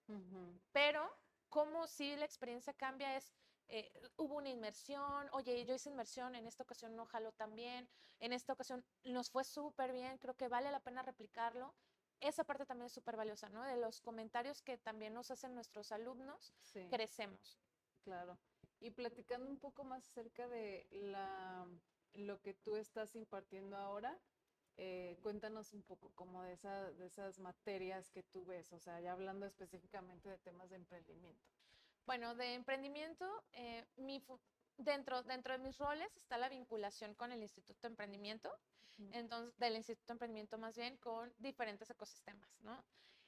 Pero, 0.72 1.08
¿cómo 1.50 1.86
sí 1.86 2.16
la 2.16 2.26
experiencia 2.26 2.74
cambia? 2.74 3.16
Es, 3.16 3.36
eh, 3.68 3.92
hubo 4.18 4.38
una 4.38 4.50
inmersión, 4.50 5.30
oye, 5.34 5.64
yo 5.64 5.76
hice 5.76 5.92
inmersión, 5.92 6.34
en 6.34 6.48
esta 6.48 6.64
ocasión 6.64 6.96
no 6.96 7.06
jaló 7.06 7.34
tan 7.34 7.54
bien, 7.54 7.88
en 8.20 8.34
esta 8.34 8.54
ocasión 8.54 8.84
nos 9.04 9.30
fue 9.30 9.44
súper 9.44 9.92
bien, 9.94 10.18
creo 10.18 10.34
que 10.34 10.48
vale 10.48 10.72
la 10.72 10.80
pena 10.80 11.04
replicarlo 11.04 11.76
esa 12.24 12.44
parte 12.44 12.66
también 12.66 12.88
es 12.88 12.94
súper 12.94 13.16
valiosa, 13.16 13.50
¿no? 13.50 13.64
De 13.64 13.78
los 13.78 14.02
comentarios 14.02 14.62
que 14.62 14.78
también 14.78 15.14
nos 15.14 15.30
hacen 15.32 15.54
nuestros 15.54 15.92
alumnos, 15.92 16.54
crecemos. 16.90 17.60
Claro. 18.04 18.38
Y 18.80 18.92
platicando 18.92 19.50
un 19.50 19.60
poco 19.60 19.84
más 19.84 20.08
acerca 20.10 20.48
de 20.48 20.88
la, 20.92 21.68
lo 22.14 22.42
que 22.42 22.54
tú 22.54 22.76
estás 22.76 23.16
impartiendo 23.16 23.78
ahora, 23.78 24.18
eh, 24.78 25.18
cuéntanos 25.22 25.74
un 25.74 25.84
poco 25.84 26.12
como 26.16 26.42
de, 26.44 26.54
esa, 26.54 26.92
de 26.92 27.06
esas 27.06 27.40
materias 27.40 28.10
que 28.10 28.24
tú 28.24 28.46
ves, 28.46 28.74
o 28.74 28.80
sea, 28.80 29.00
ya 29.00 29.12
hablando 29.12 29.46
específicamente 29.46 30.30
de 30.30 30.38
temas 30.40 30.70
de 30.70 30.78
emprendimiento. 30.78 31.46
Bueno, 32.06 32.36
de 32.36 32.56
emprendimiento, 32.56 33.44
eh, 33.54 33.86
mi, 33.98 34.22
dentro, 34.78 35.24
dentro 35.24 35.54
de 35.54 35.60
mis 35.60 35.78
roles 35.78 36.18
está 36.18 36.38
la 36.38 36.50
vinculación 36.50 37.14
con 37.14 37.32
el 37.32 37.42
Instituto 37.42 37.82
de 37.82 37.90
Emprendimiento, 37.90 38.52
entonces, 39.12 39.58
del 39.58 39.76
Instituto 39.76 40.08
de 40.08 40.14
Emprendimiento 40.14 40.58
más 40.58 40.78
bien, 40.78 40.98
con 40.98 41.34
diferentes 41.40 41.90
ecosistemas, 41.90 42.50
¿no? 42.62 42.84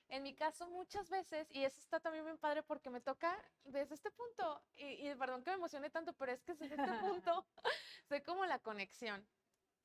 En 0.08 0.22
mi 0.22 0.36
caso, 0.36 0.68
muchas 0.70 1.10
veces, 1.10 1.48
y 1.52 1.64
eso 1.64 1.80
está 1.80 2.00
también 2.00 2.24
bien 2.24 2.38
padre 2.38 2.62
porque 2.62 2.90
me 2.90 3.02
toca 3.02 3.36
desde 3.64 3.96
este 3.96 4.12
punto, 4.12 4.62
y, 4.76 5.14
perdón 5.16 5.44
que 5.44 5.50
me 5.50 5.56
emocione 5.56 5.90
tanto, 5.90 6.14
pero 6.14 6.32
es 6.32 6.44
que 6.44 6.54
desde 6.54 6.76
este 6.76 6.94
punto 7.00 7.46
sé 8.10 8.22
como 8.24 8.46
la 8.46 8.60
conexión. 8.60 9.26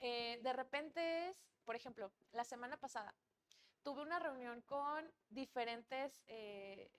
Eh, 0.01 0.39
de 0.43 0.53
repente 0.53 1.29
es, 1.29 1.37
por 1.65 1.75
ejemplo, 1.75 2.13
la 2.33 2.45
semana 2.45 2.77
pasada 2.77 3.15
tuve 3.83 4.03
una 4.03 4.19
reunión 4.19 4.61
con 4.63 5.11
diferentes 5.31 6.23
eh, 6.27 6.91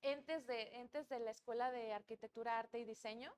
entes, 0.00 0.46
de, 0.46 0.76
entes 0.76 1.08
de 1.08 1.20
la 1.20 1.30
Escuela 1.30 1.70
de 1.70 1.92
Arquitectura, 1.92 2.58
Arte 2.58 2.78
y 2.78 2.84
Diseño 2.84 3.32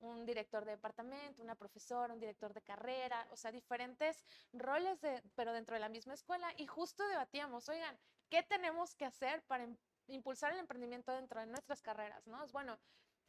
un 0.00 0.24
director 0.24 0.64
de 0.64 0.72
departamento, 0.72 1.42
una 1.42 1.54
profesora, 1.54 2.14
un 2.14 2.20
director 2.20 2.52
de 2.52 2.62
carrera, 2.62 3.26
o 3.30 3.36
sea, 3.36 3.50
diferentes 3.50 4.24
roles, 4.52 5.00
de, 5.00 5.22
pero 5.34 5.52
dentro 5.52 5.74
de 5.74 5.80
la 5.80 5.88
misma 5.88 6.14
escuela. 6.14 6.52
Y 6.56 6.66
justo 6.66 7.06
debatíamos, 7.08 7.68
oigan, 7.68 7.98
¿qué 8.28 8.42
tenemos 8.42 8.94
que 8.94 9.04
hacer 9.04 9.42
para 9.44 9.66
impulsar 10.06 10.52
el 10.52 10.60
emprendimiento 10.60 11.12
dentro 11.12 11.40
de 11.40 11.46
nuestras 11.46 11.82
carreras? 11.82 12.26
¿no? 12.26 12.46
Bueno, 12.48 12.78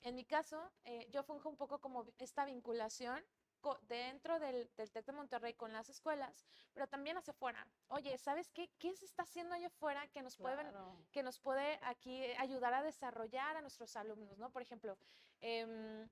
en 0.01 0.15
mi 0.15 0.26
caso, 0.26 0.72
eh, 0.86 1.07
yo 1.11 1.24
funjo 1.24 1.49
un 1.49 1.57
poco 1.57 1.80
como 1.80 2.05
esta 2.17 2.45
vinculación 2.45 3.24
dentro 3.82 4.39
del, 4.39 4.70
del 4.78 4.89
TEC 4.89 5.05
de 5.05 5.11
Monterrey 5.11 5.53
con 5.53 5.74
las 5.74 5.89
escuelas, 5.89 6.45
pero 6.74 6.88
también 6.88 7.17
hacia 7.17 7.32
afuera. 7.32 7.67
Oye, 7.89 8.17
¿sabes 8.17 8.49
qué? 8.51 8.70
¿Qué 8.78 8.95
se 8.95 9.05
está 9.05 9.24
haciendo 9.24 9.53
allá 9.55 9.67
afuera 9.67 10.07
que 10.07 10.22
nos, 10.22 10.38
puede, 10.38 10.63
que 11.11 11.24
nos 11.24 11.39
puede 11.39 11.78
aquí 11.84 12.24
ayudar 12.38 12.74
a 12.74 12.84
desarrollar 12.84 13.57
a 13.57 13.61
nuestros 13.61 13.97
alumnos? 13.97 14.38
¿no? 14.38 14.49
Por 14.49 14.61
ejemplo, 14.61 14.97
eh, 15.41 16.07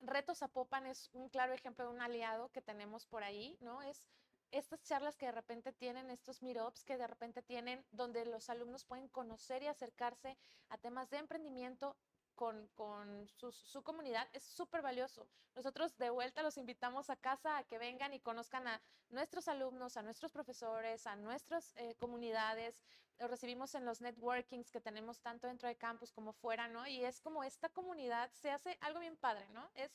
Reto 0.00 0.34
Zapopan 0.34 0.86
es 0.86 1.10
un 1.12 1.28
claro 1.28 1.52
ejemplo 1.52 1.84
de 1.84 1.90
un 1.90 2.00
aliado 2.00 2.50
que 2.50 2.62
tenemos 2.62 3.06
por 3.06 3.22
ahí, 3.22 3.56
¿no? 3.60 3.82
Es 3.82 4.08
estas 4.50 4.82
charlas 4.82 5.16
que 5.16 5.26
de 5.26 5.32
repente 5.32 5.72
tienen, 5.72 6.10
estos 6.10 6.42
meetups 6.42 6.84
que 6.84 6.96
de 6.96 7.06
repente 7.06 7.42
tienen, 7.42 7.84
donde 7.92 8.24
los 8.24 8.50
alumnos 8.50 8.84
pueden 8.84 9.08
conocer 9.08 9.62
y 9.62 9.66
acercarse 9.66 10.36
a 10.68 10.78
temas 10.78 11.10
de 11.10 11.18
emprendimiento 11.18 11.96
con, 12.40 13.28
su, 13.28 13.82
comunidad 13.82 14.26
es 14.32 14.42
súper 14.42 14.80
valioso. 14.80 15.28
Nosotros 15.54 15.98
de 15.98 16.08
vuelta 16.08 16.42
los 16.42 16.56
invitamos 16.56 17.10
a 17.10 17.16
casa 17.16 17.58
a 17.58 17.64
que 17.64 17.76
vengan 17.76 18.14
y 18.14 18.20
conozcan 18.20 18.66
a 18.66 18.80
nuestros 19.10 19.46
alumnos, 19.46 19.98
a 19.98 20.02
nuestros 20.02 20.32
profesores, 20.32 21.06
a 21.06 21.16
nuestras 21.16 21.74
eh, 21.76 21.96
comunidades. 21.96 22.82
Los 23.18 23.28
recibimos 23.28 23.74
en 23.74 23.84
los 23.84 24.00
networkings 24.00 24.70
que 24.70 24.80
tenemos 24.80 25.20
tanto 25.20 25.48
dentro 25.48 25.68
de 25.68 25.76
campus 25.76 26.12
como 26.12 26.32
fuera, 26.32 26.66
¿no? 26.66 26.86
Y 26.86 27.04
es 27.04 27.20
como 27.20 27.44
esta 27.44 27.68
comunidad 27.68 28.30
se 28.32 28.50
hace 28.50 28.78
algo 28.80 29.00
bien 29.00 29.18
padre, 29.18 29.46
¿no? 29.50 29.70
Es 29.74 29.92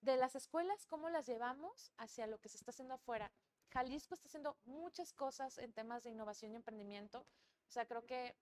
de 0.00 0.16
las 0.16 0.34
escuelas, 0.34 0.86
cómo 0.86 1.08
las 1.08 1.26
llevamos 1.26 1.92
hacia 1.98 2.26
lo 2.26 2.40
que 2.40 2.48
se 2.48 2.56
está 2.56 2.72
haciendo 2.72 2.94
afuera. 2.94 3.30
Jalisco 3.68 4.14
está 4.14 4.26
haciendo 4.26 4.56
muchas 4.64 5.12
cosas 5.12 5.58
en 5.58 5.72
temas 5.72 6.02
de 6.02 6.10
innovación 6.10 6.52
y 6.52 6.56
emprendimiento. 6.56 7.20
O 7.20 7.70
sea, 7.70 7.86
creo 7.86 8.04
que 8.04 8.36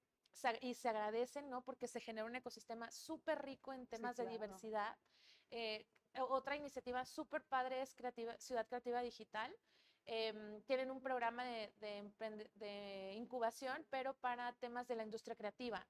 y 0.60 0.74
se 0.74 0.88
agradecen, 0.88 1.48
¿no? 1.48 1.62
Porque 1.62 1.88
se 1.88 2.00
genera 2.00 2.26
un 2.26 2.36
ecosistema 2.36 2.90
súper 2.90 3.42
rico 3.42 3.72
en 3.72 3.86
temas 3.86 4.16
de 4.16 4.26
diversidad. 4.26 4.96
Eh, 5.50 5.86
otra 6.28 6.56
iniciativa 6.56 7.04
súper 7.04 7.44
padre 7.44 7.82
es 7.82 7.94
creativa, 7.94 8.36
Ciudad 8.38 8.66
Creativa 8.66 9.00
Digital. 9.00 9.54
Em, 10.06 10.60
tienen 10.62 10.90
un 10.90 11.00
programa 11.00 11.44
de, 11.44 11.72
de, 12.54 13.12
incubación, 13.14 13.86
pero 13.88 14.14
para 14.14 14.52
temas 14.54 14.86
de 14.86 14.96
la 14.96 15.04
industria 15.04 15.34
creativa. 15.34 15.86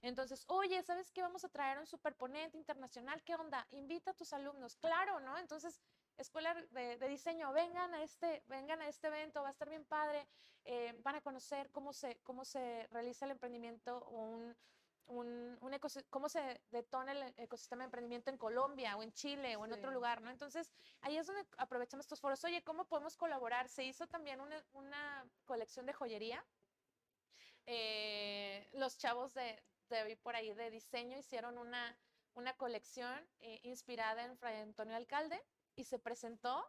Entonces, 0.00 0.44
oye, 0.46 0.82
¿sabes 0.82 1.10
qué? 1.10 1.20
Vamos 1.22 1.44
a 1.44 1.48
traer 1.48 1.78
un 1.78 1.86
superponente 1.86 2.56
internacional. 2.56 3.22
¿Qué 3.24 3.34
onda? 3.34 3.66
Invita 3.70 4.12
a 4.12 4.14
tus 4.14 4.32
alumnos. 4.32 4.76
Claro, 4.76 5.20
¿no? 5.20 5.36
Entonces, 5.36 5.80
escuela 6.18 6.54
de, 6.72 7.08
diseño, 7.08 7.52
vengan 7.52 7.94
a, 7.94 8.02
este, 8.02 8.42
vengan 8.46 8.80
a 8.82 8.88
este 8.88 9.06
evento, 9.06 9.42
va 9.42 9.48
a 9.48 9.52
estar 9.52 9.68
bien 9.68 9.84
padre, 9.84 10.26
eh, 10.64 10.94
van 11.02 11.16
a 11.16 11.20
conocer 11.20 11.70
cómo 11.70 11.92
se, 11.92 12.16
cómo 12.24 12.44
se 12.44 12.86
realiza 12.90 13.24
el 13.24 13.32
emprendimiento, 13.32 14.04
un, 14.08 14.56
un, 15.06 15.58
un 15.60 15.78
cómo 16.10 16.28
se 16.28 16.60
detona 16.70 17.12
el 17.12 17.34
ecosistema 17.36 17.82
de 17.82 17.86
emprendimiento 17.86 18.30
en 18.30 18.36
Colombia 18.36 18.96
o 18.96 19.02
en 19.02 19.12
Chile 19.12 19.56
o 19.56 19.64
en 19.64 19.72
otro 19.72 19.90
lugar, 19.90 20.20
¿no? 20.20 20.30
Entonces, 20.30 20.70
ahí 21.00 21.16
es 21.16 21.26
donde 21.26 21.46
aprovechamos 21.56 22.04
estos 22.04 22.20
foros. 22.20 22.44
Oye, 22.44 22.62
¿cómo 22.62 22.84
podemos 22.84 23.16
colaborar? 23.16 23.68
Se 23.68 23.84
hizo 23.84 24.06
también 24.06 24.40
una, 24.40 24.62
una 24.72 25.26
colección 25.46 25.86
de 25.86 25.92
joyería 25.92 26.44
eh, 27.70 28.66
los 28.72 28.96
chavos 28.96 29.34
de, 29.34 29.62
de 29.90 30.16
por 30.22 30.34
ahí 30.34 30.54
de 30.54 30.70
diseño 30.70 31.18
hicieron 31.18 31.58
una, 31.58 31.98
una 32.32 32.54
colección 32.54 33.28
eh, 33.40 33.60
inspirada 33.62 34.24
en 34.24 34.38
Fray 34.38 34.56
Antonio 34.62 34.96
Alcalde 34.96 35.38
y 35.78 35.84
se 35.84 35.98
presentó. 35.98 36.64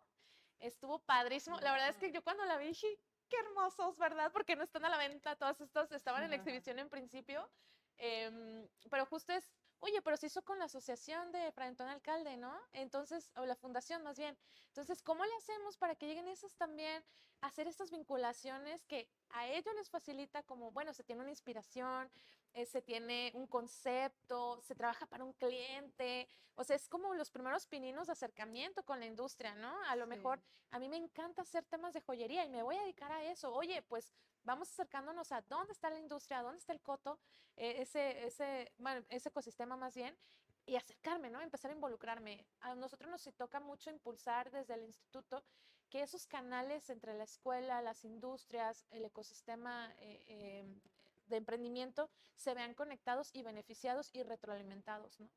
Estuvo 0.59 0.99
padrísimo. 0.99 1.59
La 1.59 1.71
verdad 1.71 1.89
es 1.89 1.97
que 1.97 2.11
yo 2.11 2.23
cuando 2.23 2.45
la 2.45 2.57
vi 2.57 2.67
dije, 2.67 2.87
qué 3.27 3.37
hermosos, 3.37 3.97
¿verdad? 3.97 4.31
Porque 4.31 4.55
no 4.55 4.63
están 4.63 4.85
a 4.85 4.89
la 4.89 4.97
venta, 4.97 5.35
todos 5.35 5.59
estos 5.61 5.91
estaban 5.91 6.23
en 6.23 6.29
la 6.29 6.35
exhibición 6.35 6.79
en 6.79 6.89
principio. 6.89 7.49
Em, 7.97 8.67
pero 8.89 9.05
justo 9.05 9.33
es 9.33 9.49
oye, 9.79 10.01
pero 10.01 10.17
se 10.17 10.27
hizo 10.27 10.43
con 10.43 10.59
la 10.59 10.65
asociación 10.65 11.31
de 11.31 11.51
Fray 11.51 11.69
Antonio 11.69 11.93
Alcalde, 11.93 12.37
¿no? 12.37 12.57
Entonces, 12.73 13.31
o 13.35 13.45
la 13.45 13.55
fundación 13.55 14.03
más 14.03 14.17
bien. 14.17 14.37
Entonces, 14.67 15.01
¿cómo 15.01 15.25
le 15.25 15.35
hacemos 15.35 15.77
para 15.77 15.95
que 15.95 16.07
lleguen 16.07 16.27
esos 16.27 16.55
también 16.55 17.03
a 17.41 17.47
hacer 17.47 17.67
estas 17.67 17.89
vinculaciones 17.91 18.85
que 18.85 19.09
a 19.29 19.47
ellos 19.47 19.73
les 19.75 19.89
facilita 19.89 20.43
como, 20.43 20.71
bueno, 20.71 20.93
se 20.93 21.03
tiene 21.03 21.21
una 21.21 21.31
inspiración, 21.31 22.11
eh, 22.53 22.65
se 22.65 22.81
tiene 22.81 23.31
un 23.35 23.47
concepto, 23.47 24.61
se 24.61 24.75
trabaja 24.75 25.05
para 25.05 25.23
un 25.23 25.33
cliente, 25.33 26.27
o 26.55 26.63
sea, 26.63 26.75
es 26.75 26.89
como 26.89 27.13
los 27.13 27.31
primeros 27.31 27.65
pininos 27.67 28.07
de 28.07 28.13
acercamiento 28.13 28.83
con 28.83 28.99
la 28.99 29.05
industria, 29.05 29.55
¿no? 29.55 29.73
A 29.87 29.95
lo 29.95 30.07
mejor 30.07 30.41
a 30.71 30.79
mí 30.79 30.89
me 30.89 30.97
encanta 30.97 31.43
hacer 31.43 31.63
temas 31.63 31.93
de 31.93 32.01
joyería 32.01 32.43
y 32.43 32.49
me 32.49 32.63
voy 32.63 32.75
a 32.75 32.81
dedicar 32.81 33.11
a 33.13 33.23
eso. 33.23 33.53
Oye, 33.53 33.81
pues 33.83 34.13
vamos 34.43 34.69
acercándonos 34.69 35.31
a 35.31 35.41
dónde 35.43 35.71
está 35.71 35.89
la 35.89 35.99
industria, 35.99 36.41
dónde 36.41 36.57
está 36.57 36.73
el 36.73 36.81
coto, 36.81 37.17
eh, 37.55 37.75
ese, 37.79 38.25
ese, 38.25 38.73
ese 39.07 39.29
ecosistema 39.29 39.77
más 39.77 39.95
bien, 39.95 40.17
y 40.65 40.75
acercarme, 40.75 41.29
¿no? 41.29 41.39
Empezar 41.39 41.71
a 41.71 41.75
involucrarme. 41.75 42.45
A 42.59 42.75
nosotros 42.75 43.09
nos 43.09 43.23
toca 43.37 43.61
mucho 43.61 43.89
impulsar 43.89 44.51
desde 44.51 44.73
el 44.73 44.83
instituto 44.83 45.43
que 45.89 46.01
esos 46.01 46.27
canales 46.27 46.89
entre 46.89 47.13
la 47.13 47.23
escuela, 47.23 47.81
las 47.81 48.03
industrias, 48.05 48.85
el 48.91 49.05
ecosistema 49.05 49.93
eh, 49.99 50.59
em, 50.59 50.81
de 51.29 51.37
emprendimiento 51.37 52.09
se 52.35 52.53
vean 52.53 52.73
conectados 52.73 53.29
y 53.33 53.43
beneficiados 53.43 54.09
y 54.13 54.23
retroalimentados, 54.23 55.19
¿no? 55.19 55.29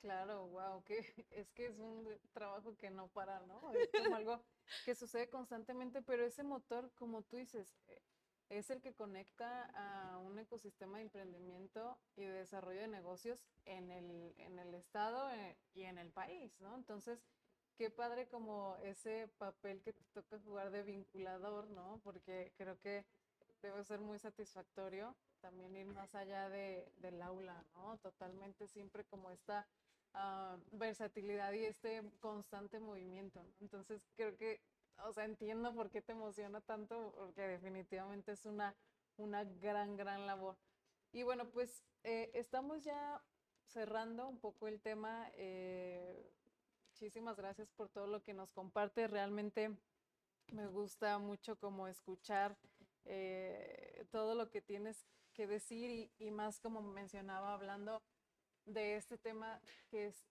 Claro, 0.00 0.48
wow, 0.48 0.82
que 0.84 0.98
es 1.30 1.50
que 1.52 1.66
es 1.66 1.78
un 1.78 2.06
trabajo 2.32 2.76
que 2.76 2.90
no 2.90 3.08
para, 3.08 3.40
¿no? 3.46 3.72
Es 3.72 3.90
como 3.90 4.16
algo 4.16 4.44
que 4.84 4.94
sucede 4.94 5.30
constantemente, 5.30 6.02
pero 6.02 6.24
ese 6.24 6.42
motor, 6.42 6.92
como 6.94 7.22
tú 7.22 7.36
dices, 7.36 7.74
eh, 7.88 8.02
es 8.50 8.70
el 8.70 8.82
que 8.82 8.92
conecta 8.92 9.64
a 9.74 10.18
un 10.18 10.38
ecosistema 10.38 10.98
de 10.98 11.04
emprendimiento 11.04 11.98
y 12.16 12.24
de 12.24 12.32
desarrollo 12.32 12.80
de 12.80 12.88
negocios 12.88 13.40
en 13.64 13.90
el, 13.90 14.34
en 14.36 14.58
el 14.58 14.74
estado 14.74 15.30
eh, 15.30 15.56
y 15.72 15.84
en 15.84 15.96
el 15.96 16.10
país, 16.10 16.60
¿no? 16.60 16.74
Entonces, 16.74 17.24
qué 17.76 17.90
padre 17.90 18.28
como 18.28 18.76
ese 18.82 19.28
papel 19.38 19.80
que 19.80 19.92
te 19.92 20.04
toca 20.12 20.38
jugar 20.40 20.70
de 20.70 20.82
vinculador, 20.82 21.70
¿no? 21.70 22.00
Porque 22.04 22.52
creo 22.56 22.78
que 22.80 23.06
debe 23.62 23.82
ser 23.84 24.00
muy 24.00 24.18
satisfactorio 24.18 25.16
también 25.44 25.76
ir 25.76 25.86
más 25.88 26.14
allá 26.14 26.48
de, 26.48 26.90
del 27.02 27.20
aula, 27.20 27.62
¿no? 27.74 27.98
Totalmente 27.98 28.66
siempre 28.66 29.04
como 29.04 29.30
esta 29.30 29.66
ah, 30.14 30.56
versatilidad 30.72 31.52
y 31.52 31.66
este 31.66 32.02
constante 32.18 32.80
movimiento. 32.80 33.44
Entonces 33.60 34.08
creo 34.16 34.34
que 34.38 34.62
o 35.02 35.12
sea, 35.12 35.26
entiendo 35.26 35.74
por 35.74 35.90
qué 35.90 36.00
te 36.00 36.12
emociona 36.12 36.62
tanto, 36.62 37.12
porque 37.18 37.42
definitivamente 37.42 38.32
es 38.32 38.46
una, 38.46 38.74
una 39.18 39.44
gran, 39.44 39.98
gran 39.98 40.26
labor. 40.26 40.56
Y 41.12 41.24
bueno, 41.24 41.50
pues 41.50 41.84
eh, 42.04 42.30
estamos 42.32 42.84
ya 42.84 43.22
cerrando 43.66 44.26
un 44.26 44.38
poco 44.38 44.66
el 44.66 44.80
tema. 44.80 45.28
Eh, 45.34 46.32
muchísimas 46.88 47.36
gracias 47.36 47.70
por 47.70 47.90
todo 47.90 48.06
lo 48.06 48.22
que 48.22 48.32
nos 48.32 48.50
comparte. 48.50 49.08
Realmente 49.08 49.76
me 50.52 50.66
gusta 50.68 51.18
mucho 51.18 51.58
como 51.58 51.86
escuchar 51.86 52.56
eh, 53.04 54.06
todo 54.10 54.34
lo 54.34 54.50
que 54.50 54.62
tienes 54.62 55.06
que 55.34 55.46
decir 55.46 56.10
y, 56.18 56.30
más 56.30 56.60
como 56.60 56.80
mencionaba 56.80 57.52
hablando 57.52 58.02
de 58.64 58.96
este 58.96 59.18
tema 59.18 59.60
que 59.90 60.06
es 60.06 60.26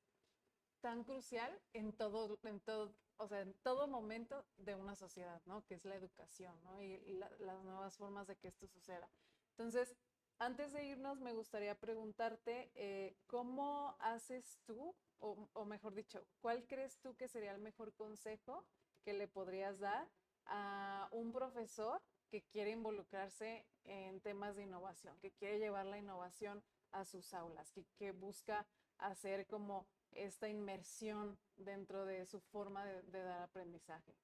tan 0.81 1.03
crucial 1.03 1.61
en 1.73 1.93
todo, 1.93 2.39
en 2.43 2.59
todo, 2.59 2.95
o 3.17 3.27
sea, 3.27 3.41
en 3.41 3.53
todo 3.61 3.87
momento 3.87 4.45
de 4.57 4.75
una 4.75 4.95
sociedad, 4.95 5.41
¿no? 5.45 5.63
Que 5.65 5.75
es 5.75 5.85
la 5.85 5.95
educación. 5.95 6.55
Y, 6.81 7.13
las 7.39 7.63
nuevas 7.63 7.95
formas 7.97 8.27
de 8.27 8.35
que 8.35 8.47
esto 8.47 8.67
suceda. 8.67 9.07
Entonces, 9.51 9.95
antes 10.39 10.73
de 10.73 10.83
irnos, 10.85 11.19
me 11.19 11.33
gustaría 11.33 11.75
preguntarte, 11.75 12.71
eh, 12.75 13.15
¿cómo 13.27 13.95
haces 13.99 14.59
tú, 14.65 14.95
o, 15.19 15.65
mejor 15.65 15.93
dicho, 15.93 16.25
cuál 16.41 16.65
crees 16.67 16.99
tú 16.99 17.15
que 17.15 17.29
sería 17.29 17.53
el 17.53 17.61
mejor 17.61 17.93
consejo 17.93 18.65
que 19.03 19.13
le 19.13 19.27
podrías 19.27 19.79
dar 19.79 20.09
a 20.45 21.07
un 21.11 21.31
profesor 21.31 22.01
que 22.33 22.41
quiere 22.41 22.71
involucrarse 22.71 23.63
en 23.83 24.19
temas 24.19 24.55
de 24.55 24.63
innovación, 24.63 25.15
que 25.19 25.29
quiere 25.33 25.59
llevar 25.59 25.85
la 25.85 25.99
innovación 25.99 26.63
a 26.91 27.05
sus 27.05 27.31
aulas, 27.31 27.71
que, 27.71 27.85
que 27.95 28.11
busca 28.11 28.65
hacer 28.97 29.45
como 29.45 29.85
esta 30.13 30.49
inmersión 30.49 31.37
dentro 31.57 32.07
de 32.07 32.25
su 32.25 32.39
forma 32.39 32.85
de, 32.85 33.23
dar 33.23 33.43
aprendizaje. 33.43 34.15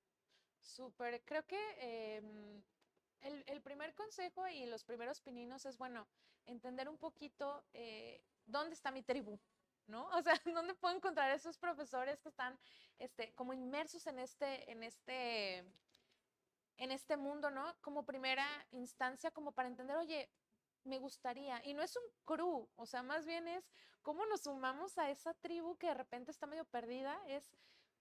Súper, 0.59 1.23
creo 1.23 1.45
que 1.45 2.17
em, 2.17 2.63
el, 3.21 3.61
primer 3.61 3.93
consejo 3.93 4.47
y 4.47 4.65
los 4.65 4.83
primeros 4.83 5.21
pininos 5.21 5.67
es, 5.67 5.77
bueno, 5.77 6.07
entender 6.47 6.89
un 6.89 6.97
poquito 6.97 7.63
eh, 7.73 8.23
dónde 8.47 8.73
está 8.73 8.89
mi 8.89 9.03
tribu, 9.03 9.39
¿no? 9.85 10.09
O 10.17 10.23
sea, 10.23 10.33
dónde 10.45 10.73
puedo 10.73 10.95
encontrar 10.95 11.29
esos 11.29 11.59
profesores 11.59 12.19
que 12.21 12.29
están 12.29 12.57
este, 12.97 13.35
como 13.35 13.53
inmersos 13.53 14.07
en 14.07 14.17
este, 14.17 14.71
en 14.71 14.81
este, 14.81 15.63
en 16.79 16.91
este 16.91 17.17
mundo, 17.17 17.51
¿no? 17.51 17.75
Como 17.81 18.05
primera 18.05 18.47
instancia, 18.71 19.31
como 19.31 19.51
para 19.51 19.67
entender, 19.67 19.97
oye, 19.97 20.29
me 20.85 20.97
gustaría. 20.97 21.61
Y 21.65 21.73
no 21.73 21.83
es 21.83 21.95
un 21.95 22.03
crew, 22.25 22.67
o 22.75 22.85
sea, 22.85 23.03
más 23.03 23.25
bien 23.25 23.47
es 23.47 23.69
cómo 24.01 24.25
nos 24.25 24.41
sumamos 24.43 24.97
a 24.97 25.09
esa 25.09 25.33
tribu 25.35 25.77
que 25.77 25.87
de 25.87 25.93
repente 25.93 26.31
está 26.31 26.47
medio 26.47 26.65
perdida. 26.65 27.19
Es, 27.27 27.51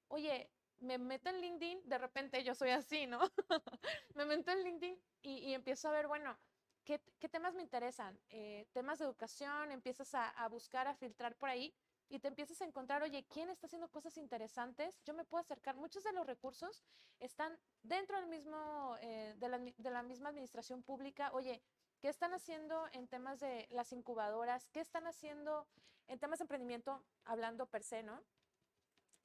oye, 0.07 0.51
me 0.79 0.97
meto 0.97 1.29
en 1.29 1.41
LinkedIn, 1.41 1.83
de 1.85 1.99
repente 1.99 2.43
yo 2.45 2.55
soy 2.55 2.71
así, 2.71 3.07
¿no? 3.07 3.21
me 4.15 4.25
meto 4.25 4.53
en 4.53 4.63
LinkedIn 4.63 4.99
y, 5.23 5.53
empiezo 5.53 5.89
a 5.89 5.93
ver, 5.93 6.07
bueno, 6.07 6.39
¿qué, 6.85 7.01
temas 7.29 7.55
me 7.55 7.63
interesan? 7.63 8.19
Eh, 8.31 8.69
temas 8.73 9.01
de 9.01 9.07
educación, 9.07 9.73
empiezas 9.73 10.15
a, 10.15 10.49
buscar, 10.49 10.87
a 10.87 10.95
filtrar 10.95 11.35
por 11.35 11.49
ahí 11.49 11.75
y 12.09 12.19
te 12.19 12.29
empiezas 12.29 12.61
a 12.63 12.65
encontrar, 12.65 13.03
oye, 13.03 13.27
¿quién 13.29 13.51
está 13.51 13.67
haciendo 13.67 13.89
cosas 13.91 14.17
interesantes? 14.17 15.01
Yo 15.05 15.15
me 15.15 15.25
puedo 15.25 15.41
acercar. 15.41 15.77
Muchos 15.77 16.05
de 16.05 16.13
los 16.13 16.27
recursos 16.27 16.83
están 17.21 17.59
dentro 17.83 18.17
del 18.19 18.27
mismo, 18.29 18.97
eh, 19.01 19.35
de, 19.37 19.49
la, 19.49 19.59
de 19.59 19.91
la 19.91 20.03
misma 20.03 20.31
administración 20.31 20.83
pública. 20.83 21.31
Oye, 21.33 21.63
¿Qué 22.01 22.09
están 22.09 22.33
haciendo 22.33 22.87
en 22.93 23.09
temas 23.09 23.41
de 23.41 23.67
las 23.71 23.93
incubadoras? 23.93 24.69
¿Qué 24.69 24.81
están 24.81 25.09
haciendo 25.09 25.67
en 26.07 26.21
temas 26.21 26.39
de 26.39 26.45
emprendimiento, 26.45 27.05
hablando 27.25 27.67
per 27.67 27.83
se, 27.83 28.05
¿no? 28.05 28.23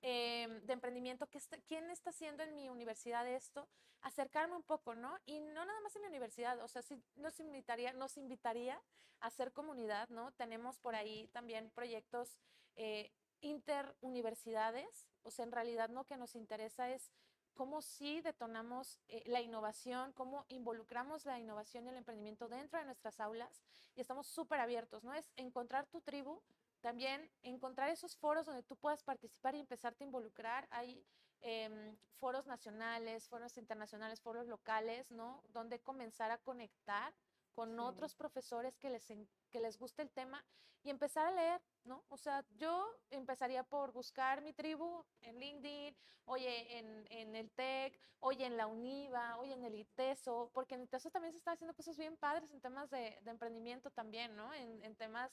Em, 0.01 0.59
de 0.65 0.73
emprendimiento, 0.73 1.27
¿qué 1.27 1.39
¿quién 1.67 1.89
está 1.91 2.09
haciendo 2.09 2.41
en 2.43 2.55
mi 2.55 2.69
universidad 2.69 3.27
esto? 3.27 3.69
Acercarme 4.01 4.55
un 4.55 4.63
poco, 4.63 4.95
¿no? 4.95 5.17
Y 5.25 5.39
no 5.39 5.65
nada 5.65 5.79
más 5.81 5.95
en 5.95 6.01
mi 6.01 6.07
universidad, 6.07 6.59
o 6.61 6.67
sea, 6.67 6.81
nos 7.15 7.39
invitaría, 7.39 7.93
nos 7.93 8.17
invitaría 8.17 8.81
a 9.19 9.27
hacer 9.27 9.53
comunidad, 9.53 10.09
¿no? 10.09 10.31
Tenemos 10.33 10.79
por 10.79 10.95
ahí 10.95 11.27
también 11.27 11.69
proyectos 11.69 12.39
eh, 12.75 13.11
interuniversidades, 13.41 15.07
o 15.23 15.31
sea, 15.31 15.45
en 15.45 15.51
realidad 15.51 15.89
lo 15.89 16.05
que 16.05 16.17
nos 16.17 16.35
interesa 16.35 16.89
es 16.89 17.11
cómo 17.53 17.81
sí 17.81 18.21
detonamos 18.21 18.99
eh, 19.07 19.23
la 19.25 19.41
innovación, 19.41 20.11
cómo 20.13 20.45
involucramos 20.49 21.25
la 21.25 21.39
innovación 21.39 21.85
y 21.85 21.89
el 21.89 21.97
emprendimiento 21.97 22.47
dentro 22.47 22.79
de 22.79 22.85
nuestras 22.85 23.19
aulas 23.19 23.61
y 23.95 24.01
estamos 24.01 24.27
súper 24.27 24.59
abiertos, 24.59 25.03
¿no? 25.03 25.13
Es 25.13 25.31
encontrar 25.35 25.85
tu 25.87 26.01
tribu, 26.01 26.41
también 26.81 27.29
encontrar 27.43 27.89
esos 27.89 28.17
foros 28.17 28.45
donde 28.45 28.63
tú 28.63 28.75
puedas 28.75 29.03
participar 29.03 29.55
y 29.55 29.59
empezarte 29.59 30.03
a 30.03 30.07
involucrar. 30.07 30.67
Hay 30.71 31.05
em, 31.41 31.95
foros 32.17 32.47
nacionales, 32.47 33.27
foros 33.27 33.57
internacionales, 33.57 34.21
foros 34.21 34.47
locales, 34.47 35.11
¿no? 35.11 35.43
Donde 35.49 35.79
comenzar 35.79 36.31
a 36.31 36.37
conectar 36.39 37.13
con 37.53 37.79
otros 37.79 38.15
profesores 38.15 38.77
que 38.77 38.89
les, 38.89 39.07
que 39.49 39.59
les 39.59 39.77
guste 39.77 40.01
el 40.01 40.11
tema 40.11 40.43
y 40.83 40.89
empezar 40.89 41.25
a 41.27 41.31
leer, 41.31 41.61
¿no? 41.85 42.03
O 42.09 42.17
sea, 42.17 42.45
yo 42.57 42.85
empezaría 43.09 43.63
por 43.63 43.93
buscar 43.93 44.41
mi 44.41 44.51
tribu 44.53 45.05
en 45.21 45.39
LinkedIn, 45.39 45.95
oye, 46.25 46.77
en, 46.77 47.07
en 47.09 47.35
el 47.35 47.49
TEC, 47.51 47.97
oye, 48.19 48.45
en 48.45 48.57
la 48.57 48.67
UNIVA, 48.67 49.37
oye, 49.37 49.53
en 49.53 49.63
el 49.63 49.75
ITESO, 49.75 50.51
porque 50.53 50.75
en 50.75 50.81
el 50.81 50.87
ITESO 50.87 51.09
también 51.09 51.31
se 51.31 51.37
están 51.37 51.53
haciendo 51.53 51.73
cosas 51.73 51.97
bien 51.97 52.17
padres 52.17 52.51
en 52.51 52.59
temas 52.59 52.89
de, 52.89 53.17
de 53.21 53.31
emprendimiento 53.31 53.91
también, 53.91 54.35
¿no? 54.35 54.53
En, 54.53 54.83
en 54.83 54.95
temas 54.95 55.31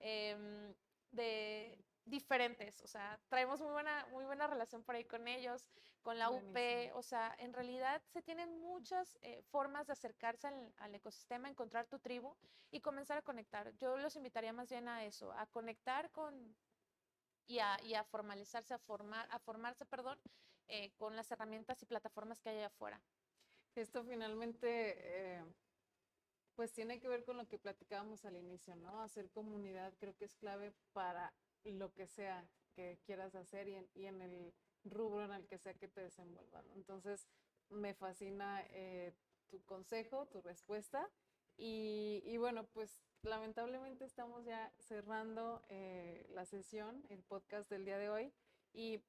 eh, 0.00 0.74
de 1.12 1.82
diferentes, 2.04 2.80
o 2.82 2.86
sea, 2.86 3.20
traemos 3.28 3.60
muy 3.60 3.70
buena, 3.72 4.06
muy 4.10 4.24
buena 4.24 4.46
relación 4.46 4.82
por 4.82 4.94
ahí 4.96 5.04
con 5.04 5.28
ellos, 5.28 5.68
con 6.02 6.18
la 6.18 6.30
UP, 6.30 6.56
o 6.94 7.02
sea, 7.02 7.34
en 7.38 7.52
realidad 7.52 8.02
se 8.08 8.22
tienen 8.22 8.60
muchas 8.60 9.18
eh, 9.22 9.42
formas 9.50 9.86
de 9.86 9.92
acercarse 9.92 10.48
al, 10.78 10.94
ecosistema, 10.94 11.48
encontrar 11.48 11.86
tu 11.86 11.98
tribu 11.98 12.34
y 12.70 12.80
comenzar 12.80 13.18
a 13.18 13.22
conectar. 13.22 13.74
Yo 13.76 13.96
los 13.96 14.16
invitaría 14.16 14.52
más 14.52 14.70
bien 14.70 14.88
a 14.88 15.04
eso, 15.04 15.32
a 15.32 15.46
conectar 15.46 16.10
con 16.10 16.56
y 17.46 17.58
a, 17.58 17.78
y 17.82 17.94
a 17.94 18.04
formalizarse, 18.04 18.74
a, 18.74 18.78
formar, 18.78 19.26
a 19.30 19.38
formarse, 19.38 19.84
perdón, 19.84 20.18
eh, 20.68 20.92
con 20.96 21.16
las 21.16 21.30
herramientas 21.30 21.82
y 21.82 21.86
plataformas 21.86 22.40
que 22.40 22.50
hay 22.50 22.58
allá 22.58 22.66
afuera. 22.66 23.00
Esto 23.74 24.04
finalmente... 24.04 25.38
Eh, 25.38 25.44
pues 26.60 26.74
tiene 26.74 27.00
que 27.00 27.08
ver 27.08 27.24
con 27.24 27.38
lo 27.38 27.48
que 27.48 27.58
platicábamos 27.58 28.26
al 28.26 28.36
inicio, 28.36 28.76
¿no? 28.76 29.00
Hacer 29.00 29.30
comunidad 29.30 29.94
creo 29.98 30.14
que 30.14 30.26
es 30.26 30.34
clave 30.34 30.74
para 30.92 31.32
lo 31.64 31.90
que 31.94 32.06
sea 32.06 32.46
que 32.74 32.98
quieras 33.06 33.34
hacer 33.34 33.68
y 33.68 33.76
en, 33.76 33.88
y 33.94 34.04
en 34.04 34.20
el 34.20 34.52
rubro 34.84 35.24
en 35.24 35.32
el 35.32 35.46
que 35.46 35.58
sea 35.58 35.74
que 35.74 35.88
te 35.88 36.00
desenvuelvas. 36.00 36.64
Entonces, 36.74 37.26
me 37.70 37.94
fascina 37.94 38.62
eh, 38.70 39.12
tu 39.48 39.62
consejo, 39.64 40.26
tu 40.26 40.40
respuesta. 40.40 41.08
Y, 41.56 42.22
y, 42.24 42.38
bueno, 42.38 42.64
pues 42.72 42.98
lamentablemente 43.22 44.04
estamos 44.04 44.44
ya 44.44 44.72
cerrando 44.78 45.62
eh, 45.68 46.26
la 46.30 46.46
sesión, 46.46 47.04
el 47.10 47.22
podcast 47.22 47.68
del 47.70 47.84
día 47.84 47.98
de 47.98 48.08
hoy. 48.08 48.32
Y 48.72 49.02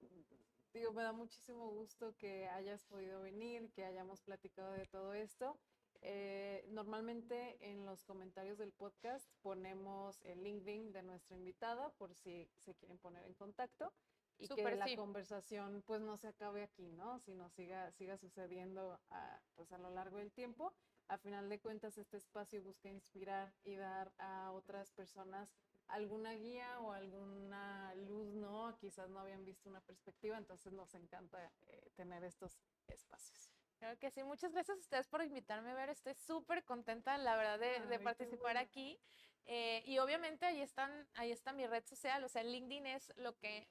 digo, 0.74 0.91
me 0.91 1.03
da 1.03 1.13
muchísimo 1.13 1.69
gusto 1.69 2.15
que 2.17 2.47
hayas 2.49 2.84
podido 2.86 3.22
venir, 3.22 3.72
que 3.72 3.86
hayamos 3.86 4.22
platicado 4.22 4.72
de 4.74 4.86
todo 4.86 5.13
esto. 5.13 5.57
Eh, 6.03 6.65
normalmente 6.69 7.57
en 7.61 7.86
los 7.86 8.03
comentarios 8.03 8.57
del 8.57 8.72
podcast 8.72 9.30
ponemos 9.43 10.19
el 10.24 10.43
LinkedIn 10.43 10.91
de 10.91 11.03
nuestra 11.03 11.36
invitada 11.38 11.91
por 11.91 12.15
si 12.15 12.49
se 12.57 12.74
quieren 12.74 12.97
poner 12.97 13.24
en 13.24 13.36
contacto 13.36 13.93
y 14.42 14.48
que 14.48 14.64
la 14.76 14.96
conversación 14.96 15.84
pues 15.86 16.02
no 16.02 16.18
se 16.18 16.28
acabe 16.28 16.64
aquí, 16.64 16.92
¿no? 16.92 17.20
Sino 17.20 17.50
siga, 17.50 17.92
siga 17.92 18.18
sucediendo 18.18 19.00
a, 19.10 19.39
pues 19.56 19.72
a 19.72 19.78
lo 19.78 19.92
largo 19.92 20.18
del 20.18 20.32
tiempo. 20.32 20.74
A 21.08 21.18
final 21.18 21.50
de 21.50 21.60
cuentas, 21.60 21.98
este 21.98 22.18
espacio 22.18 22.64
busca 22.64 22.89
inspirar 22.89 23.54
y 23.64 23.76
dar 23.76 24.12
a 24.18 24.52
otras 24.52 24.92
personas 24.92 25.54
alguna 25.88 26.34
guía 26.34 26.80
o 26.80 26.94
alguna 26.94 27.94
luz, 27.96 28.34
¿no? 28.34 28.76
Quizás 28.80 29.10
no 29.10 29.20
habían 29.20 29.44
visto 29.44 29.70
una 29.70 29.82
perspectiva, 29.82 30.38
entonces 30.38 30.72
nos 30.74 30.94
encanta 30.96 31.52
eh, 31.68 31.92
tener 31.96 32.24
estos 32.24 32.58
espacios. 32.88 33.52
Claro 33.78 33.98
que 34.00 34.10
sí, 34.10 34.24
muchas 34.24 34.54
gracias 34.54 34.78
a 34.78 34.80
ustedes 34.80 35.08
por 35.08 35.22
invitarme 35.24 35.72
a 35.72 35.74
ver, 35.74 35.89
estoy 35.89 36.14
súper 36.14 36.64
contenta, 36.64 37.18
la 37.18 37.36
verdad, 37.36 37.60
de, 37.60 37.88
de 37.88 38.00
participar 38.00 38.58
aquí. 38.58 39.00
Eh, 39.46 39.82
y 39.86 39.98
obviamente 39.98 40.46
ahí, 40.46 40.62
están, 40.62 41.08
ahí 41.16 41.32
está 41.32 41.52
mi 41.52 41.66
red 41.66 41.84
social, 41.86 42.24
o 42.24 42.30
sea, 42.30 42.44
LinkedIn 42.44 42.86
es 42.86 43.12
lo 43.18 43.36
que 43.38 43.68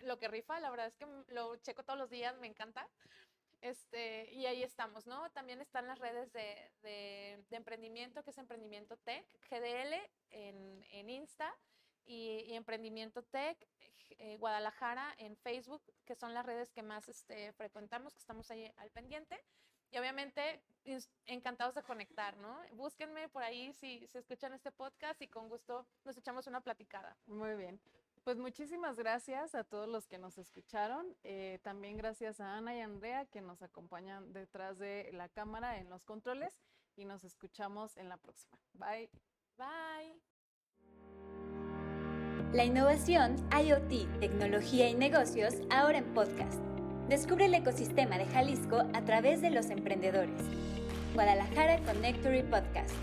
lo 0.00 0.18
que 0.18 0.28
rifa, 0.28 0.60
la 0.60 0.70
verdad 0.70 0.86
es 0.86 0.96
que 0.96 1.06
lo 1.28 1.56
checo 1.56 1.84
todos 1.84 1.98
los 1.98 2.10
días, 2.10 2.38
me 2.38 2.46
encanta. 2.46 2.88
Este, 3.60 4.32
y 4.32 4.46
ahí 4.46 4.62
estamos, 4.62 5.06
¿no? 5.06 5.30
También 5.30 5.60
están 5.60 5.88
las 5.88 5.98
redes 5.98 6.32
de, 6.32 6.70
de, 6.82 7.44
emprendimiento, 7.50 8.22
que 8.22 8.30
es 8.30 8.38
Emprendimiento 8.38 8.96
Tech, 8.98 9.26
GDL 9.50 9.94
en, 10.30 10.84
en 10.92 11.10
Insta 11.10 11.52
y, 12.04 12.54
Emprendimiento 12.54 13.22
Tech 13.24 13.58
eh, 14.10 14.36
Guadalajara 14.36 15.14
en 15.18 15.36
Facebook, 15.36 15.82
que 16.04 16.14
son 16.14 16.34
las 16.34 16.46
redes 16.46 16.70
que 16.70 16.82
más 16.82 17.08
este, 17.08 17.52
frecuentamos, 17.52 18.14
que 18.14 18.20
estamos 18.20 18.50
ahí 18.50 18.72
al 18.76 18.90
pendiente. 18.90 19.38
Y 19.90 19.98
obviamente 19.98 20.62
encantados 21.24 21.74
de 21.74 21.82
conectar, 21.82 22.36
¿no? 22.36 22.60
Búsquenme 22.72 23.28
por 23.30 23.42
ahí 23.42 23.72
si, 23.72 24.06
si 24.06 24.18
escuchan 24.18 24.52
este 24.52 24.70
podcast 24.70 25.20
y 25.22 25.28
con 25.28 25.48
gusto 25.48 25.86
nos 26.04 26.16
echamos 26.16 26.46
una 26.46 26.60
platicada. 26.60 27.16
Muy 27.26 27.54
bien. 27.56 27.80
Pues 28.24 28.38
muchísimas 28.38 28.96
gracias 28.96 29.54
a 29.54 29.64
todos 29.64 29.88
los 29.88 30.06
que 30.06 30.18
nos 30.18 30.38
escucharon. 30.38 31.16
Eh, 31.24 31.58
también 31.62 31.96
gracias 31.96 32.40
a 32.40 32.56
Ana 32.56 32.76
y 32.76 32.80
Andrea 32.80 33.26
que 33.26 33.40
nos 33.40 33.62
acompañan 33.62 34.32
detrás 34.32 34.78
de 34.78 35.10
la 35.12 35.28
cámara 35.28 35.78
en 35.78 35.88
los 35.88 36.04
controles 36.04 36.58
y 36.96 37.04
nos 37.04 37.24
escuchamos 37.24 37.96
en 37.96 38.08
la 38.08 38.16
próxima. 38.16 38.58
Bye. 38.74 39.10
Bye. 39.56 40.20
La 42.52 42.64
innovación, 42.64 43.36
IoT, 43.52 44.20
tecnología 44.20 44.88
y 44.88 44.94
negocios 44.94 45.54
ahora 45.70 45.98
en 45.98 46.14
podcast. 46.14 46.62
Descubre 47.08 47.46
el 47.46 47.54
ecosistema 47.54 48.18
de 48.18 48.26
Jalisco 48.26 48.78
a 48.94 49.04
través 49.04 49.40
de 49.40 49.50
los 49.50 49.70
emprendedores. 49.70 50.40
Guadalajara 51.14 51.78
Connectory 51.84 52.42
Podcast. 52.42 52.94